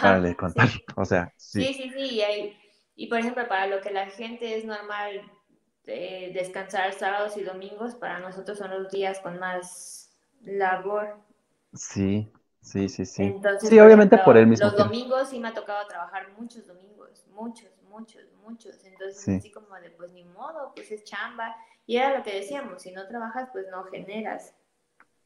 para 0.00 0.20
de 0.20 0.36
contar, 0.36 0.68
o 0.96 1.04
sea, 1.04 1.32
sí. 1.36 1.64
Sí, 1.64 1.74
sí, 1.74 1.90
sí. 1.94 2.56
Y, 2.96 3.06
por 3.06 3.18
ejemplo, 3.18 3.48
para 3.48 3.66
lo 3.66 3.80
que 3.80 3.90
la 3.90 4.06
gente 4.10 4.58
es 4.58 4.64
normal 4.64 5.22
eh, 5.90 6.30
descansar 6.32 6.92
sábados 6.92 7.36
y 7.36 7.42
domingos, 7.42 7.94
para 7.94 8.18
nosotros 8.20 8.58
son 8.58 8.70
los 8.70 8.90
días 8.90 9.20
con 9.20 9.38
más 9.38 10.10
labor. 10.44 11.16
Sí, 11.74 12.30
sí, 12.60 12.88
sí, 12.88 13.04
sí. 13.04 13.22
Entonces, 13.22 13.68
sí, 13.68 13.78
obviamente 13.78 14.18
por 14.18 14.36
el 14.36 14.46
mismo 14.46 14.68
Los 14.68 14.76
domingos 14.76 15.28
sí 15.28 15.38
me 15.40 15.48
ha 15.48 15.54
tocado 15.54 15.86
trabajar 15.86 16.28
muchos 16.38 16.66
domingos, 16.66 17.24
muchos, 17.34 17.70
muchos, 17.88 18.22
muchos. 18.42 18.84
Entonces, 18.84 19.28
así 19.28 19.50
como 19.50 19.74
de, 19.76 19.90
pues 19.90 20.12
ni 20.12 20.24
modo, 20.24 20.72
pues 20.74 20.90
es 20.90 21.04
chamba. 21.04 21.54
Y 21.86 21.96
era 21.96 22.16
lo 22.16 22.22
que 22.22 22.34
decíamos, 22.34 22.82
si 22.82 22.92
no 22.92 23.06
trabajas, 23.08 23.48
pues 23.52 23.66
no 23.70 23.84
generas. 23.84 24.54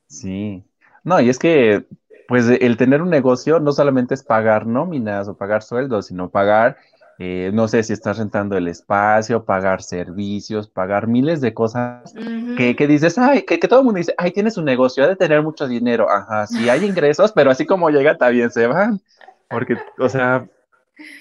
Sí. 0.07 0.65
No, 1.03 1.21
y 1.21 1.29
es 1.29 1.39
que, 1.39 1.87
pues 2.29 2.49
el 2.49 2.77
tener 2.77 3.03
un 3.03 3.11
negocio 3.11 3.61
no 3.61 3.73
solamente 3.73 4.15
es 4.15 4.23
pagar 4.23 4.67
nóminas 4.67 5.29
o 5.29 5.37
pagar 5.37 5.63
sueldos, 5.63 6.07
sino 6.07 6.31
pagar, 6.31 6.79
eh, 7.19 7.51
no 7.55 7.69
sé 7.69 7.83
si 7.83 7.93
estás 7.93 8.19
rentando 8.19 8.57
el 8.57 8.69
espacio, 8.69 9.45
pagar 9.45 9.83
servicios, 9.83 10.69
pagar 10.69 11.07
miles 11.07 11.41
de 11.41 11.55
cosas 11.55 12.13
que, 12.57 12.75
que, 12.77 12.87
dices, 12.87 13.19
ay, 13.19 13.43
que, 13.43 13.59
que, 13.59 13.69
todo 13.69 13.81
el 13.81 13.85
mundo 13.85 13.99
dice, 13.99 14.15
ay, 14.19 14.33
tienes 14.33 14.57
un 14.57 14.65
negocio, 14.65 15.05
ha 15.05 15.09
de 15.09 15.17
tener 15.17 15.43
mucho 15.43 15.69
dinero. 15.69 16.11
Ajá, 16.11 16.47
sí 16.47 16.69
hay 16.69 16.85
ingresos, 16.87 17.33
pero 17.33 17.51
así 17.51 17.67
como 17.67 17.91
llega, 17.91 18.17
también 18.17 18.51
se 18.51 18.67
van. 18.67 19.01
Porque, 19.49 19.77
o 19.99 20.09
sea, 20.09 20.49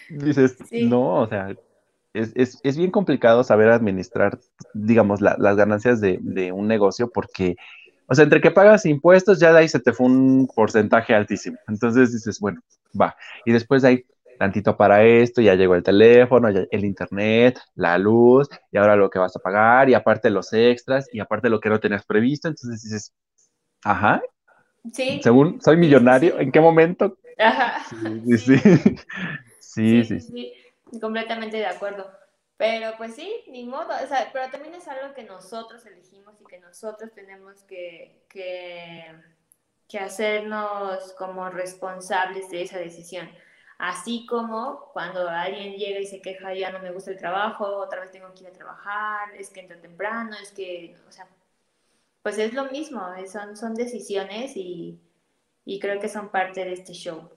Dices, 0.09 0.57
no, 0.71 1.21
o 1.21 1.27
sea, 1.27 1.55
es, 2.13 2.77
bien 2.77 2.91
complicado 2.91 3.43
saber 3.43 3.69
administrar, 3.69 4.39
digamos, 4.73 5.21
las 5.21 5.55
ganancias 5.55 5.99
de, 5.99 6.51
un 6.53 6.67
negocio 6.67 7.09
porque, 7.09 7.55
o 8.07 8.15
sea, 8.15 8.23
entre 8.23 8.41
que 8.41 8.51
pagas 8.51 8.85
impuestos, 8.85 9.39
ya 9.39 9.51
de 9.51 9.59
ahí 9.59 9.67
se 9.67 9.79
te 9.79 9.93
fue 9.93 10.05
un 10.07 10.47
porcentaje 10.53 11.15
altísimo. 11.15 11.57
Entonces 11.67 12.13
dices, 12.13 12.39
bueno, 12.39 12.61
va. 12.99 13.15
Y 13.45 13.51
después 13.51 13.81
de 13.81 13.87
ahí, 13.87 14.05
tantito 14.43 14.75
para 14.75 15.05
esto, 15.05 15.41
ya 15.41 15.55
llegó 15.55 15.75
el 15.75 15.83
teléfono, 15.83 16.49
el 16.49 16.85
internet, 16.85 17.57
la 17.75 17.97
luz, 17.97 18.49
y 18.71 18.77
ahora 18.77 18.97
lo 18.97 19.09
que 19.09 19.17
vas 19.17 19.33
a 19.37 19.39
pagar, 19.39 19.89
y 19.89 19.93
aparte 19.93 20.29
los 20.29 20.51
extras, 20.51 21.07
y 21.13 21.21
aparte 21.21 21.49
lo 21.49 21.61
que 21.61 21.69
no 21.69 21.79
tenías 21.79 22.05
previsto. 22.05 22.49
Entonces 22.49 22.83
dices, 22.83 23.13
ajá. 23.85 24.21
Sí. 24.91 25.21
Según 25.23 25.61
soy 25.61 25.77
millonario, 25.77 26.37
¿en 26.39 26.51
qué 26.51 26.59
momento? 26.59 27.17
Ajá. 27.37 27.85
sí. 28.37 28.37
sí. 28.37 28.59
Sí, 29.59 30.03
sí, 30.03 30.19
sí, 30.19 30.53
completamente 30.99 31.57
de 31.57 31.65
acuerdo. 31.65 32.05
Pero 32.57 32.91
pues 32.97 33.15
sí, 33.15 33.43
ni 33.47 33.65
modo, 33.65 33.87
o 34.03 34.07
sea, 34.07 34.29
pero 34.31 34.51
también 34.51 34.75
es 34.75 34.87
algo 34.87 35.13
que 35.15 35.23
nosotros 35.23 35.85
elegimos 35.85 36.39
y 36.39 36.45
que 36.45 36.59
nosotros 36.59 37.11
tenemos 37.15 37.63
que, 37.63 38.25
que, 38.29 39.05
que 39.87 39.99
hacernos 39.99 41.13
como 41.13 41.49
responsables 41.49 42.49
de 42.51 42.61
esa 42.61 42.77
decisión. 42.77 43.27
Así 43.79 44.25
como 44.27 44.89
cuando 44.93 45.27
alguien 45.29 45.73
llega 45.75 45.99
y 45.99 46.05
se 46.07 46.21
queja, 46.21 46.53
ya 46.53 46.71
no 46.71 46.79
me 46.79 46.91
gusta 46.91 47.11
el 47.11 47.17
trabajo, 47.17 47.65
otra 47.77 48.01
vez 48.01 48.11
tengo 48.11 48.33
que 48.33 48.43
ir 48.43 48.49
a 48.49 48.53
trabajar, 48.53 49.35
es 49.37 49.49
que 49.49 49.61
entra 49.61 49.79
temprano, 49.81 50.35
es 50.41 50.51
que, 50.51 50.95
o 51.07 51.11
sea, 51.11 51.27
pues 52.23 52.37
es 52.39 52.53
lo 52.53 52.65
mismo, 52.71 53.01
son, 53.31 53.55
son 53.57 53.75
decisiones 53.75 54.57
y, 54.57 54.99
y 55.65 55.79
creo 55.79 55.99
que 56.01 56.09
son 56.09 56.29
parte 56.29 56.65
de 56.65 56.73
este 56.73 56.93
show. 56.93 57.29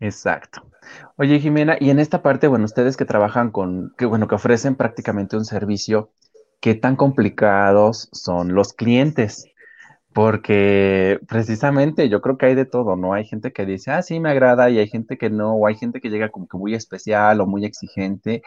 Exacto. 0.00 0.62
Oye, 1.16 1.40
Jimena, 1.40 1.76
y 1.80 1.90
en 1.90 1.98
esta 1.98 2.22
parte, 2.22 2.46
bueno, 2.48 2.64
ustedes 2.64 2.96
que 2.96 3.04
trabajan 3.04 3.50
con, 3.50 3.94
que 3.98 4.06
bueno, 4.06 4.28
que 4.28 4.36
ofrecen 4.36 4.76
prácticamente 4.76 5.36
un 5.36 5.44
servicio, 5.44 6.12
¿qué 6.60 6.74
tan 6.74 6.96
complicados 6.96 8.08
son 8.12 8.54
los 8.54 8.72
clientes? 8.72 9.50
Porque 10.18 11.20
precisamente 11.28 12.08
yo 12.08 12.20
creo 12.20 12.36
que 12.38 12.46
hay 12.46 12.56
de 12.56 12.64
todo, 12.64 12.96
¿no? 12.96 13.14
Hay 13.14 13.24
gente 13.24 13.52
que 13.52 13.64
dice, 13.64 13.92
ah, 13.92 14.02
sí, 14.02 14.18
me 14.18 14.30
agrada, 14.30 14.68
y 14.68 14.80
hay 14.80 14.88
gente 14.88 15.16
que 15.16 15.30
no, 15.30 15.54
o 15.54 15.68
hay 15.68 15.76
gente 15.76 16.00
que 16.00 16.10
llega 16.10 16.30
como 16.30 16.48
que 16.48 16.56
muy 16.56 16.74
especial 16.74 17.40
o 17.40 17.46
muy 17.46 17.64
exigente. 17.64 18.42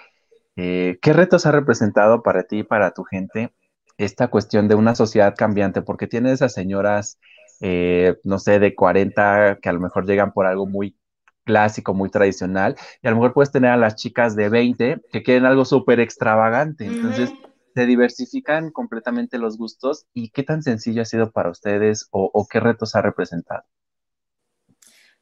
Eh, 0.57 0.99
¿qué 1.01 1.13
retos 1.13 1.45
ha 1.45 1.53
representado 1.53 2.23
para 2.23 2.43
ti 2.43 2.59
y 2.59 2.63
para 2.63 2.91
tu 2.91 3.05
gente 3.05 3.53
esta 3.97 4.27
cuestión 4.27 4.67
de 4.67 4.75
una 4.75 4.95
sociedad 4.95 5.33
cambiante? 5.37 5.81
Porque 5.81 6.07
tiene 6.07 6.33
esas 6.33 6.53
señoras, 6.53 7.19
eh, 7.61 8.17
no 8.25 8.37
sé, 8.37 8.59
de 8.59 8.75
40 8.75 9.59
que 9.61 9.69
a 9.69 9.73
lo 9.73 9.79
mejor 9.79 10.05
llegan 10.05 10.33
por 10.33 10.47
algo 10.47 10.67
muy 10.67 10.97
clásico, 11.45 11.93
muy 11.93 12.09
tradicional, 12.09 12.75
y 13.01 13.07
a 13.07 13.11
lo 13.11 13.15
mejor 13.15 13.31
puedes 13.31 13.51
tener 13.51 13.71
a 13.71 13.77
las 13.77 13.95
chicas 13.95 14.35
de 14.35 14.49
20 14.49 14.99
que 15.09 15.23
quieren 15.23 15.45
algo 15.45 15.63
súper 15.63 16.01
extravagante, 16.01 16.85
entonces 16.85 17.31
se 17.73 17.85
diversifican 17.85 18.71
completamente 18.71 19.37
los 19.37 19.57
gustos 19.57 20.05
y 20.13 20.29
qué 20.29 20.43
tan 20.43 20.63
sencillo 20.63 21.01
ha 21.01 21.05
sido 21.05 21.31
para 21.31 21.49
ustedes 21.49 22.07
o, 22.11 22.47
qué 22.49 22.59
retos 22.59 22.95
ha 22.95 23.01
representado. 23.01 23.63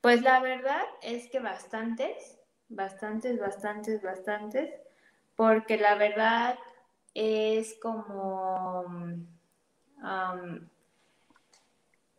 Pues 0.02 0.22
la 0.22 0.40
verdad 0.40 0.84
es 1.02 1.30
que 1.30 1.40
bastantes, 1.40 2.40
bastantes, 2.70 3.40
bastantes, 3.40 4.02
bastantes, 4.02 4.70
porque 5.36 5.78
la 5.78 5.96
verdad 5.96 6.58
es 7.14 7.78
como... 7.82 8.86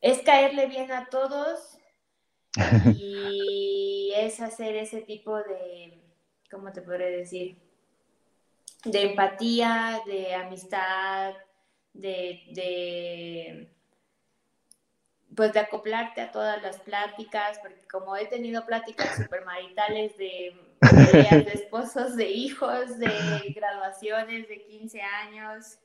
es 0.01 0.22
caerle 0.22 0.66
bien 0.66 0.93
a 0.93 1.07
todos 1.07 1.78
y 2.97 4.12
es 4.16 4.41
hacer 4.41 4.76
ese 4.76 5.01
tipo 5.03 5.37
de, 5.37 6.03
¿cómo 6.51 6.72
te 6.72 6.83
podré 6.83 7.11
decir? 7.11 7.70
De 8.85 9.03
empatía, 9.03 10.01
de 10.07 10.35
amistad, 10.35 11.35
de, 11.93 12.43
de 12.53 13.74
pues 15.35 15.53
de 15.53 15.61
acoplarte 15.61 16.20
a 16.20 16.33
todas 16.33 16.61
las 16.62 16.81
pláticas, 16.81 17.59
porque 17.61 17.87
como 17.87 18.16
he 18.16 18.26
tenido 18.26 18.66
pláticas 18.66 19.16
supermaritales 19.16 20.16
de 20.16 20.55
de 20.81 21.53
esposos, 21.55 22.16
de 22.16 22.31
hijos, 22.31 22.99
de 22.99 23.53
graduaciones 23.55 24.49
de 24.49 24.64
15 24.64 25.01
años. 25.03 25.78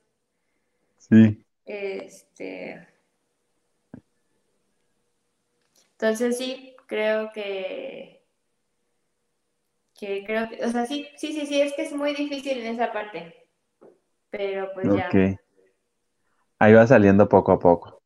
Sí. 0.98 1.44
Este 1.64 2.88
entonces 5.96 6.36
sí, 6.36 6.76
creo 6.86 7.32
que, 7.32 8.15
que 9.98 10.24
creo 10.24 10.48
que, 10.48 10.64
o 10.64 10.70
sea, 10.70 10.86
sí, 10.86 11.08
sí, 11.16 11.32
sí, 11.32 11.46
sí, 11.46 11.60
es 11.60 11.72
que 11.74 11.82
es 11.82 11.92
muy 11.92 12.14
difícil 12.14 12.58
en 12.58 12.74
esa 12.74 12.92
parte. 12.92 13.48
Pero 14.30 14.72
pues 14.74 14.88
ya. 14.94 15.10
Ahí 16.58 16.72
va 16.72 16.86
saliendo 16.86 17.28
poco 17.28 17.52
a 17.52 17.58
poco. 17.58 18.02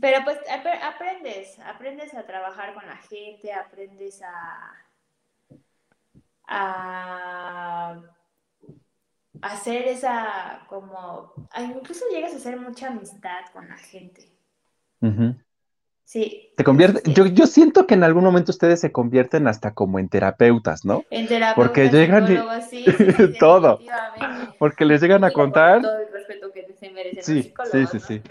Pero 0.00 0.22
pues 0.24 0.38
aprendes, 0.82 1.58
aprendes 1.58 2.14
a 2.14 2.24
trabajar 2.24 2.74
con 2.74 2.86
la 2.86 2.96
gente, 2.96 3.52
aprendes 3.52 4.22
a, 4.22 4.72
a 6.46 8.00
hacer 9.42 9.88
esa 9.88 10.64
como, 10.68 11.32
incluso 11.58 12.04
llegas 12.10 12.32
a 12.32 12.36
hacer 12.36 12.60
mucha 12.60 12.88
amistad 12.88 13.46
con 13.52 13.68
la 13.68 13.76
gente. 13.76 14.32
Sí. 16.08 16.54
Te 16.56 16.64
convierte, 16.64 17.02
yo, 17.12 17.26
yo 17.26 17.46
siento 17.46 17.86
que 17.86 17.92
en 17.92 18.02
algún 18.02 18.24
momento 18.24 18.50
ustedes 18.50 18.80
se 18.80 18.90
convierten 18.90 19.46
hasta 19.46 19.74
como 19.74 19.98
en 19.98 20.08
terapeutas, 20.08 20.86
¿no? 20.86 21.04
En 21.10 21.28
terapeutas, 21.28 21.54
Porque 21.54 21.90
llegan 21.90 22.32
y... 22.32 23.36
todo. 23.38 23.78
Porque 24.58 24.86
les 24.86 25.02
llegan 25.02 25.22
a 25.24 25.30
contar. 25.30 25.82
todo 25.82 25.98
el 25.98 26.10
respeto 26.10 26.50
que 26.50 26.66
se 26.80 26.90
merecen 26.92 27.22
sí, 27.22 27.52
sí, 27.70 27.86
sí, 27.88 28.00
sí. 28.00 28.22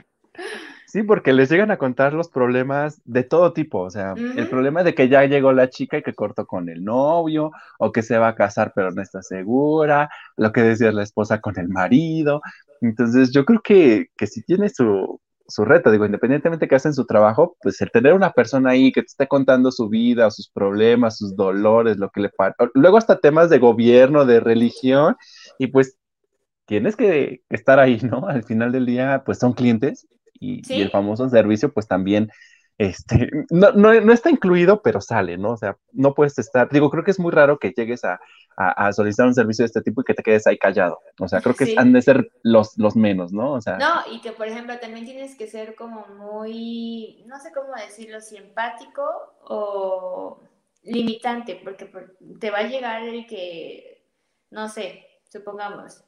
Sí, 0.88 1.04
porque 1.04 1.34
les 1.34 1.52
llegan 1.52 1.70
a 1.70 1.78
contar 1.78 2.14
los 2.14 2.30
problemas 2.30 3.00
de 3.06 3.22
todo 3.22 3.54
tipo. 3.54 3.82
O 3.82 3.92
sea, 3.92 4.16
el 4.18 4.50
problema 4.50 4.84
de 4.84 4.96
que 4.96 5.08
ya 5.08 5.26
llegó 5.26 5.54
la 5.54 5.70
chica 5.70 6.00
y 6.00 6.02
que 6.02 6.16
cortó 6.16 6.48
con 6.48 6.70
el 6.70 6.84
novio, 6.84 7.52
o 7.78 7.92
que 7.92 8.02
se 8.02 8.18
va 8.18 8.30
a 8.30 8.36
casar 8.36 8.72
pero 8.74 8.90
no 8.90 9.04
está 9.04 9.22
segura, 9.22 10.10
lo 10.36 10.52
que 10.52 10.64
decía 10.64 10.92
la 10.92 11.04
esposa 11.04 11.42
con 11.42 11.60
el 11.60 11.68
marido. 11.68 12.42
Entonces, 12.82 13.32
yo 13.32 13.46
creo 13.46 13.62
que, 13.62 14.08
que 14.18 14.26
sí 14.26 14.42
tiene 14.42 14.70
su, 14.70 15.22
su 15.48 15.66
reto. 15.66 15.92
Digo, 15.92 16.06
independientemente 16.06 16.68
que 16.68 16.76
hacen 16.76 16.94
su 16.94 17.06
trabajo, 17.06 17.58
pues 17.62 17.80
el 17.82 17.92
tener 17.92 18.14
una 18.14 18.32
persona 18.32 18.72
ahí 18.72 18.92
que 18.92 19.02
te 19.02 19.08
esté 19.08 19.28
contando 19.28 19.72
su 19.72 19.90
vida, 19.90 20.30
sus 20.32 20.50
problemas, 20.50 21.18
sus 21.18 21.36
dolores, 21.36 21.98
lo 21.98 22.10
que 22.10 22.22
le 22.22 22.30
pasa. 22.30 22.56
Luego 22.74 22.98
hasta 22.98 23.20
temas 23.20 23.50
de 23.50 23.60
gobierno, 23.60 24.26
de 24.26 24.40
religión, 24.40 25.16
y 25.58 25.68
pues 25.68 25.98
tienes 26.66 26.96
que 26.96 27.42
estar 27.50 27.80
ahí, 27.80 28.00
¿no? 28.04 28.28
Al 28.28 28.44
final 28.44 28.72
del 28.72 28.86
día, 28.86 29.24
pues 29.26 29.40
son 29.40 29.54
clientes 29.54 30.08
y, 30.34 30.62
y 30.74 30.82
el 30.82 30.92
famoso 30.92 31.28
servicio, 31.30 31.74
pues 31.74 31.88
también 31.88 32.30
este, 32.78 33.32
no, 33.50 33.72
no, 33.72 34.00
no, 34.02 34.14
está 34.14 34.30
incluido, 34.30 34.82
pero 34.84 35.02
sale, 35.02 35.38
¿no? 35.38 35.54
O 35.54 35.58
sea, 35.58 35.78
no 35.94 36.14
puedes 36.14 36.38
estar, 36.38 36.70
digo, 36.70 36.92
creo 36.92 37.04
que 37.04 37.12
es 37.12 37.20
muy 37.20 37.32
raro 37.32 37.58
que 37.58 37.72
llegues 37.72 38.04
a, 38.04 38.20
a, 38.56 38.94
solicitar 38.94 39.26
un 39.26 39.34
servicio 39.34 39.64
de 39.64 39.68
este 39.68 39.82
tipo 39.82 40.02
y 40.02 40.04
que 40.04 40.14
te 40.14 40.22
quedes 40.22 40.46
ahí 40.46 40.58
callado. 40.58 41.00
O 41.20 41.28
sea, 41.28 41.42
creo 41.42 41.56
que 41.56 41.74
han 41.78 41.92
de 41.92 42.02
ser 42.04 42.32
los, 42.44 42.78
los 42.78 42.96
menos, 42.96 43.34
¿no? 43.34 43.54
O 43.54 43.62
sea. 43.62 43.78
No, 43.78 44.12
y 44.12 44.22
que 44.22 44.32
por 44.32 44.48
ejemplo 44.48 44.78
también 44.80 45.06
tienes 45.06 45.36
que 45.36 45.48
ser 45.48 45.76
como 45.76 46.06
muy, 46.08 47.24
no 47.28 47.40
sé 47.40 47.52
cómo 47.52 47.74
decirlo, 47.74 48.22
si 48.22 48.38
empático 48.38 49.04
o 49.42 50.40
limitante, 50.84 51.60
porque 51.64 51.92
te 52.40 52.52
va 52.52 52.60
a 52.60 52.68
llegar 52.68 53.04
el 53.04 53.26
que, 53.26 54.06
no 54.52 54.70
sé, 54.70 55.04
supongamos, 55.30 56.04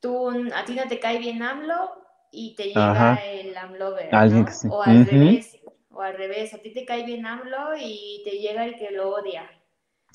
tú, 0.00 0.30
a 0.54 0.64
ti 0.64 0.74
no 0.74 0.88
te 0.88 1.00
cae 1.00 1.18
bien 1.18 1.42
AMLO 1.42 2.03
y 2.34 2.54
te 2.54 2.64
llega 2.64 3.14
el 3.24 3.56
AMLover, 3.56 4.12
¿no? 4.12 4.46
O 4.70 4.82
al 4.82 5.06
revés, 5.06 5.58
o 5.90 6.02
al 6.02 6.16
revés, 6.16 6.52
a 6.54 6.58
ti 6.58 6.70
te 6.72 6.84
cae 6.84 7.04
bien 7.04 7.24
AMLO 7.24 7.76
y 7.80 8.22
te 8.24 8.32
llega 8.32 8.64
el 8.64 8.76
que 8.76 8.90
lo 8.90 9.10
odia. 9.10 9.48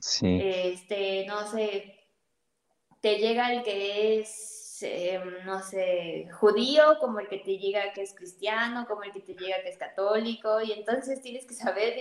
Sí. 0.01 0.39
Este, 0.41 1.25
no 1.25 1.49
sé, 1.49 1.95
te 3.01 3.17
llega 3.17 3.53
el 3.53 3.63
que 3.63 4.19
es, 4.19 4.79
em, 4.81 5.45
no 5.45 5.61
sé, 5.61 6.27
judío, 6.39 6.97
como 6.99 7.19
el 7.19 7.27
que 7.27 7.39
te 7.39 7.57
llega 7.57 7.93
que 7.93 8.01
es 8.01 8.13
cristiano, 8.13 8.85
como 8.87 9.03
el 9.03 9.11
que 9.11 9.21
te 9.21 9.33
llega 9.33 9.61
que 9.63 9.69
es 9.69 9.77
católico, 9.77 10.61
y 10.61 10.73
entonces 10.73 11.21
tienes 11.21 11.45
que 11.45 11.53
saber, 11.53 11.95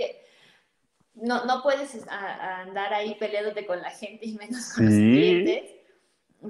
no, 1.15 1.45
no 1.45 1.63
puedes 1.63 1.97
andar 2.09 2.95
ahí 2.95 3.15
peleándote 3.15 3.67
con 3.67 3.81
la 3.81 3.91
gente 3.91 4.27
y 4.27 4.35
menos 4.35 4.75
con 4.75 4.87
los 4.87 4.95
clientes. 4.95 5.78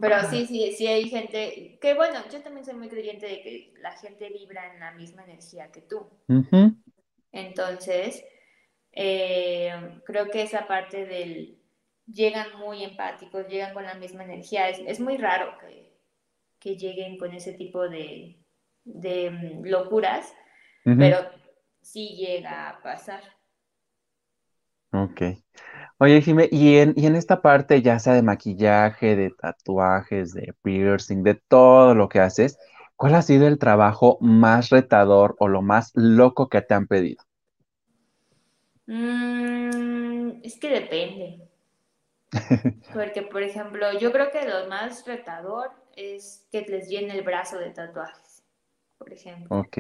Pero 0.00 0.22
sí, 0.28 0.46
sí, 0.46 0.72
sí 0.72 0.86
hay 0.86 1.08
gente 1.08 1.78
que, 1.80 1.94
bueno, 1.94 2.20
yo 2.30 2.42
también 2.42 2.64
soy 2.64 2.74
muy 2.74 2.88
creyente 2.88 3.26
de 3.26 3.40
que 3.40 3.74
la 3.80 3.92
gente 3.92 4.28
vibra 4.28 4.72
en 4.72 4.80
la 4.80 4.92
misma 4.92 5.24
energía 5.24 5.70
que 5.72 5.80
tú. 5.80 6.08
Entonces, 7.32 8.24
eh, 8.92 10.00
creo 10.04 10.28
que 10.30 10.42
esa 10.42 10.66
parte 10.66 11.06
del 11.06 11.58
llegan 12.12 12.58
muy 12.58 12.84
empáticos, 12.84 13.46
llegan 13.48 13.74
con 13.74 13.84
la 13.84 13.94
misma 13.94 14.24
energía. 14.24 14.68
Es, 14.68 15.00
muy 15.00 15.16
raro 15.16 15.56
que, 16.60 16.76
lleguen 16.76 17.18
con 17.18 17.32
ese 17.32 17.52
tipo 17.54 17.88
de, 17.88 18.44
mm, 18.84 19.64
locuras, 19.64 20.34
pero 20.84 21.18
sí 21.80 22.16
llega 22.16 22.68
a 22.68 22.82
pasar. 22.82 23.22
Ok. 24.92 25.22
Oye, 26.00 26.20
Jimé, 26.22 26.48
y 26.50 26.76
en, 26.78 26.92
y 26.96 27.06
en 27.06 27.14
esta 27.16 27.42
parte, 27.42 27.82
ya 27.82 27.98
sea 27.98 28.14
de 28.14 28.22
maquillaje, 28.22 29.16
de 29.16 29.30
tatuajes, 29.30 30.32
de 30.32 30.54
piercing, 30.62 31.22
de 31.22 31.34
todo 31.34 31.94
lo 31.94 32.08
que 32.08 32.20
haces, 32.20 32.58
¿cuál 32.96 33.14
ha 33.14 33.22
sido 33.22 33.46
el 33.48 33.58
trabajo 33.58 34.18
más 34.20 34.70
retador 34.70 35.36
o 35.38 35.48
lo 35.48 35.62
más 35.62 35.90
loco 35.94 36.48
que 36.48 36.62
te 36.62 36.74
han 36.74 36.86
pedido? 36.86 37.24
Mm, 38.86 40.40
es 40.42 40.58
que 40.58 40.68
depende. 40.70 41.48
Porque, 42.92 43.22
por 43.22 43.42
ejemplo, 43.42 43.98
yo 43.98 44.12
creo 44.12 44.30
que 44.30 44.46
lo 44.48 44.68
más 44.68 45.06
retador 45.06 45.70
es 45.96 46.46
que 46.50 46.62
les 46.62 46.88
llene 46.88 47.14
el 47.16 47.22
brazo 47.22 47.58
de 47.58 47.70
tatuajes, 47.70 48.42
por 48.98 49.12
ejemplo. 49.12 49.58
Ok. 49.58 49.78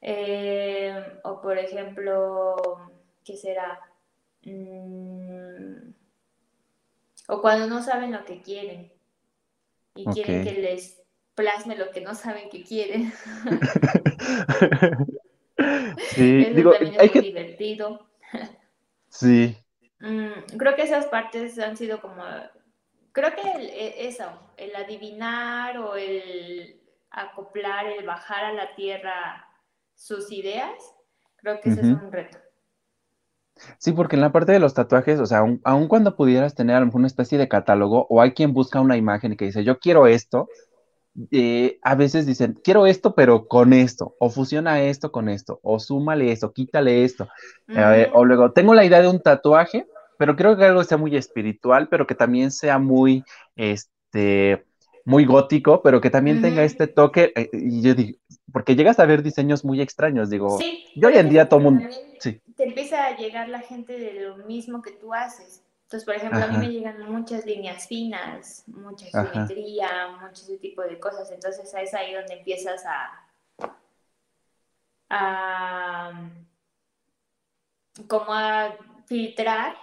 Eh, 0.00 0.94
o, 1.24 1.40
por 1.40 1.58
ejemplo, 1.58 2.56
¿qué 3.24 3.36
será? 3.36 3.80
Mm, 4.44 5.94
o 7.28 7.40
cuando 7.40 7.66
no 7.66 7.82
saben 7.82 8.12
lo 8.12 8.24
que 8.24 8.42
quieren 8.42 8.92
y 9.94 10.04
quieren 10.06 10.44
que 10.44 10.52
les 10.52 11.02
plasme 11.34 11.76
lo 11.76 11.90
que 11.90 12.00
no 12.00 12.14
saben 12.14 12.48
que 12.50 12.62
quieren. 12.62 13.12
Sí, 16.10 16.44
digo, 16.46 16.72
hay 16.98 17.08
que... 17.10 17.20
divertido. 17.20 18.08
Sí. 19.08 19.56
Mm, 20.00 20.56
creo 20.58 20.74
que 20.74 20.82
esas 20.82 21.06
partes 21.06 21.58
han 21.58 21.76
sido 21.76 22.00
como, 22.00 22.24
creo 23.12 23.34
que 23.34 23.42
e, 23.42 24.06
eso, 24.06 24.24
el 24.56 24.74
adivinar 24.74 25.78
o 25.78 25.96
el 25.96 26.80
acoplar, 27.10 27.86
el 27.86 28.04
bajar 28.04 28.44
a 28.44 28.52
la 28.52 28.74
tierra 28.74 29.46
sus 29.94 30.30
ideas, 30.32 30.74
creo 31.36 31.60
que 31.60 31.70
ese 31.70 31.80
es 31.82 31.86
un 31.86 32.10
reto. 32.10 32.38
Sí, 33.78 33.92
porque 33.92 34.16
en 34.16 34.22
la 34.22 34.32
parte 34.32 34.52
de 34.52 34.58
los 34.58 34.74
tatuajes, 34.74 35.20
o 35.20 35.26
sea, 35.26 35.44
aun, 35.64 35.88
cuando 35.88 36.16
pudieras 36.16 36.54
tener 36.54 36.76
a 36.76 36.80
lo 36.80 36.86
mejor 36.86 37.00
una 37.00 37.06
especie 37.06 37.38
de 37.38 37.48
catálogo 37.48 38.06
o 38.10 38.20
hay 38.20 38.32
quien 38.32 38.52
busca 38.52 38.80
una 38.80 38.96
imagen 38.96 39.32
y 39.32 39.36
que 39.36 39.46
dice, 39.46 39.64
yo 39.64 39.78
quiero 39.78 40.06
esto, 40.06 40.48
eh, 41.30 41.78
a 41.82 41.94
veces 41.94 42.26
dicen, 42.26 42.58
quiero 42.64 42.86
esto, 42.86 43.14
pero 43.14 43.46
con 43.46 43.72
esto, 43.72 44.16
o 44.18 44.30
fusiona 44.30 44.82
esto 44.82 45.12
con 45.12 45.28
esto, 45.28 45.60
o 45.62 45.78
súmale 45.78 46.32
esto, 46.32 46.52
quítale 46.52 47.04
esto. 47.04 47.28
o 48.12 48.24
luego, 48.24 48.52
tengo 48.52 48.74
la 48.74 48.84
idea 48.84 49.00
de 49.00 49.08
un 49.08 49.20
tatuaje, 49.20 49.86
pero 50.18 50.36
creo 50.36 50.56
que 50.56 50.64
algo 50.64 50.82
sea 50.84 50.98
muy 50.98 51.16
espiritual, 51.16 51.88
pero 51.88 52.06
que 52.06 52.14
también 52.14 52.50
sea 52.50 52.78
muy, 52.78 53.24
este, 53.56 54.64
muy 55.04 55.24
gótico, 55.24 55.82
pero 55.82 56.00
que 56.00 56.10
también 56.10 56.40
tenga 56.42 56.64
este 56.64 56.86
toque. 56.86 57.32
Eh, 57.36 57.50
y 57.52 57.82
yo 57.82 57.94
digo, 57.94 58.18
porque 58.52 58.76
llegas 58.76 58.98
a 58.98 59.06
ver 59.06 59.22
diseños 59.22 59.64
muy 59.64 59.80
extraños, 59.80 60.30
digo, 60.30 60.58
yo 60.94 61.08
hoy 61.08 61.16
en 61.16 61.28
día 61.28 61.48
todo 61.48 61.60
mundo... 61.60 61.88
Sí. 62.20 62.40
Te 62.56 62.64
empieza 62.64 63.06
a 63.06 63.16
llegar 63.16 63.48
la 63.48 63.60
gente 63.60 63.98
de 63.98 64.12
lo 64.20 64.36
mismo 64.38 64.80
que 64.80 64.92
tú 64.92 65.12
haces. 65.12 65.62
Entonces, 65.84 66.06
por 66.06 66.14
ejemplo, 66.14 66.42
a 66.42 66.46
mí 66.46 66.56
me 66.58 66.72
llegan 66.72 67.12
muchas 67.12 67.44
líneas 67.44 67.86
finas, 67.86 68.64
mucha 68.66 69.06
geometría, 69.06 69.88
mucho 70.20 70.42
ese 70.42 70.56
tipo 70.58 70.82
de 70.82 70.98
cosas. 70.98 71.30
Entonces, 71.30 71.72
es 71.74 71.94
ahí 71.94 72.14
donde 72.14 72.34
empiezas 72.34 72.84
a, 72.86 73.28
a 75.10 76.30
como 78.08 78.32
a 78.32 78.76
filtrar, 79.06 79.76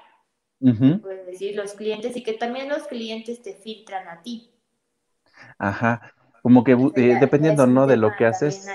puedes 0.59 1.26
decir, 1.28 1.55
los 1.55 1.74
clientes 1.74 2.18
y 2.18 2.24
que 2.24 2.34
también 2.34 2.68
los 2.68 2.88
clientes 2.88 3.41
te 3.41 3.53
filtran 3.53 4.07
a 4.07 4.22
ti. 4.22 4.51
Ajá, 5.57 6.14
como 6.41 6.63
que 6.63 6.73
eh, 6.95 7.17
dependiendo, 7.19 7.67
¿no? 7.67 7.87
De 7.87 7.97
lo 7.97 8.15
que 8.15 8.25
haces. 8.25 8.67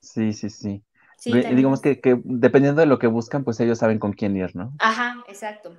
Sí, 0.00 0.32
sí, 0.32 0.50
sí 0.50 0.84
digamos 1.24 1.80
que, 1.80 2.00
dependiendo 2.24 2.80
de 2.80 2.86
lo 2.86 2.98
que 2.98 3.06
buscan, 3.06 3.44
pues 3.44 3.60
ellos 3.60 3.78
saben 3.78 3.98
con 3.98 4.12
quién 4.12 4.36
ir, 4.36 4.54
¿no? 4.56 4.72
Ajá, 4.78 5.24
exacto, 5.28 5.72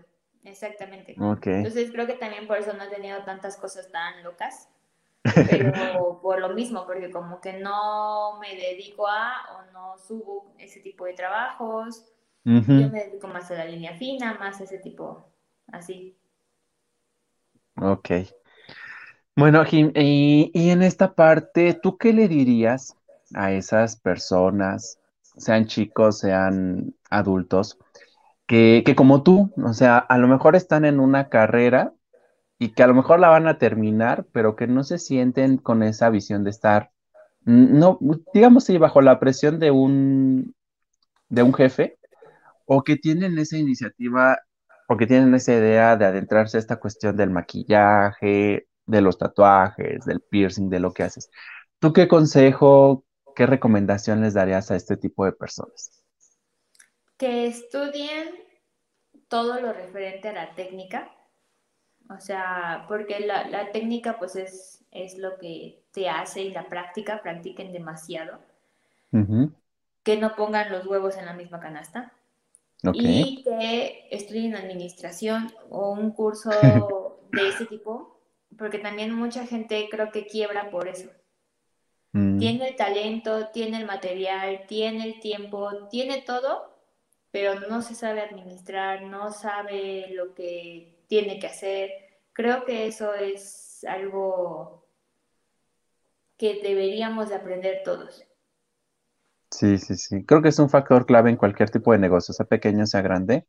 exactamente. 0.44 1.16
Entonces 1.18 1.92
creo 1.92 2.08
que 2.08 2.14
también 2.14 2.48
por 2.48 2.58
eso 2.58 2.74
no 2.74 2.84
he 2.84 2.90
tenido 2.90 3.24
tantas 3.24 3.58
cosas 3.58 3.92
tan 3.92 4.24
locas, 4.24 4.70
pero 5.24 6.20
por 6.22 6.40
lo 6.40 6.50
mismo, 6.50 6.86
porque 6.86 7.12
como 7.12 7.42
que 7.42 7.54
no 7.54 8.40
me 8.40 8.56
dedico 8.56 9.08
a 9.08 9.34
o 9.58 9.72
no 9.72 9.98
subo 9.98 10.54
ese 10.58 10.80
tipo 10.80 11.06
de 11.06 11.14
trabajos, 11.14 12.06
yo 12.46 12.90
me 12.90 13.06
dedico 13.06 13.28
más 13.28 13.50
a 13.52 13.56
la 13.56 13.66
línea 13.66 13.94
fina, 13.98 14.34
más 14.36 14.60
a 14.62 14.64
ese 14.64 14.80
tipo, 14.80 15.28
así. 15.72 16.18
Ok. 17.82 18.10
Bueno, 19.36 19.64
Jim, 19.66 19.92
y, 19.96 20.52
y 20.54 20.70
en 20.70 20.84
esta 20.84 21.16
parte, 21.16 21.74
¿tú 21.74 21.98
qué 21.98 22.14
le 22.14 22.28
dirías 22.28 22.96
a 23.34 23.52
esas 23.52 23.96
personas 23.96 25.00
sean 25.38 25.66
chicos, 25.66 26.20
sean 26.20 26.94
adultos, 27.10 27.80
que, 28.48 28.84
como 28.98 29.24
tú, 29.24 29.52
o 29.64 29.74
sea, 29.74 29.98
a 30.00 30.18
lo 30.20 30.28
mejor 30.28 30.56
están 30.56 30.86
en 30.86 31.00
una 31.00 31.30
carrera 31.30 31.94
y 32.60 32.72
que 32.74 32.84
a 32.84 32.88
lo 32.88 32.96
mejor 32.96 33.20
la 33.20 33.30
van 33.30 33.48
a 33.48 33.60
terminar, 33.60 34.28
pero 34.34 34.56
que 34.56 34.68
no 34.68 34.84
se 34.84 35.00
sienten 35.00 35.58
con 35.58 35.84
esa 35.84 36.10
visión 36.10 36.44
de 36.44 36.52
estar, 36.52 36.92
no, 37.46 38.00
digamos, 38.34 38.66
sí, 38.66 38.78
bajo 38.80 39.02
la 39.02 39.20
presión 39.20 39.60
de 39.60 39.72
un, 39.72 40.56
de 41.30 41.44
un 41.44 41.54
jefe, 41.54 41.98
o 42.66 42.84
que 42.84 42.98
tienen 42.98 43.38
esa 43.40 43.58
iniciativa, 43.58 44.40
o 44.88 44.98
que 44.98 45.08
tienen 45.08 45.34
esa 45.36 45.54
idea 45.54 45.98
de 45.98 46.06
adentrarse 46.06 46.58
a 46.58 46.60
esta 46.62 46.78
cuestión 46.78 47.18
del 47.18 47.30
maquillaje, 47.32 48.68
de 48.86 49.02
los 49.02 49.18
tatuajes, 49.18 50.06
del 50.06 50.22
piercing, 50.22 50.70
de 50.70 50.80
lo 50.80 50.94
que 50.94 51.04
haces. 51.04 51.30
¿Tú 51.80 51.94
qué 51.94 52.08
consejo, 52.08 53.06
¿qué 53.36 53.46
recomendación 53.46 54.22
les 54.22 54.34
darías 54.34 54.72
a 54.72 54.76
este 54.76 54.98
tipo 54.98 55.26
de 55.26 55.34
personas? 55.34 56.04
Que 57.18 57.48
estudien 57.48 58.30
todo 59.28 59.60
lo 59.60 59.74
referente 59.74 60.30
a 60.30 60.34
la 60.34 60.56
técnica, 60.56 61.12
o 62.10 62.20
sea, 62.20 62.86
porque 62.88 63.20
la, 63.22 63.72
técnica 63.72 64.20
pues 64.20 64.36
es, 64.36 64.84
es, 64.92 65.18
lo 65.18 65.38
que 65.38 65.84
te 65.92 66.10
hace 66.10 66.42
y 66.44 66.52
la 66.52 66.68
práctica, 66.68 67.22
practiquen 67.22 67.72
demasiado. 67.72 68.40
Que 70.04 70.18
no 70.18 70.36
pongan 70.36 70.72
los 70.72 70.86
huevos 70.86 71.18
en 71.18 71.26
la 71.26 71.34
misma 71.34 71.60
canasta. 71.60 72.12
Y 72.94 73.44
que 73.44 74.08
estudien 74.12 74.56
administración 74.56 75.52
o 75.70 75.92
un 75.92 76.12
curso 76.12 76.50
de 77.32 77.48
ese 77.48 77.66
tipo 77.66 78.13
porque 78.58 78.80
también 78.80 79.14
mucha 79.14 79.46
gente 79.48 79.88
creo 79.92 80.12
que 80.12 80.28
quiebra 80.28 80.70
por 80.72 80.88
eso. 80.88 81.10
Mm, 82.16 82.58
Tiene 82.58 82.68
el 82.70 82.76
talento, 82.76 83.48
tiene 83.50 83.78
el 83.78 83.86
material, 83.88 84.66
tiene 84.68 85.04
el 85.06 85.20
tiempo, 85.20 85.88
tiene 85.90 86.22
todo, 86.22 86.76
pero 87.32 87.60
no 87.62 87.82
se 87.82 87.96
sabe 87.96 88.22
administrar, 88.22 89.04
no 89.04 89.32
sabe 89.32 90.08
lo 90.12 90.34
que 90.36 91.04
tiene 91.08 91.40
que 91.40 91.48
hacer. 91.48 91.92
Creo 92.34 92.66
que 92.66 92.88
eso 92.88 93.14
es 93.16 93.84
algo 93.88 94.88
que 96.38 96.62
deberíamos 96.62 97.30
de 97.30 97.36
aprender 97.38 97.82
todos. 97.84 98.24
Sí, 99.52 99.78
sí, 99.78 99.96
sí. 99.98 100.26
Creo 100.26 100.42
que 100.42 100.50
es 100.50 100.60
un 100.60 100.70
factor 100.70 101.06
clave 101.06 101.30
en 101.30 101.38
cualquier 101.38 101.70
tipo 101.70 101.92
de 101.92 102.00
negocio, 102.00 102.34
sea 102.34 102.46
pequeño, 102.48 102.88
sea 102.88 103.02
grande, 103.02 103.46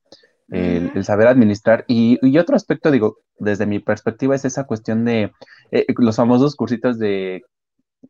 el, 0.50 0.92
el 0.94 1.04
saber 1.04 1.28
administrar. 1.28 1.84
Y, 1.88 2.18
y 2.22 2.38
otro 2.38 2.56
aspecto, 2.56 2.90
digo, 2.90 3.18
desde 3.38 3.66
mi 3.66 3.80
perspectiva, 3.80 4.34
es 4.34 4.44
esa 4.44 4.64
cuestión 4.66 5.04
de 5.04 5.32
eh, 5.72 5.86
los 5.98 6.16
famosos 6.16 6.56
cursitos 6.56 6.98
de 6.98 7.42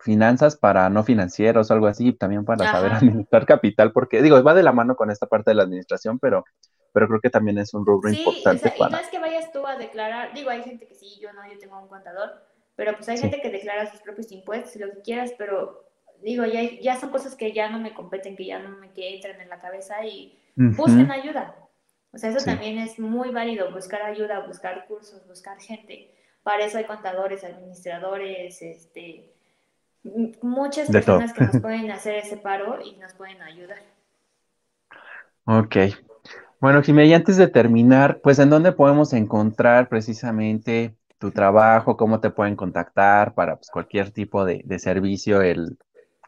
finanzas 0.00 0.56
para 0.56 0.90
no 0.90 1.04
financieros, 1.04 1.70
algo 1.70 1.86
así, 1.86 2.12
también 2.12 2.44
para 2.44 2.68
saber 2.68 2.92
administrar 2.94 3.46
capital, 3.46 3.92
porque 3.92 4.22
digo, 4.22 4.42
va 4.42 4.54
de 4.54 4.62
la 4.62 4.72
mano 4.72 4.96
con 4.96 5.10
esta 5.10 5.26
parte 5.26 5.50
de 5.52 5.56
la 5.56 5.64
administración, 5.64 6.18
pero, 6.18 6.44
pero 6.92 7.08
creo 7.08 7.20
que 7.20 7.30
también 7.30 7.58
es 7.58 7.74
un 7.74 7.86
rubro 7.86 8.10
Sí, 8.10 8.50
o 8.52 8.56
importante 8.56 8.58
sea, 8.58 8.76
y 8.76 8.88
no 8.88 8.98
para... 8.98 9.00
es 9.00 9.08
que 9.08 9.18
vayas 9.18 9.50
tú 9.52 9.66
a 9.66 9.76
declarar, 9.76 10.34
digo, 10.34 10.50
hay 10.50 10.62
gente 10.62 10.86
que 10.86 10.94
sí, 10.94 11.18
yo 11.20 11.32
no, 11.32 11.40
yo 11.50 11.58
tengo 11.58 11.80
un 11.80 11.88
contador, 11.88 12.30
pero 12.76 12.94
pues 12.94 13.08
hay 13.08 13.18
Sí. 13.20 13.22
gente 13.22 13.40
que 13.40 13.50
declara 13.50 13.90
sus 13.90 14.00
propios 14.00 14.30
impuestos 14.32 14.76
y 14.76 14.78
lo 14.80 14.90
que 14.92 15.00
quieras, 15.02 15.32
pero 15.38 15.88
digo, 16.22 16.44
ya, 16.44 16.62
ya 16.80 17.00
son 17.00 17.10
cosas 17.10 17.34
que 17.34 17.52
ya 17.52 17.70
no 17.70 17.78
me 17.78 17.94
competen, 17.94 18.36
que 18.36 18.44
ya 18.46 18.58
no 18.58 18.76
me 18.78 18.92
que 18.92 19.14
entran 19.14 19.40
en 19.40 19.48
la 19.48 19.60
cabeza 19.60 20.04
y 20.04 20.38
busquen 20.68 21.10
ayuda. 21.10 21.56
O 22.14 22.18
sea, 22.18 22.30
eso 22.30 22.44
Sí, 22.44 22.50
también 22.50 22.78
es 22.78 22.98
muy 22.98 23.30
válido, 23.30 23.70
buscar 23.72 24.02
ayuda, 24.02 24.40
buscar 24.46 24.86
cursos, 24.86 25.26
buscar 25.26 25.60
gente. 25.60 26.10
Para 26.42 26.64
eso 26.64 26.78
hay 26.78 26.84
contadores, 26.86 27.44
administradores, 27.44 28.62
este, 28.62 29.34
muchas 30.42 30.92
de 30.92 31.00
todo. 31.02 31.22
personas 31.22 31.32
que 31.32 31.42
nos 31.42 31.58
pueden 31.58 31.90
hacer 31.90 32.14
ese 32.16 32.36
paro 32.36 32.80
y 32.80 32.96
nos 32.96 33.14
pueden 33.14 33.42
ayudar. 33.42 33.78
Ok. 35.46 35.76
Bueno, 36.60 36.82
Jimé, 36.82 37.06
y 37.06 37.14
antes 37.14 37.36
de 37.36 37.48
terminar, 37.48 38.20
pues, 38.22 38.38
¿en 38.38 38.50
dónde 38.50 38.72
podemos 38.72 39.12
encontrar 39.12 39.88
precisamente 39.88 40.96
tu 41.18 41.30
trabajo? 41.32 41.96
¿Cómo 41.96 42.20
te 42.20 42.30
pueden 42.30 42.56
contactar 42.56 43.34
para 43.34 43.56
pues, 43.56 43.70
cualquier 43.70 44.10
tipo 44.12 44.44
de, 44.44 44.62
de 44.64 44.78
servicio? 44.78 45.42
El, 45.42 45.78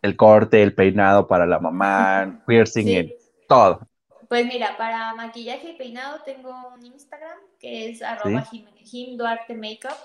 el 0.03 0.17
corte, 0.17 0.63
el 0.63 0.75
peinado 0.75 1.27
para 1.29 1.47
la 1.47 1.61
mamá, 1.61 2.43
piercing, 2.47 2.93
Sí, 2.93 2.95
el, 2.95 3.17
todo. 3.49 3.89
Pues 4.29 4.47
mira, 4.47 4.77
para 4.77 5.15
maquillaje 5.15 5.71
y 5.71 5.77
peinado 5.77 6.21
tengo 6.25 6.53
un 6.75 6.85
Instagram 6.85 7.39
que 7.59 7.91
es 7.91 8.03
arroba 8.03 8.45
¿Sí? 8.45 8.59
Jim, 8.59 8.67
Jim 8.85 9.17
Duarte 9.17 9.55
Makeup. 9.55 9.97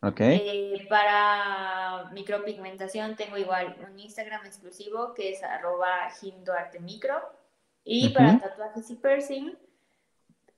Ok. 0.00 0.20
Eh, 0.20 0.86
para 0.88 2.10
micropigmentación 2.12 3.16
tengo 3.16 3.36
igual 3.38 3.76
un 3.88 3.98
Instagram 3.98 4.44
exclusivo 4.46 5.14
que 5.14 5.30
es 5.32 5.42
arroba 5.42 6.10
Jim 6.20 6.44
Duarte 6.44 6.80
Micro. 6.80 7.20
Y 7.84 8.10
para 8.10 8.38
tatuajes 8.38 8.88
y 8.90 8.94
piercing 8.94 9.58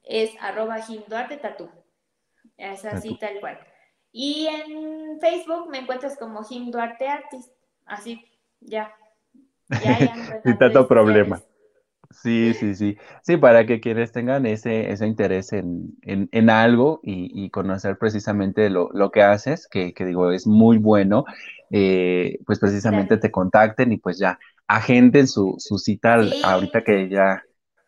es 0.03 0.31
arroba 0.41 0.81
Jim 0.81 1.03
Duarte 1.09 1.37
Tatú. 1.37 1.69
Es 2.57 2.85
así 2.85 3.17
tal 3.19 3.41
cual. 3.41 3.59
Y 4.13 4.47
en 4.47 5.21
Facebook 5.21 5.69
me 5.69 5.79
encuentras 5.79 6.17
como 6.17 6.45
Jim 6.45 6.71
Duarte 6.71 7.09
Artist. 7.09 7.53
Así, 7.85 8.25
ya. 8.61 8.95
Ya, 9.69 9.99
ya 9.99 10.41
Sin 10.45 10.57
tanto 10.57 10.87
problema. 10.87 11.37
sociales. 11.37 11.56
Sí, 12.23 12.55
sí, 12.55 12.75
sí. 12.75 12.97
Sí, 13.23 13.37
para 13.37 13.67
que 13.67 13.81
quienes 13.81 14.11
tengan 14.11 14.47
ese, 14.47 14.91
ese 14.91 15.07
interés 15.07 15.53
en, 15.53 15.97
en, 16.03 16.29
en 16.33 16.51
algo 16.51 17.01
y, 17.03 17.31
y 17.45 17.51
conocer 17.51 17.99
precisamente 17.99 18.71
lo, 18.71 18.89
lo 18.93 19.11
que 19.11 19.23
haces, 19.23 19.69
que, 19.69 19.93
que 19.93 20.07
digo, 20.07 20.33
es 20.33 20.47
muy 20.47 20.79
bueno, 20.79 21.25
eh, 21.71 22.39
pues 22.47 22.59
precisamente 22.59 23.19
te 23.19 23.31
contacten 23.31 23.93
y 23.93 23.99
pues 23.99 24.19
ya 24.19 24.39
agenden 24.67 25.29
su, 25.29 25.57
su 25.59 25.79
cita 25.79 26.17
Sí, 26.19 26.37
ahorita 26.43 26.83
que 26.85 27.09
ya 27.11 27.43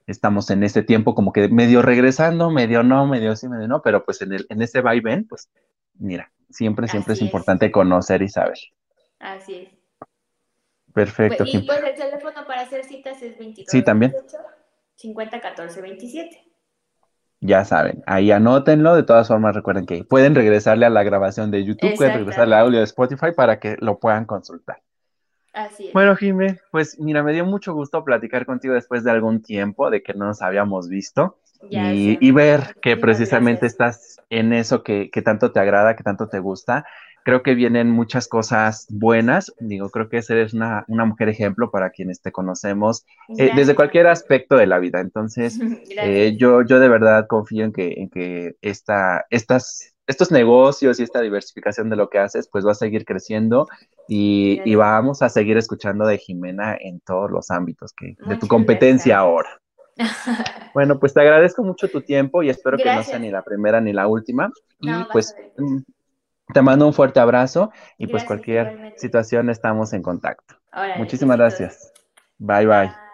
estamos 0.06 0.50
en 0.50 0.62
este 0.62 0.82
tiempo 0.82 1.14
como 1.14 1.32
que 1.32 1.48
medio 1.48 1.80
regresando, 1.82 2.50
medio 2.50 2.82
no, 2.82 3.06
medio 3.06 3.34
sí, 3.34 3.48
medio 3.48 3.66
no, 3.66 3.80
pero 3.82 4.04
pues 4.04 4.20
en 4.22 4.32
el, 4.34 4.46
en 4.50 4.60
ese 4.62 4.82
va 4.82 4.94
y 4.94 5.00
ven, 5.00 5.26
pues 5.26 5.48
mira, 5.94 6.30
siempre, 6.50 6.86
siempre 6.88 7.14
así 7.14 7.24
es. 7.24 7.24
importante 7.24 7.70
conocer 7.72 8.22
y 8.22 8.28
saber. 8.28 8.58
Así 9.20 9.54
es. 9.54 9.77
Perfecto, 10.98 11.44
Pues- 11.44 11.54
y 11.54 11.58
pues 11.58 11.78
el 11.84 11.94
teléfono 11.94 12.44
para 12.44 12.62
hacer 12.62 12.84
citas 12.84 13.22
es 13.22 13.38
22 13.38 13.70
Sí, 13.70 13.82
también. 13.82 14.10
28 14.10 14.36
50 14.96 15.40
14 15.40 15.80
27. 15.80 16.42
Ya 17.40 17.64
saben, 17.64 18.02
ahí 18.04 18.32
anótenlo. 18.32 18.96
De 18.96 19.04
todas 19.04 19.28
formas, 19.28 19.54
recuerden 19.54 19.86
que 19.86 20.02
pueden 20.02 20.34
regresarle 20.34 20.86
a 20.86 20.90
la 20.90 21.04
grabación 21.04 21.52
de 21.52 21.64
YouTube, 21.64 21.94
pueden 21.94 22.14
regresarle 22.14 22.56
al 22.56 22.62
audio 22.66 22.78
de 22.78 22.84
Spotify 22.84 23.28
para 23.30 23.60
que 23.60 23.76
lo 23.78 24.00
puedan 24.00 24.24
consultar. 24.24 24.82
Así 25.52 25.86
es. 25.86 25.92
Bueno, 25.92 26.16
Jimé, 26.16 26.58
pues 26.72 26.98
mira, 26.98 27.22
me 27.22 27.32
dio 27.32 27.44
mucho 27.44 27.74
gusto 27.74 28.02
platicar 28.02 28.44
contigo 28.44 28.74
después 28.74 29.04
de 29.04 29.12
algún 29.12 29.40
tiempo 29.40 29.88
de 29.90 30.02
que 30.02 30.14
no 30.14 30.26
nos 30.26 30.42
habíamos 30.42 30.88
visto 30.88 31.38
Ya 31.70 31.92
y, 31.92 32.32
ver 32.32 32.74
que 32.82 32.96
precisamente 32.96 33.66
gracias. 33.68 33.72
estás 33.72 34.20
en 34.30 34.52
eso 34.52 34.82
que, 34.82 35.08
que 35.12 35.22
tanto 35.22 35.52
te 35.52 35.60
agrada, 35.60 35.94
que 35.94 36.02
tanto 36.02 36.28
te 36.28 36.40
gusta. 36.40 36.86
Creo 37.24 37.42
que 37.42 37.54
vienen 37.54 37.90
muchas 37.90 38.26
cosas 38.26 38.86
buenas. 38.88 39.52
Digo, 39.60 39.90
creo 39.90 40.08
que 40.08 40.20
eres 40.28 40.54
una, 40.54 40.84
una 40.88 41.04
mujer 41.04 41.28
ejemplo 41.28 41.70
para 41.70 41.90
quienes 41.90 42.22
te 42.22 42.32
conocemos 42.32 43.04
eh, 43.36 43.50
desde 43.54 43.74
cualquier 43.74 44.06
aspecto 44.06 44.56
de 44.56 44.66
la 44.66 44.78
vida. 44.78 45.00
Entonces, 45.00 45.58
eh, 45.90 46.36
yo, 46.38 46.62
yo 46.62 46.80
de 46.80 46.88
verdad 46.88 47.26
confío 47.26 47.64
en 47.64 47.72
que, 47.72 47.94
en 47.98 48.08
que 48.08 48.56
esta, 48.62 49.26
estas, 49.30 49.94
estos 50.06 50.30
negocios 50.30 50.98
y 50.98 51.02
esta 51.02 51.20
diversificación 51.20 51.90
de 51.90 51.96
lo 51.96 52.08
que 52.08 52.18
haces, 52.18 52.48
pues 52.50 52.66
va 52.66 52.72
a 52.72 52.74
seguir 52.74 53.04
creciendo 53.04 53.68
y, 54.08 54.62
y 54.64 54.74
vamos 54.74 55.20
a 55.20 55.28
seguir 55.28 55.58
escuchando 55.58 56.06
de 56.06 56.18
Jimena 56.18 56.76
en 56.80 57.00
todos 57.00 57.30
los 57.30 57.50
ámbitos 57.50 57.92
que, 57.92 58.16
de 58.26 58.36
tu 58.36 58.48
competencia 58.48 59.16
gracias. 59.16 59.18
ahora. 59.18 59.60
Bueno, 60.74 61.00
pues 61.00 61.12
te 61.12 61.20
agradezco 61.20 61.64
mucho 61.64 61.88
tu 61.88 62.02
tiempo 62.02 62.42
y 62.42 62.50
espero 62.50 62.76
que 62.76 62.84
no 62.84 63.02
sea 63.02 63.18
ni 63.18 63.30
la 63.30 63.42
primera 63.42 63.80
ni 63.80 63.92
la 63.92 64.06
última. 64.06 64.50
Y 64.80 64.86
No, 64.86 65.08
pues 65.10 65.34
te 66.52 66.62
mando 66.62 66.86
un 66.86 66.94
fuerte 66.94 67.20
abrazo 67.20 67.70
y 67.98 68.06
pues 68.06 68.24
cualquier 68.24 68.68
igualmente. 68.68 68.98
situación 69.00 69.50
estamos 69.50 69.92
en 69.92 70.02
contacto. 70.02 70.56
Órale, 70.72 70.98
Muchísimas 70.98 71.36
gracias. 71.38 71.92
Bye 72.38 72.66
bye. 72.66 72.86
Bye. 72.86 73.07